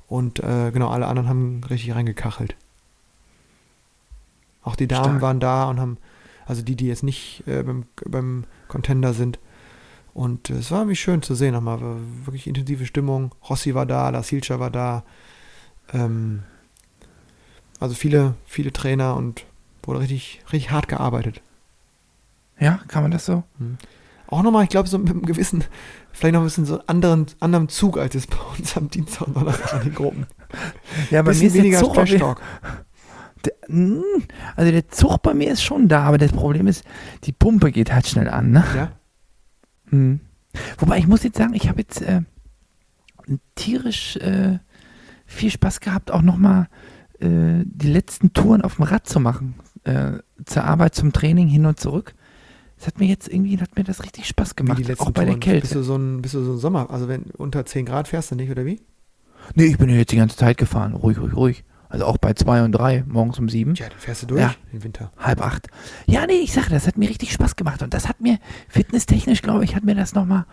Und 0.06 0.40
äh, 0.40 0.70
genau, 0.70 0.88
alle 0.88 1.06
anderen 1.06 1.28
haben 1.28 1.64
richtig 1.64 1.94
reingekachelt. 1.94 2.56
Auch 4.62 4.76
die 4.76 4.86
Damen 4.86 5.04
Stark. 5.04 5.22
waren 5.22 5.40
da 5.40 5.64
und 5.64 5.80
haben, 5.80 5.98
also 6.46 6.62
die, 6.62 6.76
die 6.76 6.86
jetzt 6.86 7.02
nicht 7.02 7.42
äh, 7.46 7.62
beim, 7.62 7.84
beim 8.06 8.44
Contender 8.68 9.14
sind. 9.14 9.38
Und 10.12 10.50
äh, 10.50 10.54
es 10.54 10.70
war 10.70 10.80
irgendwie 10.80 10.96
schön 10.96 11.22
zu 11.22 11.34
sehen 11.34 11.54
nochmal. 11.54 11.80
Wirklich 12.24 12.46
intensive 12.46 12.86
Stimmung. 12.86 13.34
Rossi 13.48 13.74
war 13.74 13.86
da, 13.86 14.10
La 14.10 14.22
Silcha 14.22 14.60
war 14.60 14.70
da. 14.70 15.04
Ähm, 15.92 16.44
also 17.80 17.94
viele, 17.94 18.34
viele 18.46 18.72
Trainer 18.72 19.16
und 19.16 19.44
wurde 19.82 20.00
richtig, 20.00 20.42
richtig 20.52 20.70
hart 20.70 20.88
gearbeitet. 20.88 21.42
Ja, 22.58 22.80
kann 22.88 23.02
man 23.02 23.10
das 23.10 23.26
so? 23.26 23.44
Mhm 23.58 23.78
auch 24.34 24.42
nochmal, 24.42 24.64
ich 24.64 24.70
glaube, 24.70 24.88
so 24.88 24.98
mit 24.98 25.10
einem 25.10 25.22
gewissen, 25.22 25.64
vielleicht 26.12 26.34
noch 26.34 26.40
ein 26.40 26.46
bisschen 26.46 26.64
so 26.64 26.80
anderen, 26.86 27.26
anderen 27.40 27.68
Zug 27.68 27.98
als 27.98 28.14
es 28.14 28.26
bei 28.26 28.38
uns 28.58 28.76
am 28.76 28.90
Dienstag 28.90 29.28
und 29.28 29.36
Donnerstag 29.36 29.74
in 29.74 29.90
den 29.90 29.94
Gruppen. 29.94 30.26
Ja, 31.10 31.22
bei 31.22 31.34
mir 31.34 31.46
ist 31.48 31.54
weniger 31.54 31.80
Zug 31.80 32.06
Stock. 32.06 32.40
Hm, 33.66 34.02
also 34.56 34.70
der 34.70 34.88
Zug 34.88 35.20
bei 35.20 35.34
mir 35.34 35.52
ist 35.52 35.62
schon 35.62 35.86
da, 35.88 36.04
aber 36.04 36.16
das 36.16 36.32
Problem 36.32 36.66
ist, 36.66 36.82
die 37.24 37.32
Pumpe 37.32 37.72
geht 37.72 37.92
halt 37.92 38.06
schnell 38.06 38.28
an, 38.28 38.52
ne? 38.52 38.64
Ja. 38.74 38.92
Hm. 39.90 40.20
Wobei 40.78 40.96
ich 40.98 41.06
muss 41.06 41.24
jetzt 41.24 41.36
sagen, 41.36 41.52
ich 41.52 41.68
habe 41.68 41.80
jetzt 41.80 42.00
äh, 42.00 42.22
tierisch 43.54 44.16
äh, 44.16 44.60
viel 45.26 45.50
Spaß 45.50 45.80
gehabt, 45.80 46.10
auch 46.10 46.22
nochmal 46.22 46.68
äh, 47.18 47.64
die 47.66 47.92
letzten 47.92 48.32
Touren 48.32 48.62
auf 48.62 48.76
dem 48.76 48.84
Rad 48.84 49.06
zu 49.06 49.20
machen. 49.20 49.56
Äh, 49.82 50.20
zur 50.46 50.64
Arbeit, 50.64 50.94
zum 50.94 51.12
Training 51.12 51.48
hin 51.48 51.66
und 51.66 51.78
zurück. 51.78 52.14
Das 52.84 52.92
hat 52.92 53.00
mir 53.00 53.06
jetzt 53.06 53.28
irgendwie, 53.28 53.58
hat 53.58 53.74
mir 53.76 53.84
das 53.84 54.02
richtig 54.02 54.26
Spaß 54.26 54.56
gemacht, 54.56 54.78
auch 55.00 55.10
bei 55.10 55.24
Touren. 55.24 55.26
der 55.26 55.38
Kälte. 55.38 55.62
Bist 55.62 55.74
du, 55.74 55.82
so 55.82 55.96
ein, 55.96 56.20
bist 56.20 56.34
du 56.34 56.44
so 56.44 56.52
ein 56.52 56.58
Sommer, 56.58 56.90
also 56.90 57.08
wenn 57.08 57.22
unter 57.38 57.64
10 57.64 57.86
Grad 57.86 58.08
fährst 58.08 58.30
du 58.30 58.34
nicht, 58.34 58.50
oder 58.50 58.66
wie? 58.66 58.78
Nee, 59.54 59.64
ich 59.64 59.78
bin 59.78 59.88
ja 59.88 59.96
jetzt 59.96 60.12
die 60.12 60.18
ganze 60.18 60.36
Zeit 60.36 60.58
gefahren, 60.58 60.92
ruhig, 60.92 61.18
ruhig, 61.18 61.34
ruhig. 61.34 61.64
Also 61.88 62.04
auch 62.04 62.18
bei 62.18 62.34
2 62.34 62.62
und 62.62 62.72
3, 62.72 63.04
morgens 63.06 63.38
um 63.38 63.48
7. 63.48 63.74
Ja, 63.76 63.88
dann 63.88 63.98
fährst 63.98 64.24
du 64.24 64.26
durch 64.26 64.42
ja. 64.42 64.54
im 64.70 64.84
Winter. 64.84 65.12
Halb 65.16 65.40
acht. 65.40 65.68
Ja, 66.04 66.26
nee, 66.26 66.34
ich 66.34 66.52
sage, 66.52 66.68
das 66.68 66.86
hat 66.86 66.98
mir 66.98 67.08
richtig 67.08 67.32
Spaß 67.32 67.56
gemacht. 67.56 67.82
Und 67.82 67.94
das 67.94 68.06
hat 68.06 68.20
mir, 68.20 68.38
fitnesstechnisch, 68.68 69.40
glaube 69.40 69.64
ich, 69.64 69.74
hat 69.74 69.84
mir 69.84 69.94
das 69.94 70.12
nochmal, 70.12 70.44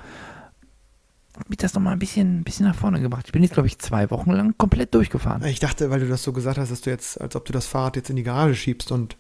mich 1.50 1.58
das 1.58 1.74
nochmal 1.74 1.92
ein 1.92 2.00
bisschen, 2.00 2.46
bisschen 2.46 2.66
nach 2.66 2.76
vorne 2.76 3.02
gebracht. 3.02 3.24
Ich 3.26 3.34
bin 3.34 3.44
jetzt, 3.44 3.56
glaube 3.56 3.68
ich, 3.68 3.78
zwei 3.78 4.10
Wochen 4.10 4.32
lang 4.32 4.58
komplett 4.58 4.96
durchgefahren. 4.96 5.44
Ich 5.44 5.60
dachte, 5.60 5.90
weil 5.90 6.00
du 6.00 6.08
das 6.08 6.24
so 6.24 6.32
gesagt 6.32 6.58
hast, 6.58 6.72
dass 6.72 6.80
du 6.80 6.92
jetzt, 6.92 7.20
als 7.20 7.36
ob 7.36 7.44
du 7.44 7.52
das 7.52 7.68
Fahrrad 7.68 7.98
jetzt 7.98 8.10
in 8.10 8.16
die 8.16 8.24
Garage 8.24 8.56
schiebst 8.56 8.90
und 8.94 9.18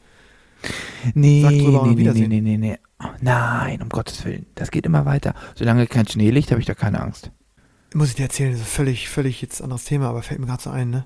Nee, 1.14 1.46
nee, 1.50 1.68
nee, 1.94 2.12
nee, 2.14 2.28
nee, 2.28 2.42
nee, 2.42 2.58
nee. 2.58 2.78
Nein, 3.22 3.82
um 3.82 3.90
Gottes 3.90 4.24
Willen. 4.26 4.46
Das 4.56 4.72
geht 4.72 4.86
immer 4.86 5.06
weiter. 5.06 5.34
Solange 5.56 5.88
kein 5.88 6.08
Schnee 6.08 6.30
liegt, 6.30 6.52
habe 6.52 6.62
ich 6.62 6.68
da 6.68 6.76
keine 6.76 7.02
Angst. 7.02 7.32
Muss 7.94 8.10
ich 8.10 8.16
dir 8.16 8.24
erzählen, 8.24 8.52
das 8.52 8.62
ist 8.62 8.70
völlig, 8.70 9.10
völlig 9.10 9.42
jetzt 9.42 9.62
anderes 9.62 9.86
Thema, 9.86 10.08
aber 10.08 10.22
fällt 10.22 10.40
mir 10.40 10.46
gerade 10.46 10.64
so 10.64 10.70
ein, 10.70 10.90
ne? 10.90 11.06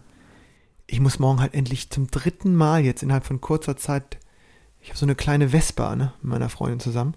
Ich 0.88 1.00
muss 1.00 1.18
morgen 1.18 1.40
halt 1.42 1.56
endlich 1.56 1.90
zum 1.90 2.12
dritten 2.12 2.54
Mal 2.54 2.86
jetzt 2.86 3.02
innerhalb 3.02 3.26
von 3.26 3.42
kurzer 3.42 3.76
Zeit. 3.76 4.20
Ich 4.82 4.90
habe 4.90 5.00
so 5.00 5.06
eine 5.06 5.16
kleine 5.16 5.50
Vespa, 5.50 5.96
ne? 5.96 6.14
Mit 6.22 6.34
meiner 6.34 6.50
Freundin 6.50 6.80
zusammen. 6.80 7.16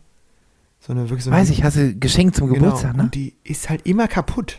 So 0.80 0.92
eine 0.92 1.10
wirklich 1.10 1.24
so 1.24 1.30
Weiß 1.30 1.50
ich, 1.50 1.64
hast 1.64 1.76
du 1.76 1.94
geschenkt 1.94 2.36
zum 2.36 2.48
genau, 2.48 2.66
Geburtstag, 2.66 2.96
ne? 2.96 3.02
Und 3.02 3.14
die 3.14 3.34
ist 3.44 3.68
halt 3.68 3.84
immer 3.84 4.08
kaputt. 4.08 4.58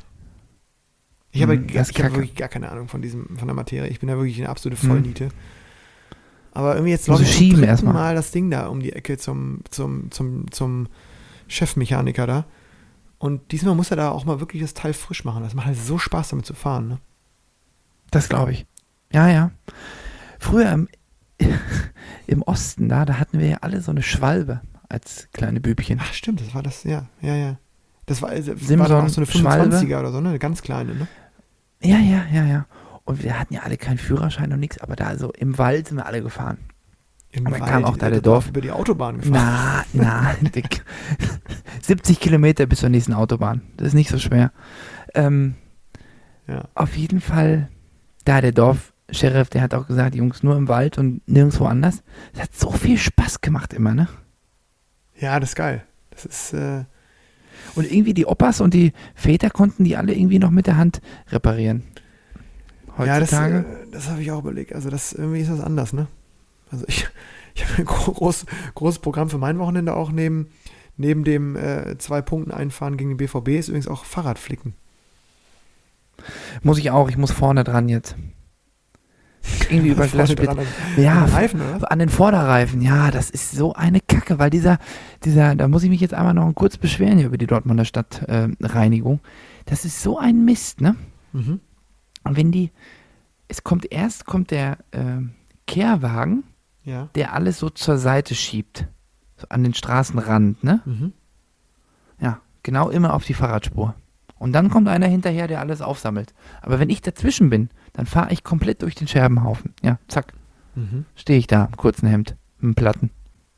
Ich 1.31 1.41
habe, 1.41 1.53
hm, 1.53 1.67
ich 1.69 1.77
habe 1.77 2.15
wirklich 2.15 2.35
gar 2.35 2.49
keine 2.49 2.69
Ahnung 2.69 2.87
von 2.87 3.01
diesem, 3.01 3.37
von 3.37 3.47
der 3.47 3.55
Materie. 3.55 3.89
Ich 3.89 3.99
bin 3.99 4.09
da 4.09 4.15
wirklich 4.15 4.37
eine 4.37 4.49
absolute. 4.49 4.85
Vollniete. 4.85 5.25
Hm. 5.25 5.31
Aber 6.51 6.75
irgendwie 6.75 6.91
jetzt 6.91 7.07
ich 7.07 7.51
zum 7.51 7.63
erstmal. 7.63 7.93
Mal 7.93 8.15
das 8.15 8.31
Ding 8.31 8.49
da 8.49 8.67
um 8.67 8.79
die 8.79 8.93
Ecke 8.93 9.17
zum, 9.17 9.61
zum, 9.69 10.11
zum, 10.11 10.51
zum 10.51 10.87
Chefmechaniker 11.47 12.27
da. 12.27 12.45
Und 13.17 13.51
diesmal 13.51 13.75
muss 13.75 13.91
er 13.91 13.97
da 13.97 14.09
auch 14.11 14.25
mal 14.25 14.39
wirklich 14.39 14.61
das 14.61 14.73
Teil 14.73 14.93
frisch 14.93 15.25
machen. 15.25 15.43
Das 15.43 15.53
macht 15.53 15.67
halt 15.67 15.77
so 15.77 15.97
Spaß, 15.97 16.29
damit 16.29 16.45
zu 16.45 16.53
fahren. 16.53 16.87
Ne? 16.87 16.97
Das 18.11 18.29
glaube 18.29 18.51
ich. 18.53 18.65
Ja, 19.11 19.27
ja. 19.27 19.51
Früher 20.39 20.71
im, 20.71 20.87
im 22.27 22.41
Osten, 22.43 22.89
da, 22.89 23.05
da 23.05 23.19
hatten 23.19 23.39
wir 23.39 23.47
ja 23.47 23.57
alle 23.61 23.81
so 23.81 23.91
eine 23.91 24.03
Schwalbe 24.03 24.61
als 24.87 25.27
kleine 25.33 25.59
Bübchen. 25.59 25.99
Ach, 26.01 26.13
stimmt, 26.13 26.41
das 26.41 26.55
war 26.55 26.63
das, 26.63 26.83
ja, 26.83 27.05
ja, 27.21 27.35
ja. 27.35 27.57
Das 28.05 28.21
war, 28.21 28.31
das 28.31 28.45
Simson, 28.45 28.79
war 28.79 29.03
auch 29.03 29.09
so 29.09 29.21
eine 29.21 29.29
25er 29.29 29.39
Schwalbe. 29.39 29.99
oder 29.99 30.11
so, 30.11 30.21
ne? 30.21 30.29
Eine 30.29 30.39
ganz 30.39 30.61
kleine, 30.61 30.95
ne? 30.95 31.07
Ja, 31.81 31.99
ja, 31.99 32.25
ja, 32.31 32.43
ja. 32.45 32.65
Und 33.09 33.23
wir 33.23 33.39
hatten 33.39 33.55
ja 33.55 33.61
alle 33.63 33.75
keinen 33.75 33.97
Führerschein 33.97 34.53
und 34.53 34.59
nichts, 34.59 34.77
aber 34.81 34.95
da 34.95 35.17
so 35.17 35.31
im 35.31 35.57
Wald 35.57 35.87
sind 35.87 35.97
wir 35.97 36.05
alle 36.05 36.21
gefahren. 36.21 36.59
Im 37.31 37.47
aber 37.47 37.59
Wald, 37.59 37.71
kam 37.71 37.83
auch 37.83 37.97
da 37.97 38.11
der 38.11 38.21
Dorf. 38.21 38.49
Über 38.49 38.61
die 38.61 38.69
Autobahn 38.69 39.19
gefahren. 39.19 39.83
Na, 39.93 40.35
na, 40.43 40.51
70 41.81 42.19
Kilometer 42.19 42.67
bis 42.67 42.81
zur 42.81 42.89
nächsten 42.89 43.13
Autobahn. 43.13 43.63
Das 43.77 43.87
ist 43.87 43.93
nicht 43.95 44.11
so 44.11 44.19
schwer. 44.19 44.51
Ähm, 45.15 45.55
ja. 46.45 46.65
Auf 46.75 46.95
jeden 46.97 47.19
Fall, 47.19 47.69
da 48.25 48.41
der 48.41 48.51
Dorfsheriff, 48.51 49.49
der 49.49 49.63
hat 49.63 49.73
auch 49.73 49.87
gesagt, 49.87 50.13
Jungs, 50.13 50.43
nur 50.43 50.55
im 50.55 50.67
Wald 50.67 50.99
und 50.99 51.27
nirgendwo 51.27 51.65
anders. 51.65 52.03
Es 52.35 52.43
hat 52.43 52.55
so 52.55 52.69
viel 52.69 52.99
Spaß 52.99 53.41
gemacht 53.41 53.73
immer, 53.73 53.95
ne? 53.95 54.07
Ja, 55.19 55.39
das 55.39 55.49
ist 55.49 55.55
geil. 55.55 55.83
Das 56.11 56.25
ist. 56.25 56.53
Äh 56.53 56.83
und 57.73 57.91
irgendwie 57.91 58.13
die 58.13 58.27
Opas 58.27 58.61
und 58.61 58.75
die 58.75 58.93
Väter 59.15 59.49
konnten 59.49 59.83
die 59.83 59.97
alle 59.97 60.13
irgendwie 60.13 60.37
noch 60.37 60.51
mit 60.51 60.67
der 60.67 60.77
Hand 60.77 61.01
reparieren 61.29 61.81
heutzutage? 62.99 63.55
Ja, 63.55 63.61
das, 63.61 63.71
äh, 63.71 63.91
das 63.91 64.09
habe 64.09 64.21
ich 64.21 64.31
auch 64.31 64.39
überlegt. 64.39 64.73
Also 64.73 64.89
das 64.89 65.13
irgendwie 65.13 65.41
ist 65.41 65.49
das 65.49 65.59
anders, 65.59 65.93
ne? 65.93 66.07
Also 66.71 66.85
ich, 66.87 67.07
ich 67.55 67.65
habe 67.65 67.77
ein 67.79 67.85
groß, 67.85 68.45
großes 68.75 68.99
Programm 68.99 69.29
für 69.29 69.37
mein 69.37 69.59
Wochenende 69.59 69.95
auch 69.95 70.11
neben, 70.11 70.47
neben 70.97 71.23
dem 71.23 71.55
äh, 71.55 71.97
zwei 71.97 72.21
Punkten 72.21 72.51
einfahren 72.51 72.97
gegen 72.97 73.11
den 73.11 73.17
BVB 73.17 73.49
ist 73.49 73.69
übrigens 73.69 73.87
auch 73.87 74.05
Fahrradflicken. 74.05 74.73
Muss 76.63 76.77
ich 76.77 76.91
auch, 76.91 77.09
ich 77.09 77.17
muss 77.17 77.31
vorne 77.31 77.63
dran 77.63 77.89
jetzt. 77.89 78.15
Irgendwie 79.69 79.89
über. 79.89 80.03
Also 80.03 80.17
ja, 80.97 81.23
an 81.23 81.25
den, 81.25 81.33
Reifen, 81.33 81.61
oder? 81.61 81.91
an 81.91 81.99
den 81.99 82.09
Vorderreifen. 82.09 82.81
Ja, 82.81 83.09
das 83.09 83.29
ist 83.29 83.51
so 83.51 83.73
eine 83.73 83.99
Kacke, 84.01 84.37
weil 84.37 84.49
dieser, 84.49 84.79
dieser, 85.23 85.55
da 85.55 85.67
muss 85.67 85.83
ich 85.83 85.89
mich 85.89 86.01
jetzt 86.01 86.13
einmal 86.13 86.33
noch 86.33 86.51
kurz 86.53 86.77
beschweren 86.77 87.17
hier 87.17 87.27
über 87.27 87.37
die 87.37 87.47
Dortmunder 87.47 87.85
Stadtreinigung. 87.85 89.15
Äh, 89.15 89.63
das 89.65 89.85
ist 89.85 90.01
so 90.01 90.17
ein 90.17 90.43
Mist, 90.43 90.81
ne? 90.81 90.95
Mhm. 91.31 91.61
Und 92.23 92.37
wenn 92.37 92.51
die, 92.51 92.71
es 93.47 93.63
kommt 93.63 93.91
erst, 93.91 94.25
kommt 94.25 94.51
der 94.51 94.77
äh, 94.91 95.21
Kehrwagen, 95.67 96.43
ja. 96.83 97.09
der 97.15 97.33
alles 97.33 97.59
so 97.59 97.69
zur 97.69 97.97
Seite 97.97 98.35
schiebt. 98.35 98.87
So 99.37 99.47
an 99.49 99.63
den 99.63 99.73
Straßenrand, 99.73 100.63
ne? 100.63 100.81
Mhm. 100.85 101.13
Ja, 102.19 102.41
genau 102.63 102.89
immer 102.89 103.13
auf 103.13 103.25
die 103.25 103.33
Fahrradspur. 103.33 103.95
Und 104.37 104.53
dann 104.53 104.69
kommt 104.69 104.87
einer 104.87 105.07
hinterher, 105.07 105.47
der 105.47 105.59
alles 105.59 105.81
aufsammelt. 105.81 106.33
Aber 106.61 106.79
wenn 106.79 106.89
ich 106.89 107.01
dazwischen 107.01 107.49
bin, 107.49 107.69
dann 107.93 108.05
fahre 108.05 108.31
ich 108.31 108.43
komplett 108.43 108.81
durch 108.81 108.95
den 108.95 109.07
Scherbenhaufen. 109.07 109.73
Ja, 109.83 109.99
zack. 110.07 110.33
Mhm. 110.75 111.05
Stehe 111.15 111.39
ich 111.39 111.47
da 111.47 111.65
im 111.65 111.77
kurzen 111.77 112.07
Hemd, 112.07 112.35
mit 112.59 112.71
dem 112.71 112.75
Platten. 112.75 113.11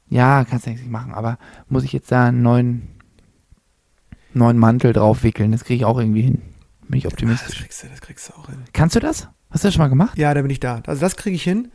Ja, 0.09 0.43
kannst 0.43 0.65
du 0.65 0.71
nichts 0.71 0.85
machen, 0.87 1.13
aber 1.13 1.37
muss 1.69 1.83
ich 1.83 1.93
jetzt 1.93 2.11
da 2.11 2.25
einen 2.25 2.41
neuen, 2.41 2.89
neuen 4.33 4.57
Mantel 4.57 4.91
drauf 4.91 5.23
wickeln? 5.23 5.51
Das 5.51 5.63
kriege 5.63 5.77
ich 5.77 5.85
auch 5.85 5.99
irgendwie 5.99 6.23
hin. 6.23 6.41
Bin 6.91 6.99
ich 6.99 7.07
optimistisch. 7.07 7.55
Das 7.55 7.57
kriegst, 7.57 7.83
du, 7.83 7.87
das 7.87 8.01
kriegst 8.01 8.29
du 8.29 8.33
auch 8.33 8.47
hin. 8.47 8.63
Kannst 8.73 8.95
du 8.95 8.99
das? 8.99 9.29
Hast 9.49 9.63
du 9.63 9.67
das 9.67 9.73
schon 9.73 9.81
mal 9.81 9.87
gemacht? 9.87 10.17
Ja, 10.17 10.33
da 10.33 10.41
bin 10.41 10.51
ich 10.51 10.59
da. 10.59 10.81
Also 10.85 11.01
das 11.01 11.15
kriege 11.15 11.35
ich 11.35 11.43
hin, 11.43 11.71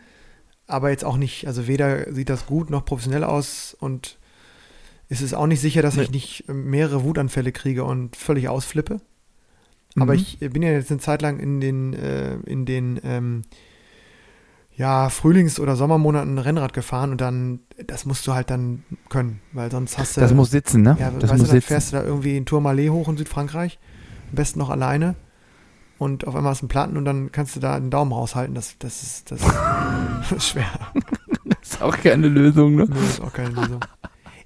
aber 0.67 0.91
jetzt 0.91 1.05
auch 1.05 1.17
nicht, 1.17 1.47
also 1.47 1.67
weder 1.67 2.13
sieht 2.13 2.29
das 2.29 2.47
gut 2.47 2.71
noch 2.71 2.85
professionell 2.85 3.25
aus 3.25 3.77
und 3.79 4.19
ist 5.09 5.23
es 5.23 5.35
auch 5.35 5.47
nicht 5.47 5.61
sicher, 5.61 5.83
dass 5.83 5.97
nee. 5.97 6.03
ich 6.03 6.11
nicht 6.11 6.45
mehrere 6.49 7.05
Wutanfälle 7.05 7.53
kriege 7.53 7.85
und 7.85 8.17
völlig 8.17 8.49
ausflippe. 8.49 9.01
Aber 9.99 10.13
mhm. 10.13 10.19
ich 10.19 10.39
bin 10.41 10.63
ja 10.63 10.71
jetzt 10.71 10.91
eine 10.91 11.01
Zeit 11.01 11.23
lang 11.23 11.39
in 11.39 11.61
den, 11.61 11.95
äh, 11.95 12.35
in 12.47 12.67
den, 12.67 13.01
ähm, 13.03 13.43
ja, 14.77 15.09
Frühlings- 15.09 15.59
oder 15.59 15.75
Sommermonaten 15.75 16.39
Rennrad 16.39 16.75
gefahren 16.75 17.11
und 17.11 17.21
dann, 17.21 17.61
das 17.87 18.05
musst 18.05 18.27
du 18.27 18.35
halt 18.35 18.51
dann 18.51 18.85
können, 19.09 19.41
weil 19.53 19.71
sonst 19.71 19.97
hast 19.97 20.17
du. 20.17 20.21
Das 20.21 20.35
muss 20.35 20.51
sitzen, 20.51 20.83
ne? 20.83 20.97
Ja, 21.01 21.11
das 21.11 21.31
weißt 21.31 21.39
muss 21.39 21.41
du, 21.41 21.47
dann 21.47 21.47
sitzen. 21.47 21.69
fährst 21.69 21.93
du 21.93 21.97
da 21.97 22.05
irgendwie 22.05 22.37
in 22.37 22.45
Tourmalet 22.45 22.91
hoch 22.91 23.09
in 23.09 23.17
Südfrankreich, 23.17 23.79
am 24.37 24.43
besten 24.43 24.59
noch 24.59 24.71
alleine 24.71 25.15
und 25.99 26.27
auf 26.27 26.37
einmal 26.37 26.51
hast 26.51 26.61
du 26.61 26.65
einen 26.65 26.69
Platten 26.69 26.97
und 26.99 27.07
dann 27.07 27.33
kannst 27.33 27.57
du 27.57 27.61
da 27.61 27.81
den 27.81 27.91
Daumen 27.91 28.13
raushalten. 28.13 28.55
Das, 28.55 28.77
das, 28.79 29.03
ist, 29.03 29.31
das, 29.31 29.41
das 29.41 30.33
ist 30.37 30.49
schwer. 30.49 30.71
Das 31.45 31.73
ist 31.73 31.83
auch 31.83 31.97
keine 31.97 32.29
Lösung, 32.29 32.75
ne? 32.77 32.87
Nee, 32.89 33.07
ist 33.07 33.23
auch 33.23 33.33
keine 33.33 33.51
Lösung. 33.51 33.81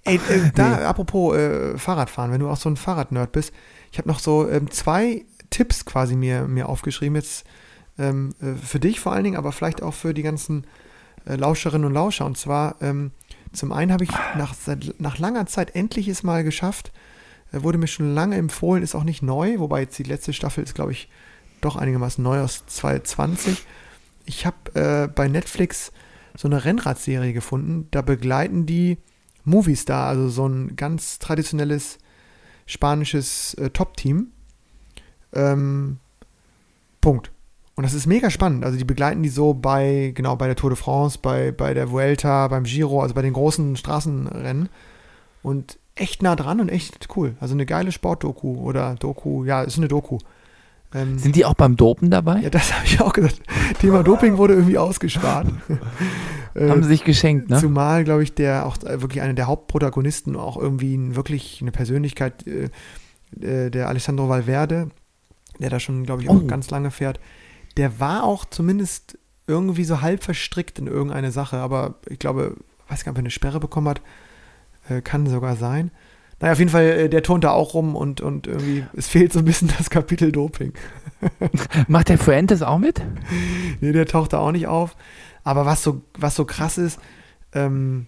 Ey, 0.04 0.16
äh, 0.16 0.50
da, 0.54 0.88
apropos 0.88 1.36
äh, 1.36 1.76
Fahrradfahren, 1.76 2.32
wenn 2.32 2.40
du 2.40 2.48
auch 2.48 2.56
so 2.56 2.70
ein 2.70 2.76
Fahrradnerd 2.76 3.32
bist, 3.32 3.52
ich 3.90 3.98
habe 3.98 4.08
noch 4.08 4.20
so 4.20 4.48
ähm, 4.48 4.70
zwei 4.70 5.24
Tipps 5.50 5.84
quasi 5.84 6.14
mir, 6.14 6.46
mir 6.46 6.68
aufgeschrieben, 6.68 7.16
jetzt 7.16 7.44
ähm, 7.98 8.32
äh, 8.40 8.54
für 8.54 8.78
dich 8.78 9.00
vor 9.00 9.12
allen 9.12 9.24
Dingen, 9.24 9.36
aber 9.36 9.50
vielleicht 9.50 9.82
auch 9.82 9.94
für 9.94 10.14
die 10.14 10.22
ganzen 10.22 10.66
äh, 11.26 11.34
Lauscherinnen 11.34 11.84
und 11.84 11.94
Lauscher. 11.94 12.26
Und 12.26 12.38
zwar, 12.38 12.76
ähm, 12.80 13.10
zum 13.52 13.72
einen 13.72 13.92
habe 13.92 14.04
ich 14.04 14.10
nach, 14.36 14.54
seit, 14.54 14.94
nach 15.00 15.18
langer 15.18 15.46
Zeit 15.46 15.74
endlich 15.74 16.06
es 16.06 16.22
mal 16.22 16.44
geschafft, 16.44 16.92
wurde 17.52 17.78
mir 17.78 17.86
schon 17.86 18.14
lange 18.14 18.36
empfohlen, 18.36 18.82
ist 18.82 18.94
auch 18.94 19.04
nicht 19.04 19.22
neu, 19.22 19.58
wobei 19.58 19.80
jetzt 19.80 19.98
die 19.98 20.04
letzte 20.04 20.32
Staffel 20.32 20.64
ist, 20.64 20.74
glaube 20.74 20.92
ich, 20.92 21.08
doch 21.60 21.76
einigermaßen 21.76 22.22
neu 22.22 22.40
aus 22.40 22.64
2020. 22.66 23.64
Ich 24.24 24.46
habe 24.46 24.56
äh, 24.74 25.08
bei 25.08 25.28
Netflix 25.28 25.92
so 26.36 26.48
eine 26.48 26.64
Rennradserie 26.64 27.32
gefunden, 27.32 27.88
da 27.90 28.02
begleiten 28.02 28.66
die 28.66 28.98
Movistar, 29.44 30.06
also 30.06 30.28
so 30.28 30.46
ein 30.46 30.76
ganz 30.76 31.18
traditionelles 31.18 31.98
spanisches 32.66 33.54
äh, 33.54 33.70
Top-Team. 33.70 34.28
Ähm, 35.32 35.98
Punkt. 37.00 37.32
Und 37.74 37.84
das 37.84 37.94
ist 37.94 38.06
mega 38.06 38.30
spannend. 38.30 38.64
Also 38.64 38.76
die 38.76 38.84
begleiten 38.84 39.22
die 39.22 39.28
so 39.28 39.54
bei, 39.54 40.12
genau, 40.14 40.36
bei 40.36 40.46
der 40.46 40.56
Tour 40.56 40.70
de 40.70 40.76
France, 40.76 41.18
bei, 41.20 41.50
bei 41.50 41.72
der 41.72 41.90
Vuelta, 41.90 42.48
beim 42.48 42.64
Giro, 42.64 43.00
also 43.00 43.14
bei 43.14 43.22
den 43.22 43.32
großen 43.32 43.76
Straßenrennen. 43.76 44.68
Und 45.42 45.78
echt 45.94 46.22
nah 46.22 46.36
dran 46.36 46.60
und 46.60 46.68
echt 46.68 47.08
cool. 47.16 47.34
Also 47.40 47.54
eine 47.54 47.66
geile 47.66 47.92
Sportdoku 47.92 48.54
oder 48.60 48.94
Doku, 48.96 49.44
ja, 49.44 49.62
ist 49.62 49.76
eine 49.78 49.88
Doku. 49.88 50.18
Ähm, 50.94 51.18
Sind 51.18 51.36
die 51.36 51.44
auch 51.44 51.54
beim 51.54 51.76
Dopen 51.76 52.10
dabei? 52.10 52.40
ja, 52.40 52.50
das 52.50 52.72
habe 52.74 52.84
ich 52.86 53.00
auch 53.00 53.12
gesagt. 53.12 53.40
Thema 53.80 54.02
Doping 54.02 54.38
wurde 54.38 54.54
irgendwie 54.54 54.78
ausgespart. 54.78 55.46
Haben 56.58 56.82
sie 56.82 56.88
sich 56.88 57.04
geschenkt, 57.04 57.48
ne? 57.48 57.60
Zumal, 57.60 58.02
glaube 58.02 58.24
ich, 58.24 58.34
der 58.34 58.66
auch 58.66 58.76
äh, 58.82 59.00
wirklich 59.00 59.22
einer 59.22 59.34
der 59.34 59.46
Hauptprotagonisten, 59.46 60.34
auch 60.34 60.56
irgendwie 60.56 60.96
ein, 60.96 61.14
wirklich 61.14 61.60
eine 61.62 61.70
Persönlichkeit, 61.70 62.44
äh, 62.46 62.70
äh, 63.40 63.70
der 63.70 63.88
Alessandro 63.88 64.28
Valverde, 64.28 64.88
der 65.60 65.70
da 65.70 65.78
schon, 65.78 66.02
glaube 66.04 66.22
ich, 66.22 66.28
auch 66.28 66.34
Oh. 66.42 66.46
ganz 66.46 66.68
lange 66.70 66.90
fährt, 66.90 67.20
der 67.76 68.00
war 68.00 68.24
auch 68.24 68.44
zumindest 68.44 69.16
irgendwie 69.46 69.84
so 69.84 70.00
halb 70.00 70.24
verstrickt 70.24 70.80
in 70.80 70.88
irgendeine 70.88 71.30
Sache, 71.30 71.58
aber 71.58 71.94
ich 72.08 72.18
glaube, 72.18 72.56
weiß 72.88 73.04
gar 73.04 73.12
nicht, 73.12 73.14
ob 73.14 73.16
er 73.18 73.20
eine 73.20 73.30
Sperre 73.30 73.60
bekommen 73.60 73.88
hat, 73.88 74.00
äh, 74.88 75.00
kann 75.00 75.26
sogar 75.26 75.56
sein. 75.56 75.90
Naja, 76.40 76.52
auf 76.52 76.58
jeden 76.58 76.70
Fall, 76.70 76.84
äh, 76.84 77.08
der 77.08 77.22
turnt 77.22 77.44
da 77.44 77.50
auch 77.50 77.74
rum 77.74 77.94
und, 77.94 78.20
und 78.20 78.46
irgendwie, 78.46 78.84
es 78.94 79.08
fehlt 79.08 79.32
so 79.32 79.40
ein 79.40 79.44
bisschen 79.44 79.70
das 79.76 79.90
Kapitel 79.90 80.32
Doping. 80.32 80.72
Macht 81.88 82.08
der 82.08 82.18
Fuentes 82.18 82.62
auch 82.62 82.78
mit? 82.78 83.02
Nee, 83.80 83.92
der 83.92 84.06
taucht 84.06 84.32
da 84.32 84.38
auch 84.38 84.52
nicht 84.52 84.66
auf. 84.66 84.96
Aber 85.44 85.66
was 85.66 85.82
so, 85.82 86.02
was 86.18 86.34
so 86.34 86.44
krass 86.44 86.78
ist, 86.78 86.98
ähm, 87.52 88.06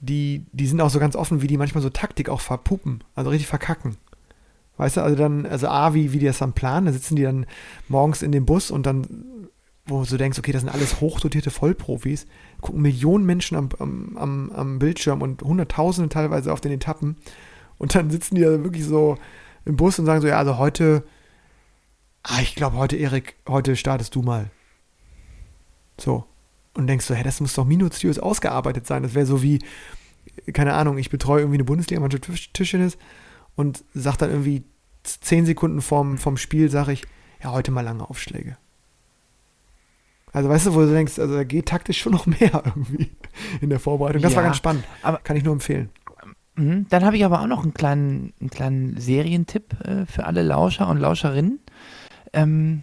die, 0.00 0.44
die 0.52 0.66
sind 0.66 0.80
auch 0.80 0.90
so 0.90 0.98
ganz 0.98 1.16
offen, 1.16 1.42
wie 1.42 1.46
die 1.46 1.56
manchmal 1.56 1.82
so 1.82 1.88
Taktik 1.88 2.28
auch 2.28 2.40
verpuppen, 2.40 3.04
also 3.14 3.30
richtig 3.30 3.46
verkacken. 3.46 3.96
Weißt 4.76 4.96
du, 4.96 5.02
also 5.02 5.16
dann, 5.16 5.46
also 5.46 5.68
A, 5.68 5.94
wie, 5.94 6.12
wie 6.12 6.18
die 6.18 6.26
das 6.26 6.38
dann 6.38 6.54
planen, 6.54 6.86
da 6.86 6.92
sitzen 6.92 7.14
die 7.14 7.22
dann 7.22 7.46
morgens 7.88 8.22
in 8.22 8.32
dem 8.32 8.44
Bus 8.44 8.70
und 8.70 8.84
dann, 8.84 9.06
wo 9.86 10.04
du 10.04 10.16
denkst, 10.16 10.38
okay, 10.38 10.52
das 10.52 10.62
sind 10.62 10.70
alles 10.70 11.00
hochdotierte 11.00 11.50
Vollprofis, 11.50 12.26
gucken 12.60 12.82
Millionen 12.82 13.26
Menschen 13.26 13.56
am, 13.56 13.68
am, 13.78 14.16
am, 14.16 14.52
am 14.52 14.78
Bildschirm 14.78 15.22
und 15.22 15.42
Hunderttausende 15.42 16.08
teilweise 16.08 16.52
auf 16.52 16.60
den 16.60 16.72
Etappen 16.72 17.16
und 17.78 17.94
dann 17.94 18.10
sitzen 18.10 18.36
die 18.36 18.42
da 18.42 18.62
wirklich 18.62 18.84
so 18.84 19.18
im 19.64 19.76
Bus 19.76 19.98
und 19.98 20.06
sagen 20.06 20.20
so, 20.20 20.28
ja, 20.28 20.38
also 20.38 20.58
heute, 20.58 21.04
ah, 22.22 22.40
ich 22.40 22.54
glaube 22.54 22.76
heute, 22.76 22.96
Erik, 22.96 23.36
heute 23.48 23.76
startest 23.76 24.14
du 24.14 24.22
mal. 24.22 24.50
So. 25.98 26.24
Und 26.74 26.86
denkst 26.86 27.06
du, 27.06 27.14
hä, 27.14 27.22
das 27.22 27.40
muss 27.40 27.54
doch 27.54 27.64
minutiös 27.64 28.18
ausgearbeitet 28.18 28.86
sein. 28.86 29.02
Das 29.02 29.14
wäre 29.14 29.26
so 29.26 29.42
wie, 29.42 29.58
keine 30.52 30.74
Ahnung, 30.74 30.96
ich 30.96 31.10
betreue 31.10 31.40
irgendwie 31.40 31.56
eine 31.56 31.64
Bundesliga-Mannschaft 31.64 32.24
Tisch- 32.24 32.52
Tischtennis 32.52 32.96
und 33.56 33.84
sag 33.94 34.16
dann 34.16 34.30
irgendwie 34.30 34.62
zehn 35.02 35.44
Sekunden 35.44 35.82
vorm, 35.82 36.18
vom 36.18 36.36
Spiel, 36.36 36.70
sage 36.70 36.92
ich, 36.92 37.04
ja, 37.42 37.50
heute 37.50 37.72
mal 37.72 37.82
lange 37.82 38.08
Aufschläge. 38.08 38.56
Also 40.32 40.48
weißt 40.48 40.66
du, 40.66 40.74
wo 40.74 40.80
du 40.80 40.90
denkst, 40.92 41.18
also 41.18 41.34
da 41.34 41.44
geht 41.44 41.66
taktisch 41.66 42.00
schon 42.00 42.12
noch 42.12 42.26
mehr 42.40 42.62
irgendwie 42.64 43.10
in 43.60 43.68
der 43.70 43.78
Vorbereitung. 43.80 44.22
Das 44.22 44.34
war 44.34 44.42
Ja, 44.42 44.48
ganz 44.48 44.56
spannend. 44.56 44.84
aber- 45.02 45.18
Kann 45.18 45.36
ich 45.36 45.44
nur 45.44 45.52
empfehlen. 45.52 45.90
Mhm. 46.56 46.86
Dann 46.90 47.04
habe 47.04 47.16
ich 47.16 47.24
aber 47.24 47.40
auch 47.40 47.46
noch 47.46 47.62
einen 47.62 47.72
kleinen, 47.74 48.32
einen 48.40 48.50
kleinen 48.50 48.96
Serientipp 48.98 49.74
äh, 49.86 50.06
für 50.06 50.24
alle 50.26 50.42
Lauscher 50.42 50.88
und 50.88 50.98
Lauscherinnen. 50.98 51.60
Ähm, 52.34 52.82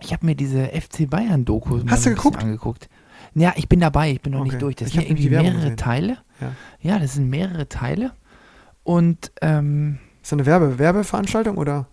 ich 0.00 0.12
habe 0.12 0.26
mir 0.26 0.34
diese 0.34 0.66
FC 0.68 1.08
Bayern-Doku 1.08 1.76
mal 1.78 1.90
Hast 1.90 2.06
du 2.06 2.10
geguckt? 2.10 2.42
angeguckt. 2.42 2.88
Ja, 3.34 3.52
ich 3.56 3.68
bin 3.68 3.80
dabei, 3.80 4.12
ich 4.12 4.20
bin 4.22 4.32
noch 4.32 4.40
Okay. 4.40 4.48
nicht 4.50 4.62
durch. 4.62 4.76
Das 4.76 4.88
Ich 4.88 4.94
sind 4.94 5.04
irgendwie 5.08 5.30
mehrere 5.30 5.52
gesehen. 5.54 5.76
Teile. 5.76 6.18
Ja. 6.40 6.52
Ja, 6.80 6.98
das 6.98 7.14
sind 7.14 7.28
mehrere 7.28 7.68
Teile. 7.68 8.12
Und 8.82 9.32
ähm, 9.42 9.98
Ist 10.22 10.32
das 10.32 10.38
eine 10.38 10.46
Werbe 10.46 10.78
Werbeveranstaltung 10.78 11.56
oder? 11.58 11.86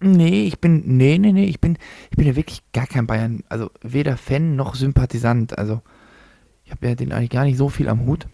Nee, 0.00 0.44
ich 0.44 0.58
bin, 0.60 0.96
nee, 0.96 1.18
nee, 1.18 1.32
nee, 1.32 1.44
ich 1.46 1.60
bin, 1.60 1.78
ich 2.10 2.16
bin 2.16 2.26
ja 2.26 2.36
wirklich 2.36 2.62
gar 2.72 2.86
kein 2.86 3.06
Bayern, 3.06 3.42
also 3.48 3.70
weder 3.82 4.16
Fan 4.16 4.56
noch 4.56 4.74
Sympathisant. 4.74 5.56
Also 5.58 5.80
ich 6.64 6.70
habe 6.70 6.88
ja 6.88 6.94
den 6.94 7.12
eigentlich 7.12 7.30
gar 7.30 7.44
nicht 7.44 7.56
so 7.58 7.68
viel 7.68 7.88
am 7.88 8.06
Hut. 8.06 8.26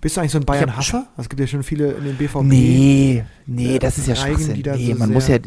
Bist 0.00 0.16
du 0.16 0.20
eigentlich 0.20 0.32
so 0.32 0.38
ein 0.38 0.44
Bayern-Hasser? 0.44 1.06
Also 1.12 1.22
Es 1.22 1.28
gibt 1.28 1.38
ja 1.38 1.46
schon 1.46 1.62
viele 1.62 1.92
in 1.92 2.04
den 2.04 2.16
BVB. 2.16 2.42
Nee, 2.42 3.24
nee, 3.46 3.76
äh, 3.76 3.78
das 3.78 3.98
ist 3.98 4.08
ja 4.08 4.14
Reigen, 4.14 4.38
Schwachsinn. 4.40 4.62
Nee, 4.76 4.92
so 4.92 4.98
man 4.98 5.12
muss 5.12 5.28
ja, 5.28 5.38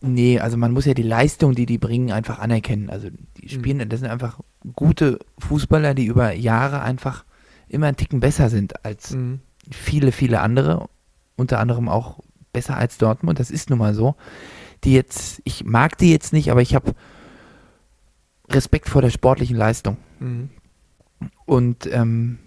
nee, 0.00 0.38
also 0.38 0.56
man 0.56 0.72
muss 0.72 0.86
ja 0.86 0.94
die 0.94 1.02
Leistung, 1.02 1.54
die 1.54 1.66
die 1.66 1.76
bringen, 1.76 2.10
einfach 2.10 2.38
anerkennen. 2.38 2.88
Also 2.88 3.08
Mhm. 3.08 3.18
die 3.36 3.48
spielen, 3.50 3.88
das 3.88 4.00
sind 4.00 4.08
einfach 4.08 4.40
gute 4.74 5.18
Fußballer, 5.38 5.92
die 5.94 6.06
über 6.06 6.32
Jahre 6.32 6.80
einfach 6.80 7.24
immer 7.68 7.86
einen 7.86 7.96
Ticken 7.96 8.20
besser 8.20 8.48
sind 8.48 8.84
als 8.86 9.10
Mhm. 9.10 9.40
viele, 9.70 10.12
viele 10.12 10.40
andere. 10.40 10.88
Unter 11.36 11.58
anderem 11.58 11.88
auch 11.88 12.20
besser 12.54 12.76
als 12.78 12.96
Dortmund. 12.96 13.38
Das 13.38 13.50
ist 13.50 13.68
nun 13.68 13.80
mal 13.80 13.92
so. 13.94 14.14
Die 14.84 14.92
jetzt, 14.92 15.40
ich 15.44 15.64
mag 15.64 15.96
die 15.98 16.10
jetzt 16.10 16.32
nicht, 16.32 16.50
aber 16.50 16.62
ich 16.62 16.74
habe 16.74 16.94
Respekt 18.48 18.88
vor 18.88 19.02
der 19.02 19.10
sportlichen 19.10 19.56
Leistung. 19.56 19.96
Mhm. 20.20 20.50
Und 21.46 21.86
ähm, 21.92 22.38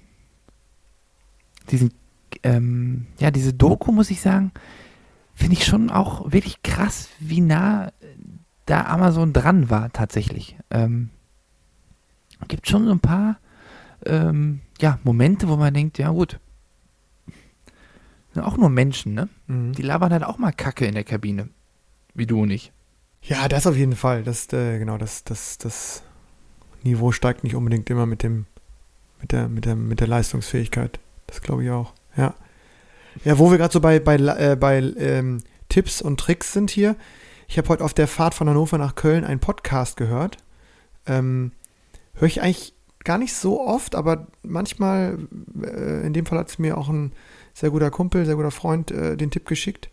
diesen, 1.72 1.94
ähm, 2.44 3.08
ja, 3.20 3.32
diese 3.32 3.54
Doku, 3.54 3.92
muss 3.92 4.12
ich 4.12 4.22
sagen, 4.22 4.52
finde 5.34 5.54
ich 5.54 5.66
schon 5.66 5.90
auch 5.90 6.32
wirklich 6.32 6.62
krass, 6.64 7.10
wie 7.20 7.42
nah 7.42 7.88
äh, 7.88 7.92
da 8.66 8.86
Amazon 8.86 9.34
dran 9.34 9.70
war, 9.70 9.92
tatsächlich. 9.92 10.56
Ähm, 10.70 11.10
gibt 12.48 12.68
schon 12.68 12.86
so 12.86 12.92
ein 12.92 13.00
paar 13.00 13.40
ähm, 14.06 14.62
ja, 14.80 15.00
Momente, 15.04 15.48
wo 15.48 15.58
man 15.58 15.74
denkt, 15.74 15.98
ja 15.98 16.10
gut, 16.10 16.40
sind 18.34 18.44
auch 18.44 18.58
nur 18.58 18.70
Menschen, 18.70 19.14
ne? 19.14 19.30
Mhm. 19.48 19.74
Die 19.74 19.82
labern 19.82 20.12
halt 20.12 20.24
auch 20.24 20.38
mal 20.38 20.52
Kacke 20.52 20.86
in 20.86 20.94
der 20.94 21.04
Kabine. 21.04 21.50
Wie 22.18 22.26
du 22.26 22.42
und 22.42 22.50
ich. 22.50 22.72
Ja, 23.22 23.48
das 23.48 23.68
auf 23.68 23.78
jeden 23.78 23.96
Fall. 23.96 24.24
Das, 24.24 24.52
äh, 24.52 24.80
genau, 24.80 24.98
das, 24.98 25.24
das, 25.24 25.60
das 25.60 26.02
Niveau 26.84 27.12
steigt 27.12 27.44
nicht 27.44 27.56
unbedingt 27.56 27.90
immer 27.92 28.08
mit 28.08 28.24
dem, 28.24 28.48
mit 29.22 29.32
der, 29.32 29.48
mit 29.48 29.66
der, 29.66 29.76
mit 29.76 30.00
der 30.00 30.08
Leistungsfähigkeit. 30.08 31.00
Das 31.28 31.44
glaube 31.44 31.64
ich 31.64 31.70
auch. 31.70 31.94
Ja. 32.18 32.34
Ja, 33.24 33.38
wo 33.38 33.52
wir 33.52 33.60
gerade 33.60 33.72
so 33.72 33.80
bei, 33.80 34.00
bei, 34.00 34.16
äh, 34.16 34.58
bei 34.60 34.80
ähm, 34.98 35.44
Tipps 35.70 36.02
und 36.02 36.20
Tricks 36.20 36.54
sind 36.54 36.72
hier. 36.72 36.96
Ich 37.48 37.60
habe 37.60 37.70
heute 37.70 37.84
auf 37.84 37.94
der 37.94 38.08
Fahrt 38.08 38.34
von 38.34 38.50
Hannover 38.50 38.80
nach 38.80 38.96
Köln 38.96 39.24
einen 39.24 39.40
Podcast 39.40 39.96
gehört. 39.96 40.38
Ähm, 41.06 41.52
Höre 42.16 42.28
ich 42.28 42.42
eigentlich 42.42 42.74
gar 43.04 43.20
nicht 43.20 43.36
so 43.36 43.62
oft, 43.62 43.94
aber 43.94 44.26
manchmal, 44.42 45.20
äh, 45.62 46.06
in 46.06 46.14
dem 46.14 46.26
Fall 46.26 46.40
hat 46.40 46.50
es 46.50 46.58
mir 46.58 46.80
auch 46.80 46.90
ein 46.90 47.12
sehr 47.54 47.70
guter 47.70 47.92
Kumpel, 47.92 48.26
sehr 48.26 48.36
guter 48.36 48.50
Freund 48.52 48.90
äh, 48.90 49.16
den 49.16 49.30
Tipp 49.30 49.46
geschickt 49.46 49.90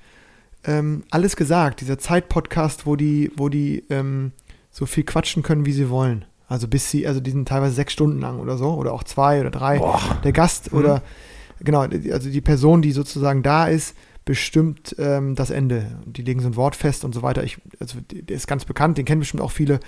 ähm, 0.65 1.05
alles 1.11 1.37
gesagt, 1.37 1.81
dieser 1.81 1.99
Zeit-Podcast, 1.99 2.87
wo 2.87 2.97
die, 2.97 3.31
wo 3.37 3.49
die 3.49 3.85
ähm, 3.91 4.33
so 4.71 4.87
viel 4.87 5.05
quatschen 5.05 5.43
können, 5.43 5.67
wie 5.67 5.73
sie 5.73 5.91
wollen. 5.91 6.25
Also 6.49 6.69
bis 6.69 6.91
sie, 6.91 7.07
also 7.07 7.21
die 7.21 7.31
sind 7.31 7.49
teilweise 7.49 7.75
sechs 7.75 7.93
Stunden 7.93 8.21
lang 8.21 8.39
oder 8.39 8.57
so, 8.59 8.75
oder 8.75 8.93
auch 8.93 9.05
zwei 9.05 9.41
oder 9.41 9.51
drei. 9.51 9.81
Der 10.25 10.33
Gast 10.33 10.73
Mhm. 10.73 10.79
oder 10.79 11.03
genau, 11.61 11.81
also 11.81 12.31
die 12.31 12.41
Person, 12.41 12.83
die 12.83 12.93
sozusagen 12.93 13.43
da 13.43 13.67
ist, 13.67 13.97
bestimmt 14.25 14.95
ähm, 14.99 15.35
das 15.35 15.51
Ende. 15.51 15.99
Die 16.07 16.23
legen 16.23 16.41
so 16.41 16.49
ein 16.49 16.57
Wort 16.57 16.77
fest 16.77 17.05
und 17.05 17.15
so 17.15 17.23
weiter. 17.23 17.45
Ich, 17.45 17.59
also 17.81 17.99
der 18.11 18.37
ist 18.37 18.47
ganz 18.47 18.65
bekannt, 18.65 18.97
den 18.99 19.05
kennen 19.05 19.21
bestimmt 19.21 19.43
auch 19.43 19.51
viele, 19.51 19.81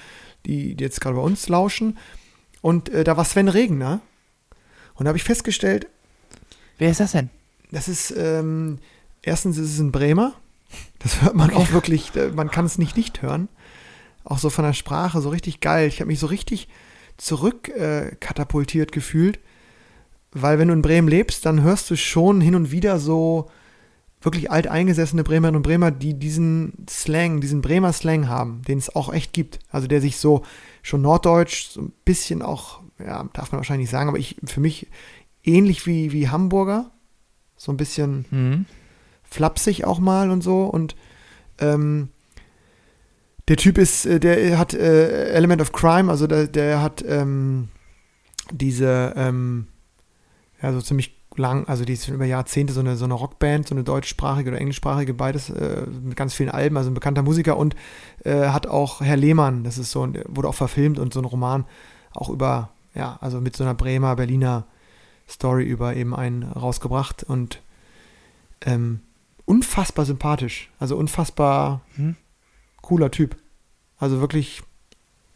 die, 0.45 0.75
die 0.75 0.85
jetzt 0.85 1.01
gerade 1.01 1.17
bei 1.17 1.23
uns 1.23 1.49
lauschen. 1.49 1.97
Und 2.61 2.89
äh, 2.91 3.03
da 3.05 3.17
war 3.17 3.25
Sven 3.25 3.49
Regner. 3.49 4.01
Und 4.95 5.05
da 5.05 5.09
habe 5.09 5.19
ich 5.19 5.25
festgestellt, 5.25 5.87
Wer 6.79 6.91
ist 6.91 7.01
das 7.01 7.13
denn? 7.13 7.31
das 7.71 7.89
ist, 7.89 8.15
ähm, 8.17 8.79
erstens 9.23 9.57
ist 9.59 9.73
es 9.75 9.79
ein 9.79 9.93
Bremer. 9.93 10.35
Das 10.99 11.23
hört 11.23 11.35
man 11.35 11.53
auch 11.53 11.73
wirklich, 11.73 12.15
äh, 12.17 12.29
man 12.29 12.51
kann 12.51 12.67
es 12.67 12.79
nicht 12.79 12.97
nicht 12.97 13.23
hören. 13.23 13.49
Auch 14.25 14.39
so 14.39 14.51
von 14.51 14.65
der 14.65 14.73
Sprache, 14.73 15.21
so 15.21 15.29
richtig 15.29 15.61
geil. 15.61 15.89
Ich 15.89 16.01
habe 16.01 16.09
mich 16.09 16.19
so 16.19 16.27
richtig 16.27 16.69
zurück 17.17 17.69
äh, 17.69 18.17
katapultiert 18.19 18.93
gefühlt, 18.93 19.39
weil 20.33 20.59
wenn 20.59 20.69
du 20.69 20.75
in 20.75 20.83
Bremen 20.83 21.09
lebst, 21.09 21.47
dann 21.47 21.63
hörst 21.63 21.91
du 21.91 21.97
schon 21.97 22.41
hin 22.41 22.55
und 22.55 22.71
wieder 22.71 22.99
so 22.99 23.51
wirklich 24.21 24.51
alteingesessene 24.51 25.23
Bremerinnen 25.23 25.57
und 25.57 25.63
Bremer, 25.63 25.91
die 25.91 26.15
diesen 26.15 26.87
Slang, 26.89 27.41
diesen 27.41 27.63
Bremer 27.63 27.93
Slang 27.93 28.29
haben, 28.29 28.63
den 28.63 28.79
es 28.79 28.95
auch 28.95 29.13
echt 29.13 29.33
gibt. 29.33 29.61
Also 29.71 29.87
der 29.87 30.01
sich 30.01 30.17
so 30.17 30.43
schon 30.83 31.03
norddeutsch, 31.03 31.69
so 31.69 31.83
ein 31.83 31.93
bisschen 32.05 32.43
auch, 32.43 32.81
ja, 32.99 33.29
darf 33.33 33.53
man 33.53 33.61
wahrscheinlich 33.61 33.85
nicht 33.85 33.93
sagen, 33.93 34.09
aber 34.09 34.19
ich, 34.19 34.37
für 34.45 34.61
mich 34.61 34.89
ähnlich 35.45 35.87
wie, 35.87 36.13
wie 36.13 36.29
Hamburger, 36.29 36.91
so 37.57 37.73
ein 37.73 37.77
bisschen 37.77 38.25
mhm. 38.31 38.67
Flapsig 39.37 39.85
auch 39.85 39.99
mal 39.99 40.31
und 40.31 40.43
so 40.43 40.65
und 40.65 40.97
ähm, 41.59 42.09
der 43.49 43.57
Typ 43.57 43.79
ist, 43.79 44.07
äh, 44.07 44.19
der 44.19 44.59
hat 44.59 44.75
äh, 44.75 45.29
Element 45.31 45.63
of 45.63 45.73
Crime, 45.73 46.11
also 46.11 46.27
der, 46.27 46.49
der 46.49 46.83
hat 46.83 47.05
ähm, 47.07 47.69
diese, 48.51 49.15
ähm, 49.17 49.69
ja, 50.61 50.73
so 50.73 50.81
ziemlich 50.81 51.15
lang, 51.37 51.67
also 51.69 51.85
die 51.85 51.93
ist 51.93 52.09
über 52.09 52.25
Jahrzehnte 52.25 52.73
so 52.73 52.81
eine, 52.81 52.97
so 52.97 53.05
eine 53.05 53.15
Rockband, 53.15 53.69
so 53.69 53.75
eine 53.75 53.85
deutschsprachige 53.85 54.51
oder 54.51 54.61
englischsprachige, 54.61 55.15
beides 55.15 55.51
äh, 55.51 55.87
mit 55.87 56.17
ganz 56.17 56.35
vielen 56.35 56.51
Alben, 56.51 56.77
also 56.77 56.91
ein 56.91 56.95
bekannter 56.95 57.23
Musiker 57.23 57.57
und 57.57 57.77
äh, 58.25 58.49
hat 58.49 58.67
auch 58.67 59.01
Herr 59.01 59.17
Lehmann, 59.17 59.63
das 59.63 59.79
ist 59.79 59.93
so, 59.93 60.09
wurde 60.27 60.49
auch 60.49 60.55
verfilmt 60.55 60.99
und 60.99 61.13
so 61.13 61.21
ein 61.21 61.27
Roman 61.27 61.67
auch 62.13 62.31
über, 62.31 62.71
ja, 62.95 63.19
also 63.21 63.41
mit 63.41 63.55
so 63.55 63.65
einer 63.65 63.75
Bremer, 63.75 64.17
Berliner 64.17 64.65
Story 65.29 65.65
über 65.65 65.95
eben 65.95 66.15
einen 66.15 66.45
rausgebracht 66.45 67.23
und 67.23 67.61
ähm, 68.65 69.01
unfassbar 69.47 70.05
sympathisch, 70.05 70.71
also 70.79 70.97
unfassbar 70.97 71.81
hm? 71.95 72.17
cooler 72.83 73.11
Typ. 73.11 73.37
Also 73.99 74.21
wirklich, 74.21 74.63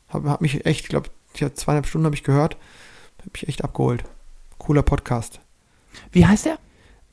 habe 0.08 0.28
hab 0.28 0.42
mich 0.42 0.66
echt, 0.66 0.82
ich 0.82 0.88
glaube, 0.88 1.08
zweieinhalb 1.32 1.86
Stunden 1.86 2.04
habe 2.04 2.14
ich 2.14 2.24
gehört, 2.24 2.56
habe 3.18 3.30
mich 3.32 3.48
echt 3.48 3.64
abgeholt. 3.64 4.04
Cooler 4.58 4.82
Podcast. 4.82 5.40
Wie 6.12 6.26
heißt 6.26 6.44
der? 6.44 6.58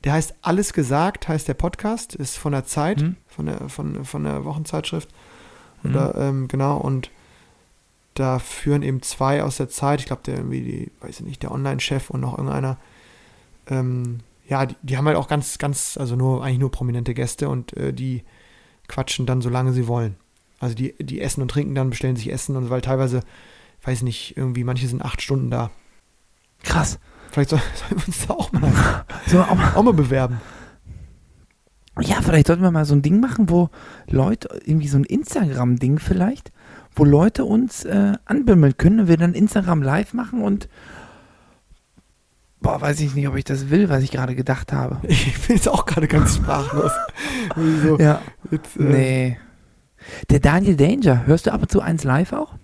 Der 0.04 0.12
heißt 0.12 0.34
Alles 0.42 0.72
gesagt, 0.72 1.28
heißt 1.28 1.48
der 1.48 1.54
Podcast, 1.54 2.14
ist 2.14 2.36
von 2.36 2.52
der 2.52 2.64
Zeit, 2.64 3.00
mhm. 3.00 3.16
von, 3.26 3.46
der, 3.46 3.68
von, 3.68 4.04
von 4.04 4.24
der 4.24 4.44
Wochenzeitschrift. 4.44 5.08
Mhm. 5.82 5.90
Oder, 5.90 6.14
ähm, 6.16 6.48
genau, 6.48 6.76
und 6.76 7.10
da 8.14 8.38
führen 8.38 8.82
eben 8.82 9.02
zwei 9.02 9.42
aus 9.42 9.56
der 9.56 9.68
Zeit, 9.68 10.00
ich 10.00 10.06
glaube, 10.06 10.22
der 10.24 10.36
irgendwie, 10.36 10.60
die, 10.60 10.92
weiß 11.00 11.20
ich 11.20 11.26
nicht, 11.26 11.42
der 11.42 11.52
Online-Chef 11.52 12.10
und 12.10 12.20
noch 12.20 12.36
irgendeiner, 12.36 12.76
ähm, 13.68 14.20
ja, 14.48 14.66
die, 14.66 14.76
die, 14.82 14.96
haben 14.96 15.06
halt 15.06 15.16
auch 15.16 15.28
ganz, 15.28 15.58
ganz, 15.58 15.96
also 15.98 16.16
nur, 16.16 16.42
eigentlich 16.42 16.58
nur 16.58 16.70
prominente 16.70 17.14
Gäste 17.14 17.48
und 17.48 17.76
äh, 17.76 17.92
die 17.92 18.24
quatschen 18.88 19.26
dann, 19.26 19.42
solange 19.42 19.72
sie 19.72 19.86
wollen. 19.86 20.16
Also 20.58 20.74
die, 20.74 20.94
die 20.98 21.20
essen 21.20 21.42
und 21.42 21.50
trinken 21.50 21.74
dann, 21.74 21.90
bestellen 21.90 22.16
sich 22.16 22.32
Essen 22.32 22.56
und 22.56 22.70
weil 22.70 22.80
teilweise, 22.80 23.20
weiß 23.82 24.02
nicht, 24.02 24.36
irgendwie, 24.36 24.64
manche 24.64 24.88
sind 24.88 25.02
acht 25.02 25.22
Stunden 25.22 25.50
da. 25.50 25.70
Krass. 26.62 26.98
Vielleicht 27.30 27.50
sollen 27.50 27.62
wir 27.90 28.06
uns 28.06 28.26
da 28.26 28.34
auch 28.34 28.50
mal, 28.52 28.72
so, 29.26 29.40
auch, 29.40 29.54
mal, 29.54 29.74
auch 29.74 29.82
mal 29.82 29.92
bewerben. 29.92 30.40
Ja, 32.00 32.22
vielleicht 32.22 32.46
sollten 32.46 32.62
wir 32.62 32.70
mal 32.70 32.84
so 32.84 32.94
ein 32.94 33.02
Ding 33.02 33.20
machen, 33.20 33.50
wo 33.50 33.70
Leute, 34.08 34.48
irgendwie 34.64 34.88
so 34.88 34.98
ein 34.98 35.04
Instagram-Ding 35.04 35.98
vielleicht, 35.98 36.52
wo 36.94 37.04
Leute 37.04 37.44
uns 37.44 37.84
äh, 37.84 38.14
anbimmeln 38.24 38.76
können 38.76 39.00
und 39.00 39.08
wir 39.08 39.16
dann 39.16 39.34
Instagram 39.34 39.82
live 39.82 40.14
machen 40.14 40.42
und 40.42 40.68
boah, 42.60 42.80
weiß 42.80 43.00
ich 43.00 43.14
nicht, 43.14 43.28
ob 43.28 43.36
ich 43.36 43.44
das 43.44 43.70
will, 43.70 43.88
was 43.88 44.02
ich 44.02 44.10
gerade 44.10 44.34
gedacht 44.34 44.72
habe. 44.72 44.98
Ich 45.08 45.46
bin 45.46 45.56
jetzt 45.56 45.68
auch 45.68 45.86
gerade 45.86 46.08
ganz 46.08 46.36
sprachlos. 46.36 46.92
so, 47.82 47.98
ja. 47.98 48.20
Jetzt, 48.50 48.76
äh, 48.76 48.82
nee. 48.82 49.38
Der 50.30 50.40
Daniel 50.40 50.76
Danger, 50.76 51.26
hörst 51.26 51.46
du 51.46 51.52
ab 51.52 51.62
und 51.62 51.70
zu 51.70 51.80
eins 51.80 52.04
live 52.04 52.32
auch? 52.32 52.54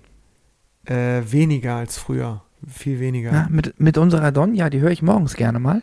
Äh, 0.87 1.23
weniger 1.31 1.77
als 1.77 1.99
früher 1.99 2.43
viel 2.69 3.01
weniger. 3.01 3.33
Ja, 3.33 3.47
mit, 3.51 3.79
mit 3.81 3.99
unserer 3.99 4.33
Donja, 4.33 4.71
die 4.71 4.81
höre 4.81 4.91
ich 4.91 5.03
morgens 5.03 5.35
gerne 5.35 5.59
mal. 5.59 5.83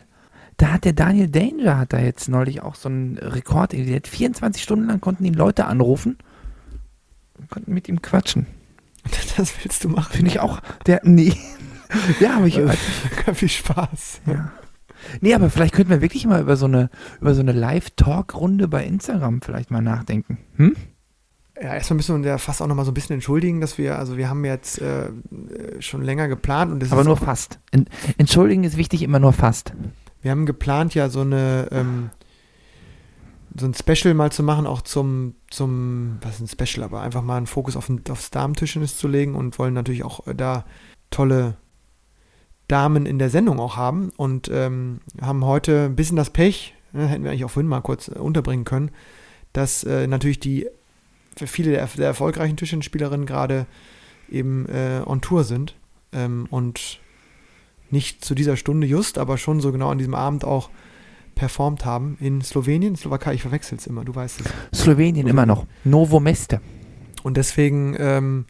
Da 0.56 0.72
hat 0.72 0.84
der 0.84 0.92
Daniel 0.92 1.28
Danger, 1.28 1.78
hat 1.78 1.92
da 1.92 1.98
jetzt 1.98 2.28
neulich 2.28 2.62
auch 2.62 2.74
so 2.74 2.88
einen 2.88 3.18
Rekord. 3.18 3.72
Der 3.72 3.96
hat 3.96 4.08
24 4.08 4.62
Stunden 4.62 4.86
lang 4.86 5.00
konnten 5.00 5.24
ihn 5.24 5.34
Leute 5.34 5.66
anrufen 5.66 6.18
und 7.38 7.50
konnten 7.50 7.72
mit 7.72 7.88
ihm 7.88 8.02
quatschen. 8.02 8.46
Das 9.36 9.52
willst 9.62 9.82
du 9.82 9.88
machen? 9.88 10.12
Finde 10.12 10.30
ich 10.30 10.40
auch. 10.40 10.60
Der, 10.86 11.00
nee. 11.04 11.34
Ja, 12.20 12.36
aber 12.36 12.46
ich. 12.46 12.58
Also, 12.58 12.72
viel 13.34 13.48
Spaß. 13.48 14.20
Ja. 14.26 14.52
Nee, 15.20 15.34
aber 15.34 15.50
vielleicht 15.50 15.74
könnten 15.74 15.90
wir 15.90 16.00
wirklich 16.00 16.26
mal 16.26 16.40
über 16.40 16.56
so 16.56 16.66
eine, 16.66 16.90
über 17.20 17.34
so 17.34 17.40
eine 17.40 17.52
Live-Talk-Runde 17.52 18.68
bei 18.68 18.84
Instagram 18.84 19.42
vielleicht 19.42 19.70
mal 19.70 19.82
nachdenken. 19.82 20.38
Hm? 20.56 20.76
Ja, 21.60 21.74
erstmal 21.74 21.96
müssen 21.96 22.22
wir 22.22 22.30
ja 22.30 22.38
fast 22.38 22.62
auch 22.62 22.66
nochmal 22.66 22.84
so 22.84 22.90
ein 22.90 22.94
bisschen 22.94 23.14
entschuldigen, 23.14 23.60
dass 23.60 23.78
wir, 23.78 23.98
also 23.98 24.16
wir 24.16 24.28
haben 24.28 24.44
jetzt 24.44 24.80
äh, 24.80 25.10
schon 25.80 26.02
länger 26.02 26.28
geplant 26.28 26.72
und 26.72 26.92
Aber 26.92 27.04
nur 27.04 27.16
fast. 27.16 27.58
Entschuldigen 28.16 28.64
ist 28.64 28.76
wichtig, 28.76 29.02
immer 29.02 29.18
nur 29.18 29.32
fast. 29.32 29.72
Wir 30.22 30.30
haben 30.30 30.46
geplant, 30.46 30.94
ja 30.94 31.08
so 31.08 31.20
eine 31.20 31.68
ähm, 31.70 32.10
so 33.58 33.66
ein 33.66 33.74
Special 33.74 34.14
mal 34.14 34.32
zu 34.32 34.42
machen, 34.42 34.66
auch 34.66 34.82
zum, 34.82 35.34
zum, 35.50 36.18
was 36.22 36.40
ist 36.40 36.58
ein 36.58 36.66
Special, 36.66 36.84
aber 36.84 37.02
einfach 37.02 37.22
mal 37.22 37.36
einen 37.36 37.46
Fokus 37.46 37.76
auf, 37.76 37.90
aufs 38.08 38.30
Damentischtennis 38.30 38.96
zu 38.96 39.08
legen 39.08 39.34
und 39.34 39.58
wollen 39.58 39.74
natürlich 39.74 40.04
auch 40.04 40.26
äh, 40.26 40.34
da 40.34 40.64
tolle 41.10 41.56
Damen 42.68 43.06
in 43.06 43.18
der 43.18 43.30
Sendung 43.30 43.60
auch 43.60 43.76
haben 43.76 44.10
und 44.16 44.50
ähm, 44.52 45.00
haben 45.20 45.44
heute 45.44 45.86
ein 45.86 45.96
bisschen 45.96 46.16
das 46.16 46.30
Pech, 46.30 46.74
ne, 46.92 47.06
hätten 47.06 47.24
wir 47.24 47.30
eigentlich 47.30 47.44
auch 47.44 47.50
vorhin 47.50 47.68
mal 47.68 47.80
kurz 47.80 48.08
äh, 48.08 48.18
unterbringen 48.18 48.64
können, 48.64 48.90
dass 49.52 49.84
äh, 49.84 50.06
natürlich 50.06 50.40
die 50.40 50.66
für 51.36 51.46
viele 51.46 51.70
der, 51.72 51.86
der 51.86 52.06
erfolgreichen 52.06 52.56
Tischtennisspielerinnen 52.56 53.26
gerade 53.26 53.66
eben 54.30 54.66
äh, 54.66 55.02
on 55.04 55.20
Tour 55.20 55.44
sind 55.44 55.74
ähm, 56.12 56.46
und 56.50 57.00
nicht 57.90 58.24
zu 58.24 58.34
dieser 58.34 58.56
Stunde 58.56 58.86
just, 58.86 59.18
aber 59.18 59.36
schon 59.36 59.60
so 59.60 59.72
genau 59.72 59.90
an 59.90 59.98
diesem 59.98 60.14
Abend 60.14 60.44
auch 60.44 60.70
performt 61.34 61.84
haben 61.84 62.16
in 62.20 62.42
Slowenien, 62.42 62.96
Slowakei, 62.96 63.34
ich 63.34 63.42
verwechsel 63.42 63.78
es 63.78 63.86
immer, 63.86 64.04
du 64.04 64.14
weißt 64.14 64.40
es. 64.40 64.80
Slowenien 64.80 65.26
immer 65.26 65.46
noch, 65.46 65.66
Novo 65.84 66.20
Meste. 66.20 66.60
Und 67.22 67.36
deswegen 67.36 67.96
ähm, 67.98 68.46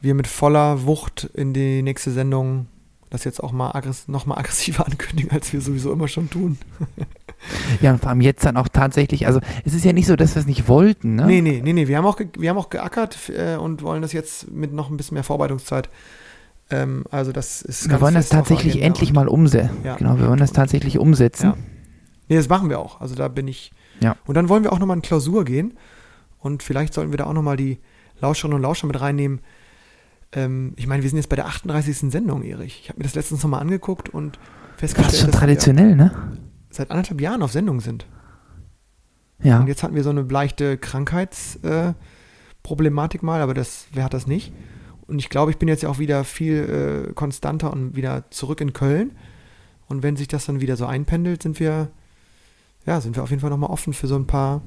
wir 0.00 0.14
mit 0.14 0.26
voller 0.26 0.84
Wucht 0.84 1.30
in 1.34 1.52
die 1.52 1.82
nächste 1.82 2.10
Sendung 2.10 2.66
das 3.12 3.24
jetzt 3.24 3.42
auch 3.42 3.52
mal 3.52 3.70
aggress 3.72 4.08
noch 4.08 4.26
mal 4.26 4.38
aggressiver 4.38 4.86
ankündigen, 4.90 5.30
als 5.32 5.52
wir 5.52 5.60
sowieso 5.60 5.92
immer 5.92 6.08
schon 6.08 6.30
tun. 6.30 6.58
Ja, 7.80 7.90
und 7.90 7.98
vor 8.00 8.10
allem 8.10 8.20
jetzt 8.20 8.44
dann 8.44 8.56
auch 8.56 8.68
tatsächlich, 8.68 9.26
also 9.26 9.40
es 9.64 9.74
ist 9.74 9.84
ja 9.84 9.92
nicht 9.92 10.06
so, 10.06 10.14
dass 10.14 10.36
wir 10.36 10.40
es 10.40 10.46
nicht 10.46 10.68
wollten, 10.68 11.16
ne? 11.16 11.26
Nee, 11.26 11.40
nee, 11.40 11.60
nee, 11.60 11.72
nee. 11.72 11.88
Wir 11.88 11.96
haben 11.96 12.06
auch, 12.06 12.20
wir 12.38 12.50
haben 12.50 12.56
auch 12.56 12.70
geackert 12.70 13.30
äh, 13.30 13.56
und 13.56 13.82
wollen 13.82 14.00
das 14.00 14.12
jetzt 14.12 14.48
mit 14.52 14.72
noch 14.72 14.90
ein 14.90 14.96
bisschen 14.96 15.16
mehr 15.16 15.24
Vorbereitungszeit. 15.24 15.88
Ähm, 16.70 17.04
also 17.10 17.32
das 17.32 17.62
ist 17.62 17.90
Wir 17.90 18.00
wollen 18.00 18.14
das 18.14 18.28
tatsächlich 18.28 18.80
endlich 18.80 19.12
mal 19.12 19.26
umsetzen. 19.26 19.78
Ja. 19.82 19.96
Genau, 19.96 20.18
wir 20.18 20.28
wollen 20.28 20.38
das 20.38 20.52
tatsächlich 20.52 20.98
umsetzen. 20.98 21.46
Ja. 21.46 21.56
Nee, 22.28 22.36
das 22.36 22.48
machen 22.48 22.70
wir 22.70 22.78
auch. 22.78 23.00
Also 23.00 23.16
da 23.16 23.26
bin 23.26 23.48
ich. 23.48 23.72
Ja. 24.00 24.16
Und 24.24 24.36
dann 24.36 24.48
wollen 24.48 24.62
wir 24.62 24.72
auch 24.72 24.78
nochmal 24.78 24.96
in 24.96 25.02
Klausur 25.02 25.44
gehen. 25.44 25.76
Und 26.38 26.62
vielleicht 26.62 26.94
sollten 26.94 27.12
wir 27.12 27.18
da 27.18 27.24
auch 27.26 27.32
nochmal 27.32 27.56
die 27.56 27.78
Lauscherinnen 28.20 28.56
und 28.56 28.62
Lauscher 28.62 28.86
mit 28.86 29.00
reinnehmen. 29.00 29.40
Ähm, 30.32 30.72
ich 30.76 30.86
meine, 30.86 31.02
wir 31.02 31.10
sind 31.10 31.18
jetzt 31.18 31.28
bei 31.28 31.36
der 31.36 31.46
38. 31.46 32.10
Sendung, 32.10 32.42
Erich. 32.42 32.80
Ich 32.82 32.88
habe 32.88 32.98
mir 32.98 33.04
das 33.04 33.14
letztens 33.14 33.42
nochmal 33.42 33.60
angeguckt 33.60 34.08
und 34.08 34.38
festgestellt, 34.76 35.08
das 35.08 35.14
ist 35.14 35.20
schon 35.20 35.32
traditionell, 35.32 35.94
ne? 35.94 36.38
seit 36.70 36.90
anderthalb 36.90 37.20
Jahren 37.20 37.42
auf 37.42 37.52
Sendung 37.52 37.80
sind. 37.80 38.06
Ja. 39.42 39.60
Und 39.60 39.66
jetzt 39.66 39.82
hatten 39.82 39.94
wir 39.94 40.02
so 40.02 40.10
eine 40.10 40.22
leichte 40.22 40.78
Krankheitsproblematik 40.78 43.22
äh, 43.22 43.24
mal, 43.24 43.40
aber 43.40 43.54
das, 43.54 43.86
wer 43.92 44.04
hat 44.04 44.14
das 44.14 44.26
nicht? 44.26 44.52
Und 45.06 45.18
ich 45.18 45.28
glaube, 45.28 45.50
ich 45.50 45.58
bin 45.58 45.68
jetzt 45.68 45.82
ja 45.82 45.88
auch 45.88 45.98
wieder 45.98 46.24
viel 46.24 47.08
äh, 47.10 47.12
konstanter 47.12 47.72
und 47.72 47.96
wieder 47.96 48.30
zurück 48.30 48.60
in 48.60 48.72
Köln. 48.72 49.12
Und 49.88 50.02
wenn 50.02 50.16
sich 50.16 50.28
das 50.28 50.46
dann 50.46 50.60
wieder 50.60 50.76
so 50.76 50.86
einpendelt, 50.86 51.42
sind 51.42 51.60
wir, 51.60 51.90
ja, 52.86 53.00
sind 53.00 53.16
wir 53.16 53.22
auf 53.22 53.30
jeden 53.30 53.40
Fall 53.40 53.50
nochmal 53.50 53.70
offen 53.70 53.92
für 53.92 54.06
so 54.06 54.16
ein 54.16 54.26
paar 54.26 54.62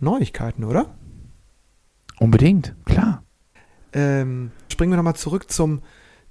Neuigkeiten, 0.00 0.64
oder? 0.64 0.94
Unbedingt, 2.18 2.74
klar. 2.84 3.22
Ähm, 3.92 4.50
springen 4.78 4.92
wir 4.92 4.96
nochmal 4.96 5.16
zurück 5.16 5.50
zum, 5.50 5.82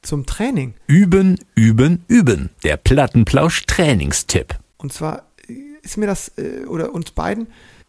zum 0.01 0.25
Training. 0.25 0.73
Üben, 0.87 1.37
üben, 1.53 2.05
üben. 2.07 2.49
Der 2.63 2.77
Plattenplausch-Trainingstipp. 2.77 4.57
Und 4.77 4.93
zwar 4.93 5.23
ist 5.81 5.97
mir 5.97 6.07
das 6.07 6.31
äh, 6.37 6.63
oder 6.65 6.93
uns 6.95 7.11
beiden 7.11 7.47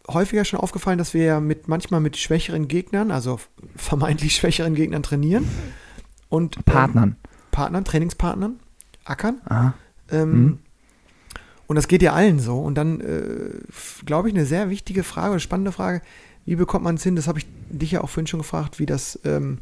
häufiger 0.09 0.43
schon 0.43 0.59
aufgefallen, 0.59 0.97
dass 0.97 1.13
wir 1.13 1.23
ja 1.23 1.39
mit 1.39 1.69
manchmal 1.69 2.01
mit 2.01 2.17
schwächeren 2.17 2.67
Gegnern, 2.67 3.09
also 3.09 3.39
vermeintlich 3.77 4.35
schwächeren 4.35 4.75
Gegnern 4.75 5.01
trainieren 5.01 5.47
und 6.27 6.57
ähm, 6.57 6.63
Partnern, 6.63 7.09
ähm, 7.09 7.29
Partnern, 7.51 7.85
Trainingspartnern, 7.85 8.59
ackern. 9.05 9.39
Ähm, 10.11 10.31
mhm. 10.43 10.59
Und 11.67 11.77
das 11.77 11.87
geht 11.87 12.01
ja 12.01 12.11
allen 12.11 12.39
so. 12.39 12.59
Und 12.59 12.75
dann 12.75 12.99
äh, 12.99 13.61
glaube 14.05 14.27
ich 14.27 14.35
eine 14.35 14.45
sehr 14.45 14.69
wichtige 14.69 15.03
Frage 15.03 15.31
oder 15.31 15.39
spannende 15.39 15.71
Frage: 15.71 16.01
Wie 16.43 16.57
bekommt 16.57 16.83
man 16.83 16.95
es 16.95 17.03
hin? 17.03 17.15
Das 17.15 17.29
habe 17.29 17.39
ich 17.39 17.47
dich 17.69 17.91
ja 17.91 18.01
auch 18.01 18.09
vorhin 18.09 18.27
schon 18.27 18.41
gefragt, 18.41 18.77
wie 18.77 18.85
das 18.85 19.17
ähm, 19.23 19.59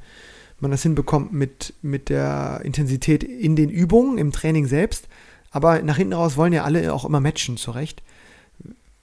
man 0.59 0.71
das 0.71 0.83
hinbekommt 0.83 1.33
mit 1.33 1.73
mit 1.81 2.09
der 2.09 2.61
Intensität 2.63 3.23
in 3.23 3.55
den 3.55 3.69
Übungen 3.69 4.17
im 4.17 4.31
Training 4.31 4.65
selbst 4.67 5.07
aber 5.51 5.81
nach 5.81 5.97
hinten 5.97 6.13
raus 6.13 6.37
wollen 6.37 6.53
ja 6.53 6.63
alle 6.63 6.93
auch 6.93 7.05
immer 7.05 7.19
matchen, 7.19 7.57
zu 7.57 7.71
Recht. 7.71 8.03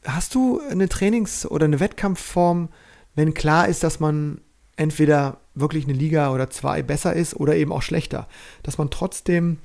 Hast 0.05 0.35
du 0.35 0.61
eine 0.71 0.89
Trainings- 0.89 1.47
oder 1.47 1.65
eine 1.65 1.81
Wettkampfform, 1.81 2.69
wenn 3.15 3.35
klar 3.35 3.67
ist, 3.69 3.83
dass 3.83 3.99
man 3.99 4.41
entweder 4.77 5.39
wirklich 5.55 5.85
eine 5.85 5.95
Liga 5.95 6.33
oder 6.33 6.51
zwei 6.51 6.83
besser 6.83 7.15
ist 7.15 7.35
oder 7.35 7.57
eben 7.57 7.73
auch 7.73 7.83
schlechter. 7.83 8.29
Dass 8.63 8.77
man 8.77 8.91
trotzdem 8.91 9.59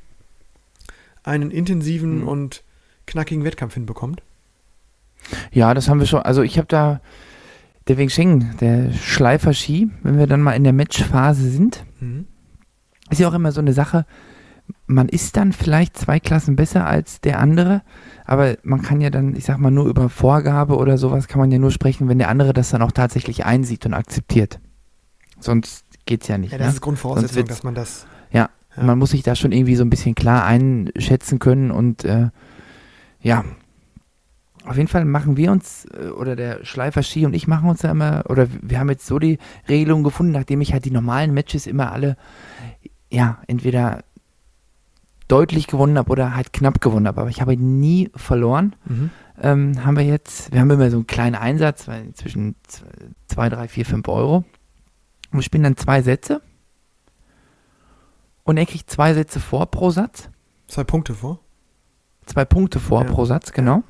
einen 1.23 1.51
intensiven 1.51 2.21
Mhm. 2.21 2.27
und 2.27 2.63
knackigen 3.05 3.43
Wettkampf 3.43 3.73
hinbekommt. 3.73 4.21
Ja, 5.51 5.73
das 5.73 5.89
haben 5.89 5.99
wir 5.99 6.07
schon. 6.07 6.21
Also 6.21 6.43
ich 6.43 6.57
habe 6.57 6.67
da 6.67 7.01
der 7.89 7.97
Wing 7.97 8.07
Cheng, 8.09 8.51
der 8.61 8.93
Schleifer 8.93 9.53
Ski, 9.53 9.89
wenn 10.03 10.17
wir 10.17 10.27
dann 10.27 10.41
mal 10.41 10.53
in 10.53 10.63
der 10.63 10.73
Matchphase 10.73 11.49
sind, 11.49 11.83
Mhm. 11.99 12.25
ist 13.09 13.19
ja 13.19 13.27
auch 13.27 13.33
immer 13.33 13.51
so 13.51 13.59
eine 13.59 13.73
Sache. 13.73 14.05
Man 14.85 15.09
ist 15.09 15.35
dann 15.35 15.51
vielleicht 15.51 15.97
zwei 15.97 16.19
Klassen 16.19 16.55
besser 16.55 16.85
als 16.85 17.19
der 17.21 17.39
andere, 17.39 17.81
aber 18.25 18.55
man 18.63 18.83
kann 18.83 19.01
ja 19.01 19.09
dann, 19.09 19.35
ich 19.35 19.43
sag 19.45 19.57
mal, 19.57 19.71
nur 19.71 19.87
über 19.87 20.09
Vorgabe 20.09 20.77
oder 20.77 20.97
sowas 20.99 21.27
kann 21.27 21.39
man 21.39 21.51
ja 21.51 21.57
nur 21.57 21.71
sprechen, 21.71 22.07
wenn 22.07 22.19
der 22.19 22.29
andere 22.29 22.53
das 22.53 22.69
dann 22.69 22.83
auch 22.83 22.91
tatsächlich 22.91 23.45
einsieht 23.45 23.85
und 23.87 23.95
akzeptiert. 23.95 24.59
Sonst 25.39 25.85
geht's 26.05 26.27
ja 26.27 26.37
nicht. 26.37 26.51
Ja, 26.51 26.59
das 26.59 26.67
ne? 26.67 26.73
ist 26.73 26.81
Grundvoraussetzung, 26.81 27.45
dass 27.47 27.63
man 27.63 27.73
das. 27.73 28.05
Ja, 28.31 28.49
Ja. 28.77 28.83
man 28.83 28.99
muss 28.99 29.09
sich 29.11 29.23
da 29.23 29.35
schon 29.35 29.51
irgendwie 29.51 29.75
so 29.75 29.83
ein 29.83 29.89
bisschen 29.89 30.13
klar 30.13 30.45
einschätzen 30.45 31.39
können 31.39 31.71
und 31.71 32.05
äh, 32.05 32.29
ja, 33.21 33.43
auf 34.65 34.75
jeden 34.77 34.87
Fall 34.87 35.05
machen 35.05 35.37
wir 35.37 35.51
uns, 35.51 35.85
äh, 35.85 36.07
oder 36.09 36.35
der 36.35 36.63
Schleifer 36.65 37.03
Ski 37.03 37.25
und 37.25 37.33
ich 37.33 37.47
machen 37.47 37.69
uns 37.69 37.81
da 37.81 37.91
immer, 37.91 38.23
oder 38.29 38.47
wir 38.61 38.79
haben 38.79 38.89
jetzt 38.89 39.05
so 39.05 39.19
die 39.19 39.37
Regelung 39.67 40.03
gefunden, 40.03 40.31
nachdem 40.33 40.61
ich 40.61 40.73
halt 40.73 40.85
die 40.85 40.91
normalen 40.91 41.33
Matches 41.33 41.65
immer 41.67 41.91
alle, 41.91 42.17
ja, 43.11 43.39
entweder 43.47 44.03
deutlich 45.27 45.67
gewonnen 45.67 45.97
habe 45.97 46.11
oder 46.11 46.35
halt 46.35 46.53
knapp 46.53 46.81
gewonnen 46.81 47.07
habe, 47.07 47.21
aber 47.21 47.29
ich 47.29 47.41
habe 47.41 47.55
nie 47.55 48.09
verloren, 48.15 48.75
Mhm. 48.85 49.09
ähm, 49.41 49.85
haben 49.85 49.95
wir 49.97 50.03
jetzt, 50.03 50.51
wir 50.51 50.59
haben 50.59 50.71
immer 50.71 50.89
so 50.89 50.97
einen 50.97 51.07
kleinen 51.07 51.35
Einsatz, 51.35 51.87
zwischen 52.15 52.55
2, 53.27 53.49
3, 53.49 53.67
4, 53.67 53.85
5 53.85 54.07
Euro. 54.07 54.37
Und 55.31 55.37
wir 55.37 55.41
spielen 55.43 55.63
dann 55.63 55.77
zwei 55.77 56.01
Sätze. 56.01 56.41
Und 58.43 58.57
er 58.57 58.65
kriegt 58.65 58.89
zwei 58.89 59.13
Sätze 59.13 59.39
vor 59.39 59.67
pro 59.67 59.91
Satz. 59.91 60.29
Zwei 60.67 60.83
Punkte 60.83 61.13
vor. 61.13 61.39
Zwei 62.25 62.45
Punkte 62.45 62.79
vor 62.79 63.03
Ja. 63.03 63.11
pro 63.11 63.25
Satz, 63.25 63.51
genau. 63.51 63.83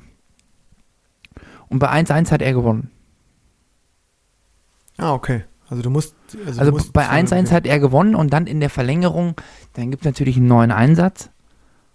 Und 1.70 1.78
bei 1.78 1.88
1-1 1.90 2.30
hat 2.30 2.42
er 2.42 2.52
gewonnen. 2.52 2.90
Ah, 4.98 5.14
okay. 5.14 5.44
Also 5.68 5.82
du 5.82 5.90
musst. 5.90 6.14
Also, 6.46 6.60
Also 6.60 6.70
du 6.72 6.76
musst 6.76 6.92
bei 6.92 7.04
zwei- 7.04 7.10
1-1 7.22 7.52
hat 7.52 7.66
er 7.66 7.78
gewonnen 7.78 8.14
und 8.14 8.32
dann 8.32 8.46
in 8.46 8.60
der 8.60 8.70
Verlängerung, 8.70 9.34
dann 9.74 9.90
gibt 9.90 10.02
es 10.02 10.06
natürlich 10.06 10.36
einen 10.36 10.48
neuen 10.48 10.72
Einsatz. 10.72 11.30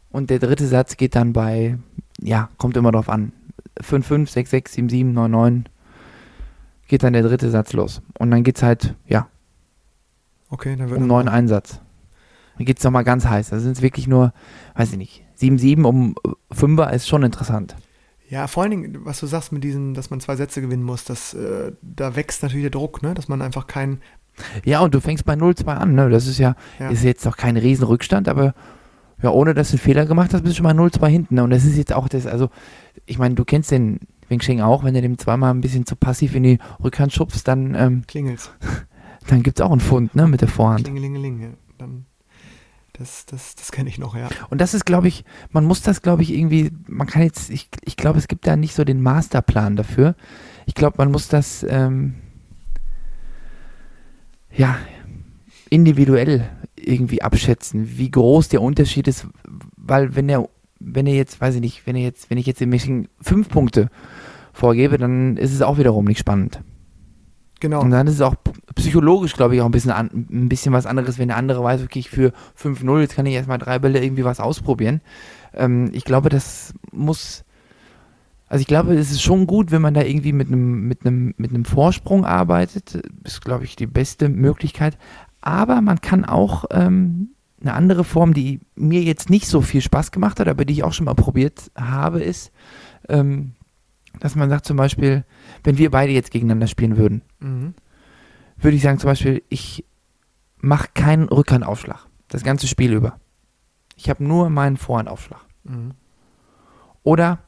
Und 0.09 0.29
der 0.29 0.39
dritte 0.39 0.65
Satz 0.65 0.95
geht 0.97 1.13
dann 1.15 1.33
bei, 1.33 1.77
ja, 2.21 2.49
kommt 2.57 2.77
immer 2.77 2.91
drauf 2.91 3.09
an. 3.09 3.33
5-5, 3.81 4.31
6-6, 4.31 4.69
7-7, 4.73 5.13
9-9 5.13 5.65
geht 6.87 7.03
dann 7.03 7.13
der 7.13 7.23
dritte 7.23 7.49
Satz 7.49 7.73
los. 7.73 8.01
Und 8.17 8.31
dann 8.31 8.43
geht 8.43 8.55
es 8.57 8.63
halt, 8.63 8.95
ja, 9.07 9.27
Okay, 10.49 10.75
dann 10.77 10.89
wird 10.89 11.01
um 11.01 11.07
neuen 11.07 11.27
Einsatz. 11.27 11.81
Dann 12.57 12.65
geht 12.65 12.77
es 12.77 12.83
nochmal 12.85 13.03
ganz 13.03 13.25
heiß. 13.25 13.49
Da 13.49 13.59
sind 13.59 13.73
es 13.73 13.81
wirklich 13.81 14.07
nur, 14.07 14.31
weiß 14.75 14.91
ich 14.93 14.97
nicht, 14.97 15.25
7-7 15.37 15.83
um 15.83 16.15
5er 16.53 16.91
ist 16.93 17.07
schon 17.09 17.23
interessant. 17.23 17.75
Ja, 18.29 18.47
vor 18.47 18.63
allen 18.63 18.71
Dingen, 18.71 19.05
was 19.05 19.19
du 19.19 19.27
sagst 19.27 19.51
mit 19.51 19.63
diesen, 19.63 19.93
dass 19.93 20.09
man 20.09 20.19
zwei 20.19 20.35
Sätze 20.35 20.61
gewinnen 20.61 20.83
muss, 20.83 21.03
das, 21.03 21.33
äh, 21.33 21.71
da 21.81 22.15
wächst 22.15 22.41
natürlich 22.43 22.63
der 22.63 22.71
Druck, 22.71 23.03
ne? 23.03 23.13
Dass 23.13 23.27
man 23.27 23.41
einfach 23.41 23.67
kein. 23.67 24.01
Ja, 24.63 24.79
und 24.81 24.93
du 24.95 24.99
fängst 24.99 25.25
bei 25.25 25.33
0-2 25.35 25.67
an, 25.67 25.93
ne? 25.93 26.09
Das 26.09 26.27
ist 26.27 26.39
ja, 26.39 26.55
Ja. 26.79 26.89
ist 26.89 27.03
jetzt 27.03 27.23
noch 27.25 27.37
kein 27.37 27.55
Riesenrückstand, 27.55 28.27
aber 28.27 28.53
ja, 29.21 29.29
ohne 29.29 29.53
dass 29.53 29.69
du 29.69 29.73
einen 29.73 29.79
Fehler 29.79 30.05
gemacht 30.05 30.33
hast, 30.33 30.41
bist 30.41 30.53
du 30.53 30.57
schon 30.57 30.63
mal 30.65 30.73
0-2 30.73 31.07
hinten. 31.07 31.35
Ne? 31.35 31.43
Und 31.43 31.51
das 31.51 31.63
ist 31.63 31.77
jetzt 31.77 31.93
auch 31.93 32.09
das, 32.09 32.25
also, 32.27 32.49
ich 33.05 33.17
meine, 33.17 33.35
du 33.35 33.45
kennst 33.45 33.71
den 33.71 33.99
Wing 34.27 34.39
Cheng 34.39 34.59
auch, 34.61 34.83
wenn 34.83 34.93
du 34.93 35.01
dem 35.01 35.17
zweimal 35.17 35.51
ein 35.51 35.61
bisschen 35.61 35.85
zu 35.85 35.95
passiv 35.95 36.35
in 36.35 36.43
die 36.43 36.59
Rückhand 36.83 37.13
schubst, 37.13 37.47
dann, 37.47 37.75
ähm, 37.75 38.03
Klingels. 38.07 38.51
dann 39.27 39.41
gibt 39.43 39.59
es 39.59 39.65
auch 39.65 39.71
einen 39.71 39.79
Fund, 39.79 40.15
ne, 40.15 40.27
mit 40.27 40.41
der 40.41 40.47
Vorhand. 40.47 40.83
Klingelingeling. 40.83 41.41
Ja. 41.41 41.49
Dann, 41.77 42.05
das 42.97 43.25
das, 43.25 43.55
das 43.55 43.71
kenne 43.71 43.89
ich 43.89 43.97
noch, 43.97 44.15
ja. 44.15 44.29
Und 44.49 44.61
das 44.61 44.73
ist, 44.73 44.85
glaube 44.85 45.07
ich, 45.07 45.23
man 45.51 45.65
muss 45.65 45.81
das, 45.81 46.01
glaube 46.01 46.21
ich, 46.21 46.33
irgendwie, 46.33 46.71
man 46.87 47.07
kann 47.07 47.21
jetzt, 47.23 47.49
ich, 47.49 47.69
ich 47.83 47.97
glaube, 47.97 48.19
es 48.19 48.27
gibt 48.27 48.47
da 48.47 48.55
nicht 48.55 48.73
so 48.73 48.83
den 48.83 49.01
Masterplan 49.01 49.75
dafür. 49.75 50.15
Ich 50.65 50.75
glaube, 50.75 50.95
man 50.97 51.11
muss 51.11 51.27
das, 51.27 51.65
ähm, 51.67 52.15
ja, 54.55 54.77
individuell 55.69 56.49
irgendwie 56.75 57.21
abschätzen, 57.21 57.97
wie 57.97 58.11
groß 58.11 58.49
der 58.49 58.61
Unterschied 58.61 59.07
ist, 59.07 59.27
weil 59.75 60.15
wenn 60.15 60.29
er, 60.29 60.47
wenn 60.79 61.07
er 61.07 61.15
jetzt, 61.15 61.41
weiß 61.41 61.55
ich 61.55 61.61
nicht, 61.61 61.87
wenn 61.87 61.95
er 61.95 62.03
jetzt, 62.03 62.29
wenn 62.29 62.37
ich 62.37 62.45
jetzt 62.45 62.61
im 62.61 62.69
Machine 62.69 63.07
fünf 63.21 63.49
Punkte 63.49 63.89
vorgebe, 64.53 64.97
dann 64.97 65.37
ist 65.37 65.53
es 65.53 65.61
auch 65.61 65.77
wiederum 65.77 66.05
nicht 66.05 66.19
spannend. 66.19 66.61
Genau. 67.59 67.81
Und 67.81 67.91
dann 67.91 68.07
ist 68.07 68.15
es 68.15 68.21
auch 68.21 68.35
psychologisch, 68.75 69.33
glaube 69.33 69.55
ich, 69.55 69.61
auch 69.61 69.65
ein 69.65 69.71
bisschen, 69.71 69.91
an, 69.91 70.09
ein 70.13 70.49
bisschen 70.49 70.73
was 70.73 70.85
anderes, 70.85 71.17
wenn 71.17 71.29
der 71.29 71.37
andere 71.37 71.63
weiß, 71.63 71.83
okay, 71.83 71.99
ich 71.99 72.09
für 72.09 72.33
5-0, 72.61 72.99
jetzt 72.99 73.15
kann 73.15 73.25
ich 73.25 73.33
erstmal 73.33 73.57
drei 73.57 73.79
Bälle 73.79 74.03
irgendwie 74.03 74.25
was 74.25 74.39
ausprobieren. 74.39 75.01
Ähm, 75.53 75.89
ich 75.93 76.03
glaube, 76.03 76.29
das 76.29 76.73
muss, 76.91 77.45
also 78.47 78.61
ich 78.61 78.67
glaube, 78.67 78.93
es 78.93 79.11
ist 79.11 79.21
schon 79.21 79.47
gut, 79.47 79.71
wenn 79.71 79.81
man 79.81 79.93
da 79.93 80.01
irgendwie 80.01 80.33
mit 80.33 80.47
einem, 80.47 80.87
mit 80.87 81.05
einem, 81.05 81.33
mit 81.37 81.51
einem 81.51 81.65
Vorsprung 81.65 82.25
arbeitet. 82.25 83.01
Ist, 83.23 83.43
glaube 83.43 83.63
ich, 83.63 83.75
die 83.75 83.87
beste 83.87 84.29
Möglichkeit. 84.29 84.97
Aber 85.41 85.81
man 85.81 86.01
kann 86.01 86.25
auch 86.25 86.65
ähm, 86.71 87.29
eine 87.61 87.73
andere 87.73 88.03
Form, 88.03 88.33
die 88.33 88.59
mir 88.75 89.01
jetzt 89.01 89.29
nicht 89.29 89.47
so 89.47 89.61
viel 89.61 89.81
Spaß 89.81 90.11
gemacht 90.11 90.39
hat, 90.39 90.47
aber 90.47 90.65
die 90.65 90.73
ich 90.73 90.83
auch 90.83 90.93
schon 90.93 91.05
mal 91.05 91.13
probiert 91.15 91.71
habe, 91.75 92.21
ist, 92.21 92.51
ähm, 93.09 93.53
dass 94.19 94.35
man 94.35 94.49
sagt 94.49 94.65
zum 94.65 94.77
Beispiel, 94.77 95.23
wenn 95.63 95.77
wir 95.77 95.91
beide 95.91 96.11
jetzt 96.11 96.31
gegeneinander 96.31 96.67
spielen 96.67 96.97
würden, 96.97 97.21
Mhm. 97.39 97.73
Würde 98.65 98.75
ich 98.75 98.83
sagen, 98.83 98.99
zum 98.99 99.09
Beispiel, 99.09 99.41
ich 99.47 99.85
mache 100.57 100.89
keinen 100.93 101.29
Rückhandaufschlag. 101.29 102.05
Das 102.27 102.43
ganze 102.43 102.67
Spiel 102.67 102.91
über. 102.91 103.19
Ich 103.95 104.09
habe 104.09 104.23
nur 104.23 104.49
meinen 104.49 104.75
Vorhandaufschlag. 104.75 105.45
Mhm. 105.63 105.91
Oder 107.03 107.39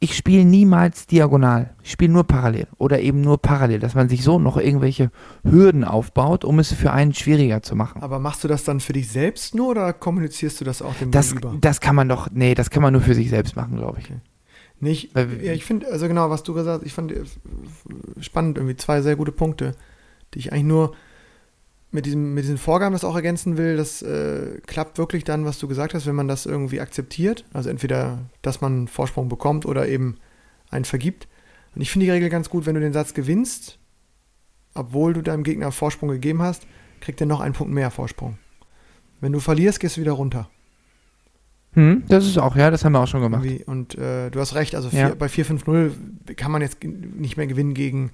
ich 0.00 0.16
spiele 0.16 0.44
niemals 0.44 1.06
diagonal. 1.06 1.74
Ich 1.82 1.90
spiele 1.90 2.12
nur 2.12 2.24
parallel. 2.24 2.68
Oder 2.78 3.00
eben 3.00 3.20
nur 3.20 3.38
parallel, 3.42 3.80
dass 3.80 3.94
man 3.94 4.08
sich 4.08 4.22
so 4.22 4.38
noch 4.38 4.56
irgendwelche 4.56 5.10
Hürden 5.44 5.84
aufbaut, 5.84 6.44
um 6.44 6.58
es 6.60 6.72
für 6.72 6.92
einen 6.92 7.12
schwieriger 7.14 7.62
zu 7.62 7.74
machen. 7.76 8.02
Aber 8.02 8.18
machst 8.18 8.44
du 8.44 8.48
das 8.48 8.64
dann 8.64 8.80
für 8.80 8.92
dich 8.92 9.08
selbst 9.10 9.54
nur 9.54 9.68
oder 9.70 9.92
kommunizierst 9.92 10.60
du 10.60 10.64
das 10.64 10.82
auch 10.82 10.94
dem 10.94 11.10
Das, 11.10 11.34
Gegenüber? 11.34 11.56
das 11.60 11.80
kann 11.80 11.96
man 11.96 12.08
doch, 12.08 12.28
nee, 12.32 12.54
das 12.54 12.70
kann 12.70 12.82
man 12.82 12.92
nur 12.92 13.02
für 13.02 13.14
sich 13.14 13.28
selbst 13.28 13.56
machen, 13.56 13.76
glaube 13.76 13.98
ich. 14.00 14.08
Nicht, 14.80 15.16
ja, 15.16 15.52
ich 15.52 15.64
finde, 15.64 15.88
also 15.88 16.06
genau, 16.06 16.30
was 16.30 16.44
du 16.44 16.54
gesagt 16.54 16.80
hast, 16.80 16.86
ich 16.86 16.92
fand 16.92 17.10
äh, 17.10 17.24
spannend, 18.20 18.58
irgendwie 18.58 18.76
zwei 18.76 19.02
sehr 19.02 19.16
gute 19.16 19.32
Punkte, 19.32 19.74
die 20.34 20.38
ich 20.38 20.52
eigentlich 20.52 20.64
nur 20.64 20.94
mit, 21.90 22.06
diesem, 22.06 22.34
mit 22.34 22.44
diesen 22.44 22.58
Vorgaben 22.58 22.92
das 22.92 23.04
auch 23.04 23.16
ergänzen 23.16 23.56
will. 23.56 23.76
Das 23.76 24.02
äh, 24.02 24.60
klappt 24.66 24.98
wirklich 24.98 25.24
dann, 25.24 25.44
was 25.44 25.58
du 25.58 25.68
gesagt 25.68 25.94
hast, 25.94 26.06
wenn 26.06 26.14
man 26.14 26.28
das 26.28 26.46
irgendwie 26.46 26.80
akzeptiert. 26.80 27.44
Also 27.52 27.70
entweder, 27.70 28.18
dass 28.42 28.60
man 28.60 28.72
einen 28.72 28.88
Vorsprung 28.88 29.28
bekommt 29.28 29.66
oder 29.66 29.88
eben 29.88 30.16
einen 30.70 30.84
vergibt. 30.84 31.26
Und 31.74 31.82
ich 31.82 31.90
finde 31.90 32.06
die 32.06 32.12
Regel 32.12 32.28
ganz 32.28 32.50
gut, 32.50 32.66
wenn 32.66 32.74
du 32.74 32.80
den 32.80 32.92
Satz 32.92 33.14
gewinnst, 33.14 33.78
obwohl 34.74 35.12
du 35.12 35.22
deinem 35.22 35.44
Gegner 35.44 35.72
Vorsprung 35.72 36.10
gegeben 36.10 36.42
hast, 36.42 36.66
kriegt 37.00 37.20
er 37.20 37.26
noch 37.26 37.40
einen 37.40 37.54
Punkt 37.54 37.72
mehr 37.72 37.90
Vorsprung. 37.90 38.38
Wenn 39.20 39.32
du 39.32 39.40
verlierst, 39.40 39.80
gehst 39.80 39.96
du 39.96 40.00
wieder 40.00 40.12
runter. 40.12 40.48
Hm, 41.74 42.04
das 42.08 42.26
ist 42.26 42.38
auch, 42.38 42.56
ja, 42.56 42.70
das 42.70 42.84
haben 42.84 42.92
wir 42.92 43.00
auch 43.00 43.06
schon 43.08 43.20
gemacht. 43.20 43.44
Irgendwie. 43.44 43.64
Und 43.64 43.96
äh, 43.96 44.30
du 44.30 44.40
hast 44.40 44.54
recht, 44.54 44.74
also 44.74 44.88
Ja. 44.88 45.08
vier, 45.08 45.14
bei 45.16 45.26
4-5-0 45.26 45.92
kann 46.36 46.50
man 46.50 46.62
jetzt 46.62 46.82
nicht 46.82 47.36
mehr 47.36 47.46
gewinnen 47.46 47.74
gegen. 47.74 48.10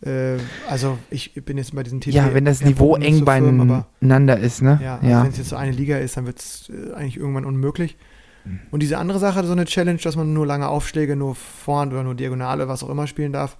Äh, 0.00 0.38
also 0.68 0.98
ich 1.10 1.34
bin 1.34 1.58
jetzt 1.58 1.74
bei 1.74 1.82
diesen 1.82 2.00
Titel. 2.00 2.16
Ja, 2.16 2.34
wenn 2.34 2.44
das 2.44 2.60
ja, 2.60 2.68
Niveau 2.68 2.96
eng 2.96 3.18
so 3.18 3.24
firm, 3.24 3.60
aber 3.60 3.86
beieinander 4.00 4.38
ist, 4.38 4.62
ne? 4.62 4.80
ja, 4.82 4.96
also 4.96 5.06
ja. 5.06 5.22
wenn 5.22 5.30
es 5.30 5.38
jetzt 5.38 5.50
so 5.50 5.56
eine 5.56 5.72
Liga 5.72 5.98
ist, 5.98 6.16
dann 6.16 6.26
wird 6.26 6.38
es 6.38 6.70
äh, 6.70 6.94
eigentlich 6.94 7.18
irgendwann 7.18 7.44
unmöglich. 7.44 7.96
Und 8.70 8.82
diese 8.82 8.98
andere 8.98 9.18
Sache, 9.18 9.44
so 9.44 9.52
eine 9.52 9.66
Challenge, 9.66 10.00
dass 10.02 10.16
man 10.16 10.32
nur 10.32 10.46
lange 10.46 10.68
Aufschläge, 10.68 11.14
nur 11.14 11.34
Vorhand 11.34 11.92
oder 11.92 12.02
nur 12.02 12.14
Diagonale, 12.14 12.66
was 12.68 12.82
auch 12.82 12.88
immer 12.88 13.06
spielen 13.06 13.32
darf, 13.32 13.56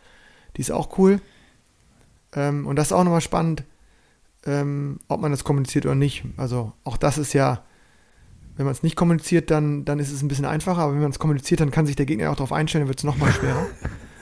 die 0.57 0.61
ist 0.61 0.73
auch 0.73 0.99
cool. 0.99 1.21
Ähm, 2.35 2.67
und 2.67 2.77
das 2.77 2.89
ist 2.89 2.93
auch 2.93 3.05
nochmal 3.05 3.21
spannend, 3.21 3.65
ähm, 4.45 4.99
ob 5.09 5.21
man 5.21 5.31
das 5.31 5.45
kommuniziert 5.45 5.87
oder 5.87 5.95
nicht. 5.95 6.25
Also 6.37 6.73
auch 6.85 6.97
das 6.97 7.19
ist 7.19 7.33
ja, 7.33 7.63
wenn 8.57 8.65
man 8.65 8.73
es 8.73 8.83
nicht 8.83 8.97
kommuniziert, 8.97 9.51
dann, 9.51 9.85
dann 9.85 9.99
ist 9.99 10.13
es 10.13 10.23
ein 10.23 10.29
bisschen 10.29 10.45
einfacher, 10.45 10.83
aber 10.83 10.95
wenn 10.95 11.01
man 11.01 11.11
es 11.11 11.19
kommuniziert, 11.19 11.61
dann 11.61 11.71
kann 11.71 11.87
sich 11.87 11.97
der 11.97 12.07
Gegner 12.07 12.31
auch 12.31 12.37
darauf 12.37 12.53
einstellen, 12.53 12.83
dann 12.83 12.89
wird 12.89 12.99
es 12.99 13.05
nochmal 13.05 13.33
schwerer. 13.33 13.67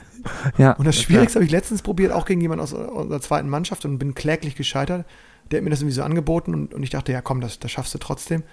ja. 0.57 0.73
Und 0.73 0.85
das 0.85 0.99
Schwierigste 0.99 1.37
habe 1.37 1.45
ich 1.45 1.51
letztens 1.51 1.81
probiert, 1.81 2.11
auch 2.11 2.25
gegen 2.25 2.41
jemanden 2.41 2.63
aus 2.63 2.73
unserer 2.73 3.21
zweiten 3.21 3.49
Mannschaft 3.49 3.85
und 3.85 3.97
bin 3.97 4.15
kläglich 4.15 4.55
gescheitert. 4.55 5.05
Der 5.49 5.57
hat 5.57 5.63
mir 5.63 5.69
das 5.69 5.81
irgendwie 5.81 5.95
so 5.95 6.03
angeboten 6.03 6.53
und, 6.53 6.73
und 6.73 6.83
ich 6.83 6.89
dachte, 6.89 7.11
ja 7.11 7.21
komm, 7.21 7.41
das, 7.41 7.59
das 7.59 7.71
schaffst 7.71 7.93
du 7.93 7.97
trotzdem. 7.97 8.43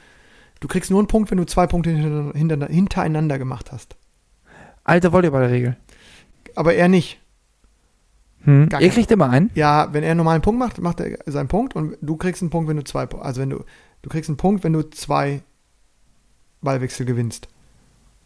Du 0.60 0.66
kriegst 0.66 0.90
nur 0.90 0.98
einen 0.98 1.06
Punkt, 1.06 1.30
wenn 1.30 1.38
du 1.38 1.46
zwei 1.46 1.68
Punkte 1.68 1.90
hintereinander, 1.90 3.38
gemacht 3.38 3.70
hast. 3.70 3.96
Alte 4.82 5.12
Volleyballregel. 5.12 5.76
Aber 6.56 6.74
er 6.74 6.88
nicht. 6.88 7.20
Hm. 8.42 8.68
Ihr 8.80 8.90
kriegt 8.90 9.10
immer 9.10 9.30
einen. 9.30 9.50
Ja, 9.54 9.92
wenn 9.92 10.02
er 10.02 10.10
einen 10.10 10.18
normalen 10.18 10.42
Punkt 10.42 10.58
macht, 10.58 10.80
macht 10.80 11.00
er 11.00 11.18
seinen 11.26 11.48
Punkt 11.48 11.76
und 11.76 11.96
du 12.00 12.16
kriegst 12.16 12.42
einen 12.42 12.50
Punkt, 12.50 12.68
wenn 12.68 12.76
du 12.76 12.84
zwei, 12.84 13.06
also 13.06 13.40
wenn 13.40 13.50
du, 13.50 13.64
du 14.02 14.10
kriegst 14.10 14.30
einen 14.30 14.36
Punkt, 14.36 14.64
wenn 14.64 14.72
du 14.72 14.82
zwei 14.90 15.42
Ballwechsel 16.62 17.06
gewinnst. 17.06 17.48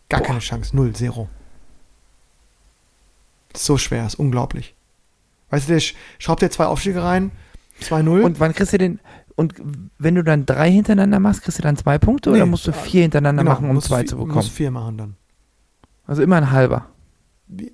Gar 0.08 0.20
Boah. 0.20 0.26
keine 0.26 0.38
Chance, 0.40 0.74
null, 0.76 0.92
zero. 0.94 1.28
Ist 3.52 3.64
so 3.64 3.76
schwer, 3.78 4.06
ist 4.06 4.14
unglaublich. 4.16 4.74
Weißt 5.50 5.68
du, 5.68 5.72
der 5.72 5.80
sch- 5.82 5.94
schraubt 6.18 6.42
dir 6.42 6.50
zwei 6.50 6.64
Aufstiege 6.66 7.02
rein, 7.02 7.30
2-0. 7.82 8.22
Und 8.22 8.40
wann 8.40 8.54
kriegst 8.54 8.72
du 8.72 8.78
den? 8.78 9.00
Und 9.34 9.54
wenn 9.98 10.14
du 10.14 10.22
dann 10.24 10.46
drei 10.46 10.70
hintereinander 10.70 11.18
machst, 11.20 11.42
kriegst 11.42 11.58
du 11.58 11.62
dann 11.62 11.76
zwei 11.76 11.98
Punkte 11.98 12.30
Nee, 12.30 12.36
oder 12.36 12.46
musst 12.46 12.66
du 12.66 12.72
vier 12.72 13.02
hintereinander 13.02 13.42
Genau, 13.42 13.54
machen, 13.54 13.68
um 13.68 13.74
musst 13.74 13.88
zwei 13.88 14.02
vi- 14.02 14.06
zu 14.06 14.16
Musst 14.16 14.28
bekommen? 14.28 14.48
vier 14.50 14.70
machen 14.70 14.98
dann. 14.98 15.16
Also 16.06 16.22
immer 16.22 16.36
ein 16.36 16.50
halber. 16.50 16.86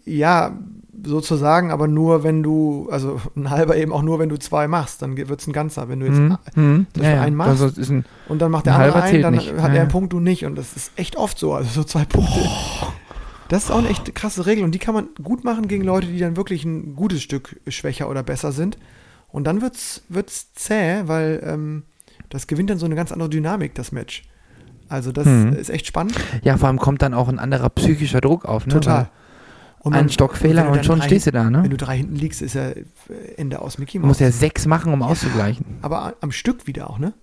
Ja, 0.04 0.56
sozusagen, 1.04 1.70
aber 1.70 1.86
nur 1.88 2.22
wenn 2.24 2.42
du, 2.42 2.88
also 2.90 3.20
ein 3.36 3.50
halber 3.50 3.76
eben 3.76 3.92
auch 3.92 4.02
nur, 4.02 4.18
wenn 4.18 4.28
du 4.28 4.38
zwei 4.38 4.68
machst, 4.68 5.02
dann 5.02 5.16
wird 5.16 5.40
es 5.40 5.46
ein 5.46 5.52
ganzer. 5.52 5.88
Wenn 5.88 6.00
du 6.00 6.06
jetzt 6.06 6.18
Mhm. 6.18 6.38
Mhm. 6.54 6.86
du 6.92 7.02
einen 7.02 7.36
machst, 7.36 7.50
Also 7.50 7.66
es 7.66 7.78
ist 7.78 7.90
ein, 7.90 8.04
und 8.28 8.40
dann 8.40 8.50
macht 8.50 8.62
ein 8.66 8.72
der 8.72 8.74
andere 8.74 8.94
halber 8.94 9.06
einen, 9.06 9.22
dann 9.22 9.34
nicht. 9.34 9.48
hat 9.52 9.56
Ja, 9.58 9.68
er 9.68 9.74
ja. 9.74 9.80
einen 9.82 9.90
Punkt, 9.90 10.12
du 10.12 10.20
nicht. 10.20 10.44
Und 10.44 10.56
das 10.56 10.74
ist 10.76 10.92
echt 10.96 11.16
oft 11.16 11.38
so, 11.38 11.54
also 11.54 11.68
so 11.70 11.84
zwei 11.84 12.04
Punkte. 12.04 12.40
Das 13.48 13.64
ist 13.64 13.70
auch 13.70 13.78
eine 13.78 13.88
echt 13.88 14.14
krasse 14.14 14.44
Regel 14.44 14.62
und 14.64 14.72
die 14.74 14.78
kann 14.78 14.94
man 14.94 15.08
gut 15.22 15.42
machen 15.44 15.68
gegen 15.68 15.82
Leute, 15.84 16.06
die 16.08 16.18
dann 16.18 16.36
wirklich 16.36 16.64
ein 16.64 16.94
gutes 16.96 17.22
Stück 17.22 17.58
schwächer 17.68 18.10
oder 18.10 18.22
besser 18.22 18.52
sind. 18.52 18.76
Und 19.30 19.46
dann 19.46 19.62
wird's, 19.62 20.02
wird's 20.08 20.52
zäh, 20.54 21.02
weil 21.06 21.40
ähm, 21.44 21.82
das 22.28 22.46
gewinnt 22.46 22.68
dann 22.70 22.78
so 22.78 22.86
eine 22.86 22.94
ganz 22.94 23.10
andere 23.12 23.30
Dynamik, 23.30 23.74
das 23.74 23.90
Match. 23.92 24.24
Also 24.90 25.12
das 25.12 25.26
Mhm. 25.26 25.52
ist 25.54 25.70
echt 25.70 25.86
spannend. 25.86 26.14
ja, 26.42 26.56
vor 26.56 26.68
allem 26.68 26.78
kommt 26.78 27.02
dann 27.02 27.14
auch 27.14 27.28
ein 27.28 27.38
anderer 27.38 27.68
psychischer 27.70 28.20
Druck 28.20 28.44
auf. 28.44 28.66
Ne? 28.66 28.72
Total. 28.74 29.08
Und 29.88 29.94
Weil 29.94 30.00
Ein 30.00 30.04
man- 30.06 30.12
Stockfehler 30.12 30.64
wenn 30.64 30.72
du 30.72 30.78
und 30.78 30.84
schon 30.84 30.98
drei- 30.98 31.06
stehst 31.06 31.26
du 31.26 31.32
da, 31.32 31.44
Wenn 31.44 31.52
ne? 31.52 31.68
du 31.68 31.76
drei 31.76 31.96
hinten 31.96 32.16
liegst, 32.16 32.42
ist 32.42 32.54
ja 32.54 32.72
Ende 33.36 33.60
aus 33.62 33.78
Mickey 33.78 33.98
Du 33.98 34.02
Mouse. 34.02 34.08
musst 34.08 34.20
ja 34.20 34.30
sechs 34.30 34.66
machen, 34.66 34.92
um 34.92 35.02
auszugleichen. 35.02 35.64
Aber 35.82 36.14
am 36.20 36.30
Stück 36.32 36.66
wieder 36.66 36.90
auch, 36.90 36.98
ne? 36.98 37.14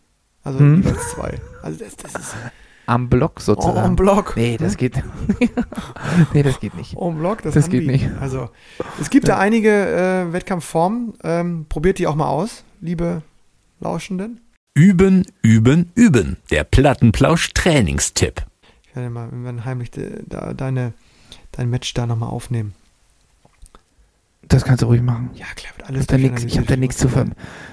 Also 0.44 0.60
Mhm. 0.62 0.78
jeweils 0.84 1.10
zwei. 1.12 1.40
Also 1.62 1.84
das, 1.84 1.96
das 1.96 2.16
ist 2.16 2.36
Am 2.88 3.10
Block 3.10 3.38
en 3.40 3.44
sozusagen. 3.44 3.96
bloc. 3.96 4.34
Nee, 4.36 4.58
das 4.58 4.78
geht. 4.78 5.02
nee, 6.34 6.44
das 6.44 6.60
geht 6.60 6.76
nicht. 6.76 6.96
En 6.96 7.18
bloc, 7.18 7.42
das, 7.42 7.54
Das 7.56 7.70
geht 7.70 7.88
nicht. 7.88 8.08
Also 8.20 8.50
es 9.02 9.10
gibt 9.10 9.28
da 9.28 9.38
einige 9.40 9.70
äh, 9.72 10.34
Wettkampfformen. 10.34 11.14
Ähm, 11.24 11.66
probiert 11.70 11.98
die 12.00 12.06
auch 12.08 12.16
mal 12.16 12.28
aus, 12.28 12.64
liebe 12.82 13.22
Lauschenden. 13.80 14.40
Üben, 14.76 15.26
üben, 15.42 15.92
üben. 15.96 16.38
Der 16.52 16.64
Plattenplausch-Trainingstipp. 16.64 18.46
Ich 18.88 18.96
werde 18.96 19.10
mal 19.10 19.26
irgendwann 19.26 19.66
heimlich 19.66 19.92
de, 19.92 20.24
da, 20.28 20.54
deine, 20.54 20.94
dein 21.58 21.70
Match 21.70 21.94
da 21.94 22.06
nochmal 22.06 22.30
aufnehmen. 22.30 22.74
Das 24.48 24.64
kannst 24.64 24.84
du 24.84 24.88
ruhig 24.88 25.02
machen. 25.02 25.32
Ja, 25.34 25.46
klar, 25.56 25.74
wird 25.76 25.90
Ich 25.90 25.96
alles 25.96 26.08
habe 26.08 26.22
da 26.22 26.30
nichts. 26.30 26.44
Ich 26.44 26.58
habe 26.58 26.68
da 26.68 26.76
nichts 26.76 26.98
zu 26.98 27.10
ver. 27.10 27.26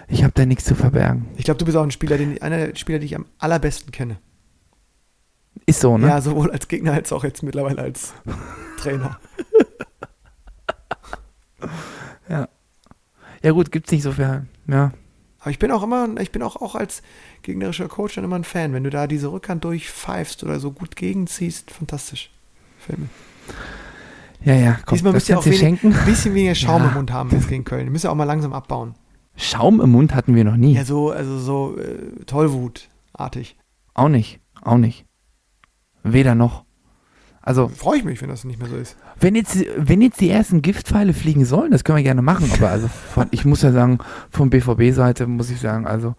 Ich 0.09 0.25
habe 0.25 0.33
da 0.35 0.47
nichts 0.47 0.65
zu 0.65 0.75
verbergen. 0.75 1.27
Ich 1.37 1.45
glaube, 1.45 1.59
du 1.59 1.67
bist 1.67 1.77
auch 1.77 1.83
ein 1.83 1.91
Spieler, 1.91 2.17
den, 2.17 2.41
einer 2.41 2.57
der 2.57 2.77
Spieler, 2.77 2.99
die 2.99 3.07
ich 3.07 3.15
am 3.15 3.27
allerbesten 3.39 3.93
kenne. 3.93 4.17
Ist 5.67 5.81
so, 5.81 5.99
ne? 5.99 6.09
Ja, 6.09 6.21
sowohl 6.23 6.51
als 6.51 6.67
Gegner 6.67 6.95
als 6.95 7.13
auch 7.13 7.25
jetzt 7.25 7.43
mittlerweile 7.43 7.83
als 7.83 8.15
Trainer. 8.79 9.19
Ja 13.43 13.51
gut, 13.51 13.73
gibt's 13.73 13.91
nicht 13.91 14.03
so 14.03 14.13
viel. 14.13 14.47
Ja. 14.69 14.93
Aber 15.41 15.51
ich 15.51 15.59
bin 15.59 15.73
auch 15.73 15.83
immer, 15.83 16.09
ich 16.21 16.31
bin 16.31 16.43
auch, 16.43 16.57
auch 16.57 16.77
als 16.77 17.03
gegnerischer 17.43 17.89
Coach 17.89 18.15
dann 18.15 18.25
immer 18.25 18.37
ein 18.37 18.45
Fan. 18.45 18.73
Wenn 18.73 18.85
du 18.85 18.91
da 18.91 19.09
diese 19.09 19.33
Rückhand 19.33 19.65
durchpfeifst 19.65 20.45
oder 20.45 20.61
so 20.61 20.71
gut 20.71 20.95
gegenziehst, 20.95 21.73
fantastisch. 21.73 22.31
Mir. 22.89 23.09
Ja, 24.45 24.55
ja, 24.55 24.77
komm, 24.85 24.97
Diesmal 24.97 25.13
müsst 25.13 25.29
ihr 25.29 25.39
auch 25.39 25.47
wenig, 25.47 25.85
ein 25.85 25.95
bisschen 26.05 26.35
weniger 26.35 26.55
Schaum 26.57 26.83
Ja. 26.83 26.89
im 26.89 26.95
Mund 26.95 27.13
haben 27.13 27.31
jetzt 27.31 27.49
gegen 27.49 27.65
Köln. 27.65 27.85
Ihr 27.85 27.91
müsst 27.93 28.05
ja 28.05 28.11
auch 28.11 28.15
mal 28.17 28.25
langsam 28.25 28.53
abbauen. 28.53 28.95
Schaum 29.37 29.81
im 29.81 29.91
Mund 29.91 30.15
hatten 30.15 30.35
wir 30.35 30.45
noch 30.45 30.57
nie. 30.57 30.75
Ja, 30.75 30.85
so, 30.85 31.11
also 31.11 31.39
so 31.39 31.77
äh, 31.79 32.25
Tollwutartig. 32.27 33.57
Auch 33.95 34.09
nicht. 34.09 34.41
Auch 34.63 34.77
nicht. 34.79 35.07
Weder 36.03 36.35
noch. 36.35 36.65
Also, 37.41 37.69
Freue 37.69 37.99
ich 37.99 38.05
mich, 38.05 38.21
wenn 38.23 38.29
das 38.29 38.45
nicht 38.45 38.61
mehr 38.61 38.69
so 38.69 38.77
ist. 38.77 38.97
wenn 39.19 39.35
jetzt, 39.35 39.59
wenn 39.77 40.01
jetzt 40.01 40.21
die 40.21 40.31
ersten 40.31 40.63
Giftpfeile 40.63 41.13
fliegen 41.13 41.45
sollen, 41.45 41.73
das 41.73 41.83
können 41.83 41.97
wir 41.97 42.05
gerne 42.05 42.23
machen. 42.23 42.49
Aber 42.53 42.69
also, 42.71 42.89
von, 42.89 43.27
ich 43.33 43.45
muss 43.45 43.63
ja 43.63 43.73
sagen, 43.73 43.99
von 44.31 44.49
BVB-Seite 44.51 45.27
muss 45.27 45.51
ich 45.51 45.61
sagen, 45.61 45.87
also 45.87 46.15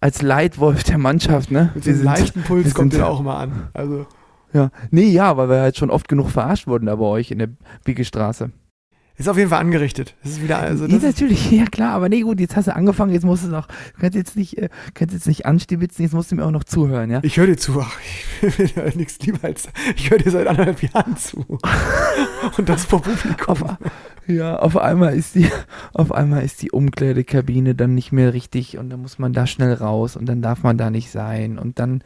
als 0.00 0.22
Leitwolf 0.22 0.84
der 0.84 0.96
Mannschaft, 0.98 1.50
ne? 1.50 1.70
Mit 1.74 1.84
sind- 1.84 2.02
leichten 2.02 2.42
Puls 2.42 2.72
kommt 2.74 2.92
der 2.94 3.08
auch 3.08 3.20
immer 3.20 3.36
an. 3.38 3.68
Also, 3.74 4.06
Ja, 4.54 4.70
nee, 4.92 5.08
ja, 5.08 5.36
weil 5.36 5.48
wir 5.48 5.60
halt 5.60 5.76
schon 5.76 5.90
oft 5.90 6.08
genug 6.08 6.30
verarscht 6.30 6.68
wurden 6.68 6.86
da 6.86 6.94
bei 6.94 7.04
euch 7.04 7.32
in 7.32 7.40
der 7.40 7.48
Bickelstraße. 7.84 8.52
ist 9.16 9.28
auf 9.28 9.36
jeden 9.36 9.50
Fall 9.50 9.60
angerichtet. 9.60 10.14
Das 10.22 10.32
ist 10.32 10.42
wieder, 10.44 10.58
also 10.58 10.84
ja, 10.84 10.90
das 10.90 10.98
ist, 10.98 11.04
natürlich, 11.04 11.50
ja 11.50 11.64
klar, 11.64 11.92
aber 11.94 12.08
nee, 12.08 12.20
gut, 12.20 12.38
jetzt 12.38 12.54
hast 12.54 12.68
du 12.68 12.76
angefangen, 12.76 13.12
jetzt 13.12 13.24
musst 13.24 13.42
du 13.42 13.48
es 13.48 13.52
auch, 13.52 13.66
du 13.66 14.00
kannst 14.00 14.14
jetzt 14.14 14.36
nicht, 14.36 14.56
äh, 14.58 14.68
kannst 14.94 15.12
jetzt 15.12 15.26
nicht 15.26 15.44
anstibitzen, 15.44 16.04
jetzt 16.04 16.14
musst 16.14 16.30
du 16.30 16.36
mir 16.36 16.44
auch 16.44 16.52
noch 16.52 16.62
zuhören, 16.62 17.10
ja? 17.10 17.18
ich 17.24 17.36
höre 17.36 17.48
dir 17.48 17.56
zu. 17.56 17.80
Ach, 17.80 17.98
ich 18.42 18.58
will 18.58 18.70
ja 18.76 18.84
nichts 18.94 19.18
lieber 19.26 19.42
als, 19.42 19.68
ich 19.96 20.08
höre 20.08 20.18
dir 20.18 20.30
seit 20.30 20.46
anderthalb 20.46 20.80
Jahren 20.82 21.16
zu. 21.16 21.44
Und 22.56 22.68
das 22.68 22.84
vor 22.84 23.02
Publikum. 23.02 23.48
Auf, 23.48 23.64
ja, 24.28 24.56
auf 24.56 24.76
einmal 24.76 25.16
ist 25.16 25.34
die, 25.34 25.50
auf 25.92 26.12
einmal 26.12 26.44
ist 26.44 26.62
die 26.62 26.70
Umkleidekabine 26.70 27.74
dann 27.74 27.94
nicht 27.94 28.12
mehr 28.12 28.32
richtig 28.32 28.78
und 28.78 28.88
dann 28.90 29.02
muss 29.02 29.18
man 29.18 29.32
da 29.32 29.46
schnell 29.46 29.74
raus 29.74 30.16
und 30.16 30.26
dann 30.26 30.42
darf 30.42 30.62
man 30.62 30.78
da 30.78 30.90
nicht 30.90 31.10
sein 31.10 31.58
und 31.58 31.78
dann 31.78 32.04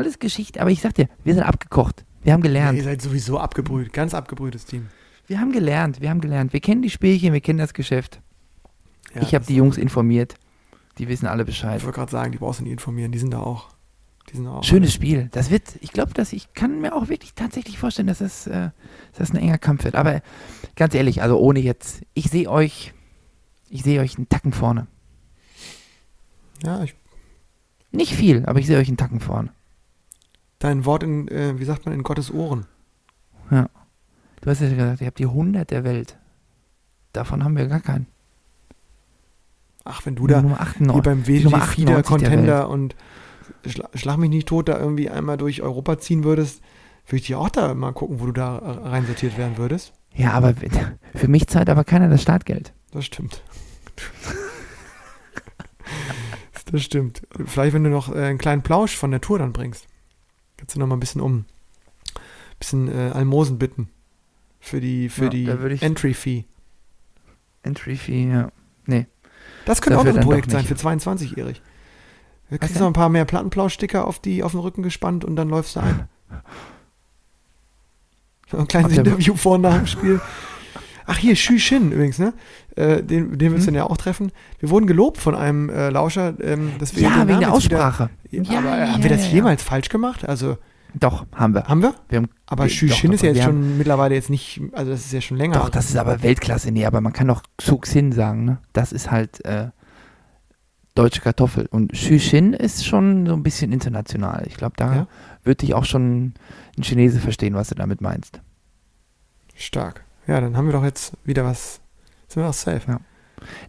alles 0.00 0.18
Geschichte, 0.18 0.60
aber 0.60 0.70
ich 0.70 0.80
sag 0.80 0.94
dir, 0.94 1.08
wir 1.24 1.34
sind 1.34 1.42
abgekocht. 1.42 2.04
Wir 2.22 2.32
haben 2.32 2.40
Ja, 2.40 2.48
gelernt. 2.48 2.78
ihr 2.78 2.84
seid 2.84 3.00
sowieso 3.02 3.38
abgebrüht. 3.38 3.92
Ganz 3.92 4.14
abgebrühtes 4.14 4.64
Team. 4.64 4.88
Wir 5.26 5.40
haben 5.40 5.52
gelernt, 5.52 6.00
wir 6.00 6.10
haben 6.10 6.20
gelernt. 6.20 6.52
Wir 6.52 6.60
kennen 6.60 6.82
die 6.82 6.90
Spielchen, 6.90 7.32
wir 7.32 7.40
kennen 7.40 7.58
das 7.58 7.72
Geschäft. 7.74 8.20
Ja, 9.14 9.22
ich 9.22 9.34
habe 9.34 9.44
die 9.46 9.56
Jungs 9.56 9.78
informiert. 9.78 10.34
Die 10.98 11.08
wissen 11.08 11.26
alle 11.26 11.42
Ich 11.42 11.46
Bescheid. 11.46 11.82
wollte 11.84 11.96
gerade 11.96 12.10
sagen, 12.12 12.32
die 12.32 12.38
brauchst 12.38 12.60
du 12.60 12.64
nicht 12.64 12.72
informieren. 12.72 13.12
Die 13.12 13.18
sind 13.18 13.30
da 13.32 13.38
auch. 13.40 13.68
Die 14.30 14.36
sind 14.36 14.44
da 14.44 14.52
auch. 14.52 14.64
Schönes 14.64 14.92
Spiel. 14.92 15.28
Das 15.32 15.50
wird, 15.50 15.62
ich 15.80 15.92
glaube, 15.92 16.12
dass 16.14 16.32
ich 16.32 16.52
kann 16.52 16.80
mir 16.80 16.94
auch 16.94 17.08
wirklich 17.08 17.34
tatsächlich 17.34 17.78
vorstellen, 17.78 18.08
dass 18.08 18.18
das, 18.18 18.46
äh, 18.46 18.70
dass 19.12 19.18
das 19.18 19.30
ein 19.30 19.36
enger 19.36 19.58
Kampf 19.58 19.84
wird. 19.84 19.94
Aber 19.94 20.20
ganz 20.76 20.94
ehrlich, 20.94 21.22
also 21.22 21.38
ohne 21.38 21.60
jetzt, 21.60 22.02
ich 22.14 22.28
sehe 22.30 22.50
euch, 22.50 22.92
ich 23.70 23.82
sehe 23.82 24.00
euch 24.00 24.16
einen 24.18 24.28
Tacken 24.28 24.52
vorne. 24.52 24.86
Ja, 26.62 26.82
ich, 26.82 26.94
Nicht 27.92 28.14
viel, 28.14 28.44
aber 28.46 28.58
ich 28.60 28.66
sehe 28.66 28.78
euch 28.78 28.88
einen 28.88 28.96
Tacken 28.96 29.20
vorne. 29.20 29.50
Dein 30.60 30.84
Wort 30.84 31.02
in, 31.02 31.26
äh, 31.28 31.58
wie 31.58 31.64
sagt 31.64 31.84
man, 31.84 31.94
in 31.94 32.04
Gottes 32.04 32.32
Ohren. 32.32 32.66
Du 34.40 34.50
hast 34.50 34.60
ja 34.60 34.68
gesagt, 34.68 35.00
ihr 35.00 35.06
habt 35.06 35.18
die 35.18 35.26
100 35.26 35.70
der 35.70 35.84
Welt. 35.84 36.16
Davon 37.12 37.44
haben 37.44 37.56
wir 37.56 37.66
gar 37.66 37.80
keinen. 37.80 38.06
Ach, 39.84 40.06
wenn 40.06 40.14
du 40.14 40.26
da 40.26 40.40
Nummer 40.40 40.56
hier 40.56 40.66
98. 40.66 41.02
beim 41.02 41.18
Nummer 41.18 41.26
WG 41.26 41.46
98 41.46 41.74
Fieder 41.74 41.94
der 41.94 42.02
Contender 42.02 42.68
und 42.68 42.94
schla 43.66 43.88
schlag 43.94 44.18
mich 44.18 44.30
nicht 44.30 44.48
tot 44.48 44.68
da 44.68 44.78
irgendwie 44.78 45.10
einmal 45.10 45.36
durch 45.36 45.62
Europa 45.62 45.98
ziehen 45.98 46.24
würdest, 46.24 46.62
würde 47.06 47.16
ich 47.16 47.26
dir 47.26 47.38
auch 47.38 47.48
da 47.48 47.74
mal 47.74 47.92
gucken, 47.92 48.20
wo 48.20 48.26
du 48.26 48.32
da 48.32 48.58
äh, 48.58 48.88
reinsortiert 48.88 49.36
werden 49.36 49.58
würdest. 49.58 49.92
Ja, 50.14 50.32
aber 50.32 50.54
für 51.14 51.28
mich 51.28 51.46
zahlt 51.48 51.68
aber 51.68 51.84
keiner 51.84 52.08
das 52.08 52.22
Startgeld. 52.22 52.72
Das 52.92 53.04
stimmt. 53.04 53.42
das 56.70 56.82
stimmt. 56.82 57.22
Vielleicht, 57.46 57.74
wenn 57.74 57.84
du 57.84 57.90
noch 57.90 58.14
äh, 58.14 58.24
einen 58.24 58.38
kleinen 58.38 58.62
Plausch 58.62 58.96
von 58.96 59.10
der 59.10 59.20
Tour 59.20 59.38
dann 59.38 59.52
bringst, 59.52 59.86
kannst 60.60 60.76
du 60.76 60.78
noch 60.80 60.86
mal 60.86 60.96
ein 60.96 61.00
bisschen 61.00 61.20
um, 61.20 61.44
bisschen 62.58 62.88
äh, 62.88 63.10
Almosen 63.12 63.58
bitten 63.58 63.88
für 64.60 64.80
die, 64.80 65.08
für 65.08 65.24
Ja, 65.24 65.30
die 65.56 65.74
ich- 65.74 65.82
Entry-Fee. 65.82 66.44
Entry 67.62 67.96
Fee, 67.96 68.28
ja. 68.30 68.50
Das 69.66 69.82
könnte 69.82 69.98
auch 69.98 70.04
Dafür 70.04 70.12
noch 70.14 70.20
ein 70.20 70.26
Projekt 70.26 70.50
sein 70.50 70.64
für 70.64 70.76
22 70.76 71.36
Erich. 71.36 71.60
Du 72.50 72.58
kriegst 72.58 72.74
denn? 72.74 72.80
noch 72.82 72.86
ein 72.88 72.94
paar 72.94 73.08
mehr 73.10 73.24
Plattenplauschsticker 73.24 74.06
auf, 74.06 74.18
die, 74.18 74.42
auf 74.42 74.52
den 74.52 74.60
Rücken 74.60 74.82
gespannt 74.82 75.24
und 75.24 75.36
dann 75.36 75.48
läufst 75.48 75.76
du 75.76 75.80
ein. 75.80 76.08
Ein 78.52 78.66
kleines 78.66 78.96
Interview 78.98 79.36
vor 79.36 79.54
und 79.54 79.60
nach 79.60 79.76
dem 79.76 79.86
Spiel. 79.86 80.20
Ach 81.12 81.18
hier, 81.18 81.34
Xu 81.34 81.56
Xin 81.58 81.90
übrigens, 81.92 82.18
ne? 82.20 82.32
Äh, 82.76 83.02
den 83.02 83.36
den 83.36 83.50
willst 83.52 83.66
du 83.66 83.70
Hm? 83.70 83.74
dann 83.74 83.74
ja 83.74 83.84
auch 83.84 83.96
treffen. 83.96 84.30
Wir 84.60 84.70
wurden 84.70 84.86
gelobt 84.86 85.18
von 85.18 85.34
einem 85.34 85.68
äh, 85.68 85.90
Lauscher, 85.90 86.34
ähm, 86.40 86.72
dass 86.78 86.94
wir 86.94 87.02
Ja, 87.02 87.08
wegen 87.16 87.26
der 87.26 87.36
jetzt 87.36 87.40
wieder- 87.40 87.52
Aussprache. 87.52 88.10
Ja, 88.30 88.58
aber 88.58 88.78
ja, 88.78 88.92
haben 88.92 89.02
wir 89.02 89.10
das 89.10 89.30
jemals 89.32 89.62
falsch 89.62 89.88
gemacht? 89.88 90.24
Also, 90.28 90.56
Doch, 90.94 91.26
haben 91.34 91.52
wir. 91.54 91.64
haben 91.64 91.82
wir? 91.82 91.94
wir 92.08 92.18
haben, 92.18 92.28
Aber 92.46 92.66
Xu 92.68 92.86
Xin 92.86 93.12
ist 93.12 93.22
ja 93.22 93.30
jetzt 93.32 93.42
schon 93.42 93.76
mittlerweile 93.76 94.14
jetzt 94.14 94.30
nicht, 94.30 94.60
also 94.72 94.92
das 94.92 95.00
ist 95.04 95.12
ja 95.12 95.20
schon 95.20 95.36
länger. 95.36 95.54
Doch, 95.58 95.68
das 95.68 95.90
ist 95.90 95.96
aber 95.96 96.22
Weltklasse. 96.22 96.70
Nee, 96.70 96.86
aber 96.86 97.00
man 97.00 97.12
kann 97.12 97.26
doch 97.26 97.42
Xuxin 97.58 98.12
sagen, 98.12 98.44
ne? 98.44 98.58
Das 98.72 98.92
ist 98.92 99.10
halt 99.10 99.44
äh, 99.44 99.70
deutsche 100.94 101.20
Kartoffel. 101.22 101.66
Und 101.70 101.92
Xu-Xin 101.92 102.52
ist 102.52 102.86
schon 102.86 103.26
so 103.26 103.32
ein 103.34 103.42
bisschen 103.42 103.72
international. 103.72 104.44
Ich 104.46 104.56
glaube, 104.56 104.74
da 104.76 104.94
Ja? 104.94 105.06
wird 105.42 105.62
dich 105.62 105.74
auch 105.74 105.84
schon 105.84 106.34
ein 106.78 106.82
Chinese 106.82 107.18
verstehen, 107.20 107.54
was 107.54 107.68
du 107.68 107.74
damit 107.74 108.00
meinst. 108.00 108.40
Stark. 109.56 110.04
Ja, 110.30 110.40
dann 110.40 110.56
haben 110.56 110.66
wir 110.66 110.72
doch 110.72 110.84
jetzt 110.84 111.12
wieder 111.24 111.44
was, 111.44 111.80
sind 112.28 112.42
wir 112.44 112.48
auch 112.48 112.54
safe. 112.54 112.98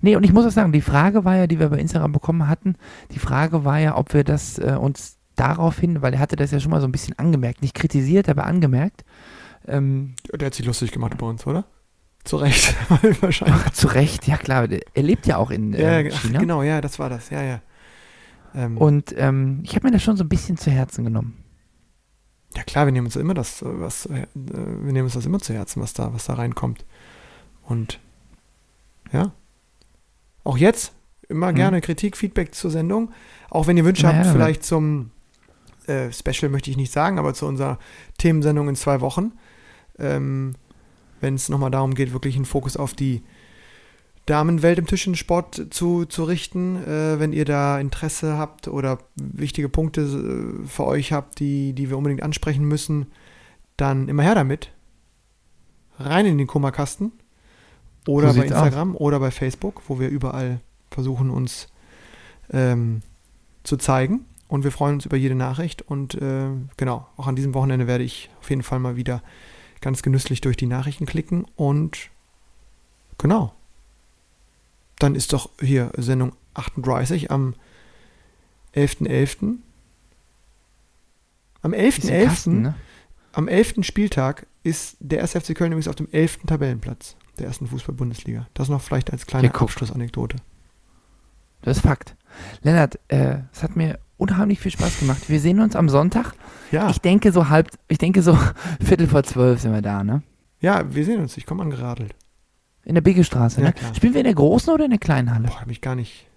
Nee, 0.01 0.15
und 0.15 0.23
ich 0.23 0.31
muss 0.31 0.45
auch 0.45 0.51
sagen, 0.51 0.71
die 0.71 0.81
Frage 0.81 1.25
war 1.25 1.35
ja, 1.35 1.47
die 1.47 1.59
wir 1.59 1.69
bei 1.69 1.79
Instagram 1.79 2.11
bekommen 2.11 2.47
hatten, 2.47 2.75
die 3.09 3.17
Frage 3.17 3.65
war 3.65 3.79
ja, 3.79 3.97
ob 3.97 4.13
wir 4.13 4.23
das 4.23 4.59
äh, 4.59 4.77
uns 4.79 5.17
daraufhin, 5.35 6.03
weil 6.03 6.13
er 6.13 6.19
hatte 6.19 6.35
das 6.35 6.51
ja 6.51 6.59
schon 6.59 6.69
mal 6.69 6.79
so 6.79 6.87
ein 6.87 6.91
bisschen 6.91 7.17
angemerkt, 7.17 7.63
nicht 7.63 7.73
kritisiert, 7.73 8.29
aber 8.29 8.45
angemerkt, 8.45 9.03
ähm, 9.67 10.13
Der 10.31 10.45
hat 10.45 10.53
sich 10.53 10.65
lustig 10.67 10.91
gemacht 10.91 11.17
bei 11.17 11.25
uns, 11.25 11.47
oder? 11.47 11.65
Zu 12.23 12.37
Recht, 12.37 12.75
wahrscheinlich. 13.21 13.71
zu 13.73 13.87
Recht, 13.87 14.27
ja 14.27 14.37
klar, 14.37 14.67
er 14.69 15.01
lebt 15.03 15.25
ja 15.25 15.37
auch 15.37 15.49
in 15.49 15.73
äh, 15.73 16.03
ja, 16.03 16.11
ach, 16.13 16.21
China. 16.21 16.39
genau, 16.41 16.61
ja, 16.61 16.79
das 16.79 16.99
war 16.99 17.09
das, 17.09 17.31
ja, 17.31 17.41
ja. 17.41 17.61
Ähm, 18.53 18.77
Und 18.77 19.15
ähm, 19.17 19.61
ich 19.63 19.73
habe 19.75 19.87
mir 19.87 19.93
das 19.93 20.03
schon 20.03 20.15
so 20.15 20.23
ein 20.23 20.29
bisschen 20.29 20.57
zu 20.57 20.69
Herzen 20.69 21.05
genommen. 21.05 21.40
Ja 22.55 22.63
klar, 22.63 22.85
wir 22.85 22.91
nehmen 22.91 23.07
uns 23.07 23.15
immer 23.15 23.33
das, 23.33 23.61
äh, 23.61 23.65
was, 23.67 24.05
äh, 24.07 24.27
wir 24.33 24.93
nehmen 24.93 25.05
uns 25.05 25.13
das 25.13 25.25
immer 25.25 25.39
zu 25.39 25.53
Herzen, 25.53 25.81
was 25.81 25.93
da, 25.93 26.13
was 26.13 26.25
da 26.25 26.33
reinkommt. 26.33 26.85
Und 27.63 27.99
ja, 29.11 29.31
auch 30.43 30.57
jetzt 30.57 30.93
immer 31.29 31.51
Mhm. 31.51 31.55
gerne 31.55 31.81
Kritik, 31.81 32.17
Feedback 32.17 32.53
zur 32.55 32.71
Sendung. 32.71 33.11
Auch 33.49 33.67
wenn 33.67 33.77
ihr 33.77 33.85
Wünsche 33.85 34.05
Na 34.05 34.13
habt, 34.13 34.27
vielleicht 34.27 34.63
zum 34.63 35.11
äh, 35.87 36.11
Special 36.11 36.49
möchte 36.51 36.69
ich 36.69 36.77
nicht 36.77 36.91
sagen, 36.91 37.19
aber 37.19 37.33
zu 37.33 37.45
unserer 37.45 37.79
Themensendung 38.17 38.69
in 38.69 38.75
zwei 38.75 39.01
Wochen. 39.01 39.31
Ähm, 39.97 40.55
wenn 41.19 41.35
es 41.35 41.49
nochmal 41.49 41.71
darum 41.71 41.93
geht, 41.93 42.13
wirklich 42.13 42.35
einen 42.35 42.45
Fokus 42.45 42.77
auf 42.77 42.93
die 42.93 43.23
Damenwelt 44.25 44.77
im 44.77 44.87
Tischtennissport 44.87 45.67
zu, 45.71 46.05
zu 46.05 46.23
richten. 46.23 46.77
Äh, 46.83 47.19
wenn 47.19 47.33
ihr 47.33 47.45
da 47.45 47.79
Interesse 47.79 48.37
habt 48.37 48.67
oder 48.67 48.99
wichtige 49.15 49.69
Punkte 49.69 50.01
äh, 50.01 50.67
für 50.67 50.85
euch 50.85 51.11
habt, 51.11 51.39
die, 51.39 51.73
die 51.73 51.89
wir 51.89 51.97
unbedingt 51.97 52.23
ansprechen 52.23 52.65
müssen, 52.65 53.07
dann 53.77 54.07
immer 54.07 54.23
her 54.23 54.35
damit. 54.35 54.71
Rein 55.99 56.25
in 56.25 56.37
den 56.37 56.47
Kummerkasten. 56.47 57.11
Oder 58.07 58.33
So 58.33 58.39
bei 58.39 58.47
Instagram 58.47 58.95
oder 58.95 59.19
bei 59.19 59.31
Facebook, 59.31 59.83
wo 59.87 59.99
wir 59.99 60.09
überall 60.09 60.59
versuchen, 60.89 61.29
uns 61.29 61.67
ähm, 62.51 63.01
zu 63.63 63.77
zeigen. 63.77 64.25
Und 64.47 64.63
wir 64.63 64.71
freuen 64.71 64.95
uns 64.95 65.05
über 65.05 65.17
jede 65.17 65.35
Nachricht. 65.35 65.81
Und 65.81 66.15
äh, 66.15 66.49
genau, 66.77 67.07
auch 67.15 67.27
an 67.27 67.35
diesem 67.35 67.53
Wochenende 67.53 67.87
werde 67.87 68.03
ich 68.03 68.29
auf 68.39 68.49
jeden 68.49 68.63
Fall 68.63 68.79
mal 68.79 68.95
wieder 68.95 69.21
ganz 69.81 70.01
genüsslich 70.01 70.41
durch 70.41 70.57
die 70.57 70.67
Nachrichten 70.67 71.05
klicken. 71.05 71.45
Und 71.55 72.09
genau. 73.17 73.53
Dann 75.01 75.15
ist 75.15 75.33
doch 75.33 75.49
hier 75.59 75.91
Sendung 75.97 76.33
38 76.53 77.31
am 77.31 77.55
11.11. 78.75 79.55
Am 81.63 81.73
Ist 81.73 82.03
ja 82.03 82.15
11.11. 82.15 82.25
Kasten, 82.25 82.61
ne? 82.61 82.75
Am 83.33 83.47
11. 83.47 83.75
Spieltag 83.81 84.45
ist 84.61 84.97
der 84.99 85.21
1. 85.21 85.31
FC 85.31 85.55
Köln 85.55 85.71
übrigens 85.71 85.87
auf 85.87 85.95
dem 85.95 86.07
11. 86.11 86.41
Tabellenplatz 86.45 87.15
der 87.39 87.47
ersten 87.47 87.65
Fußball-Bundesliga. 87.65 88.47
Das 88.53 88.69
noch 88.69 88.81
vielleicht 88.81 89.11
als 89.11 89.25
kleine. 89.25 89.51
Abschlussanekdote. 89.53 90.37
Das 91.63 91.77
ist 91.77 91.83
Fakt. 91.83 92.15
Lennart, 92.61 92.99
äh, 93.07 93.37
es 93.51 93.63
hat 93.63 93.75
mir 93.75 93.97
unheimlich 94.17 94.59
viel 94.59 94.71
Spaß 94.71 94.99
gemacht. 94.99 95.29
Wir 95.29 95.39
sehen 95.39 95.61
uns 95.61 95.75
am 95.75 95.89
Sonntag. 95.89 96.33
Ja, 96.71 96.91
Ich 96.91 96.99
denke 97.01 97.31
so 97.31 97.49
halb, 97.49 97.71
ich 97.87 97.97
denke 97.97 98.21
so 98.21 98.37
Viertel 98.79 99.07
vor 99.07 99.23
zwölf 99.23 99.61
sind 99.61 99.73
wir 99.73 99.81
da, 99.81 100.03
ne? 100.03 100.21
ja, 100.59 100.93
wir 100.93 101.05
sehen 101.05 101.19
uns. 101.21 101.37
Ich 101.37 101.47
komme 101.47 101.63
angeradelt. 101.63 102.13
In 102.83 102.95
der 102.95 103.01
Biggestraße, 103.01 103.61
Ja, 103.61 103.67
ne? 103.67 103.73
klar. 103.73 103.93
Spielen 103.95 104.13
wir 104.13 104.21
in 104.21 104.25
der 104.25 104.33
großen 104.33 104.73
oder 104.73 104.85
in 104.85 104.91
der 104.91 104.99
kleinen 104.99 105.33
Halle? 105.33 105.47
Boah, 105.47 105.61
hab 105.61 105.69
ich 105.69 105.81
gar 105.81 105.95
nicht. 105.95 106.27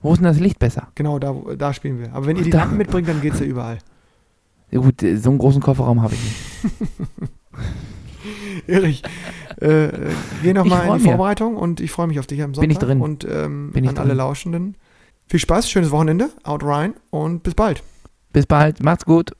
Wo 0.00 0.12
ist 0.12 0.18
denn 0.18 0.24
das 0.24 0.38
Licht 0.40 0.58
besser? 0.58 0.88
Genau, 0.94 1.18
da, 1.18 1.34
da 1.56 1.72
spielen 1.72 1.98
wir. 2.00 2.12
Aber 2.12 2.26
wenn 2.26 2.36
ihr 2.36 2.44
die 2.44 2.50
Da- 2.50 2.58
Lampen 2.58 2.76
mitbringt, 2.78 3.08
dann 3.08 3.20
geht's 3.20 3.40
ja 3.40 3.46
überall. 3.46 3.78
Ja 4.70 4.80
gut, 4.80 5.02
äh, 5.02 5.16
so 5.16 5.30
einen 5.30 5.38
großen 5.38 5.60
Kofferraum 5.62 6.02
habe 6.02 6.14
ich 6.14 6.20
nicht. 6.22 7.30
Erich, 8.68 9.02
äh, 9.60 9.66
äh, 9.86 10.10
geh 10.42 10.52
noch 10.54 10.64
Ich 10.64 10.70
mal 10.70 10.86
freu 10.86 10.92
in 10.94 10.98
die. 11.02 11.08
Vorbereitung 11.08 11.56
und 11.56 11.80
ich 11.80 11.90
freue 11.90 12.06
mich 12.06 12.18
auf 12.20 12.26
dich 12.26 12.40
am 12.42 12.54
Sonntag. 12.54 12.60
Bin 12.62 12.70
ich 12.70 12.78
drin. 12.78 13.00
Und 13.00 13.26
ähm, 13.28 13.70
Bin 13.72 13.84
ich 13.84 13.90
an 13.90 13.98
alle 13.98 14.08
drin. 14.10 14.18
Lauschenden. 14.18 14.76
Viel 15.26 15.40
Spaß, 15.40 15.68
schönes 15.68 15.90
Wochenende. 15.90 16.30
Out 16.44 16.62
rein 16.64 16.94
und 17.10 17.42
bis 17.42 17.54
bald. 17.54 17.82
Bis 18.32 18.46
bald, 18.46 18.82
macht's 18.82 19.04
gut. 19.04 19.32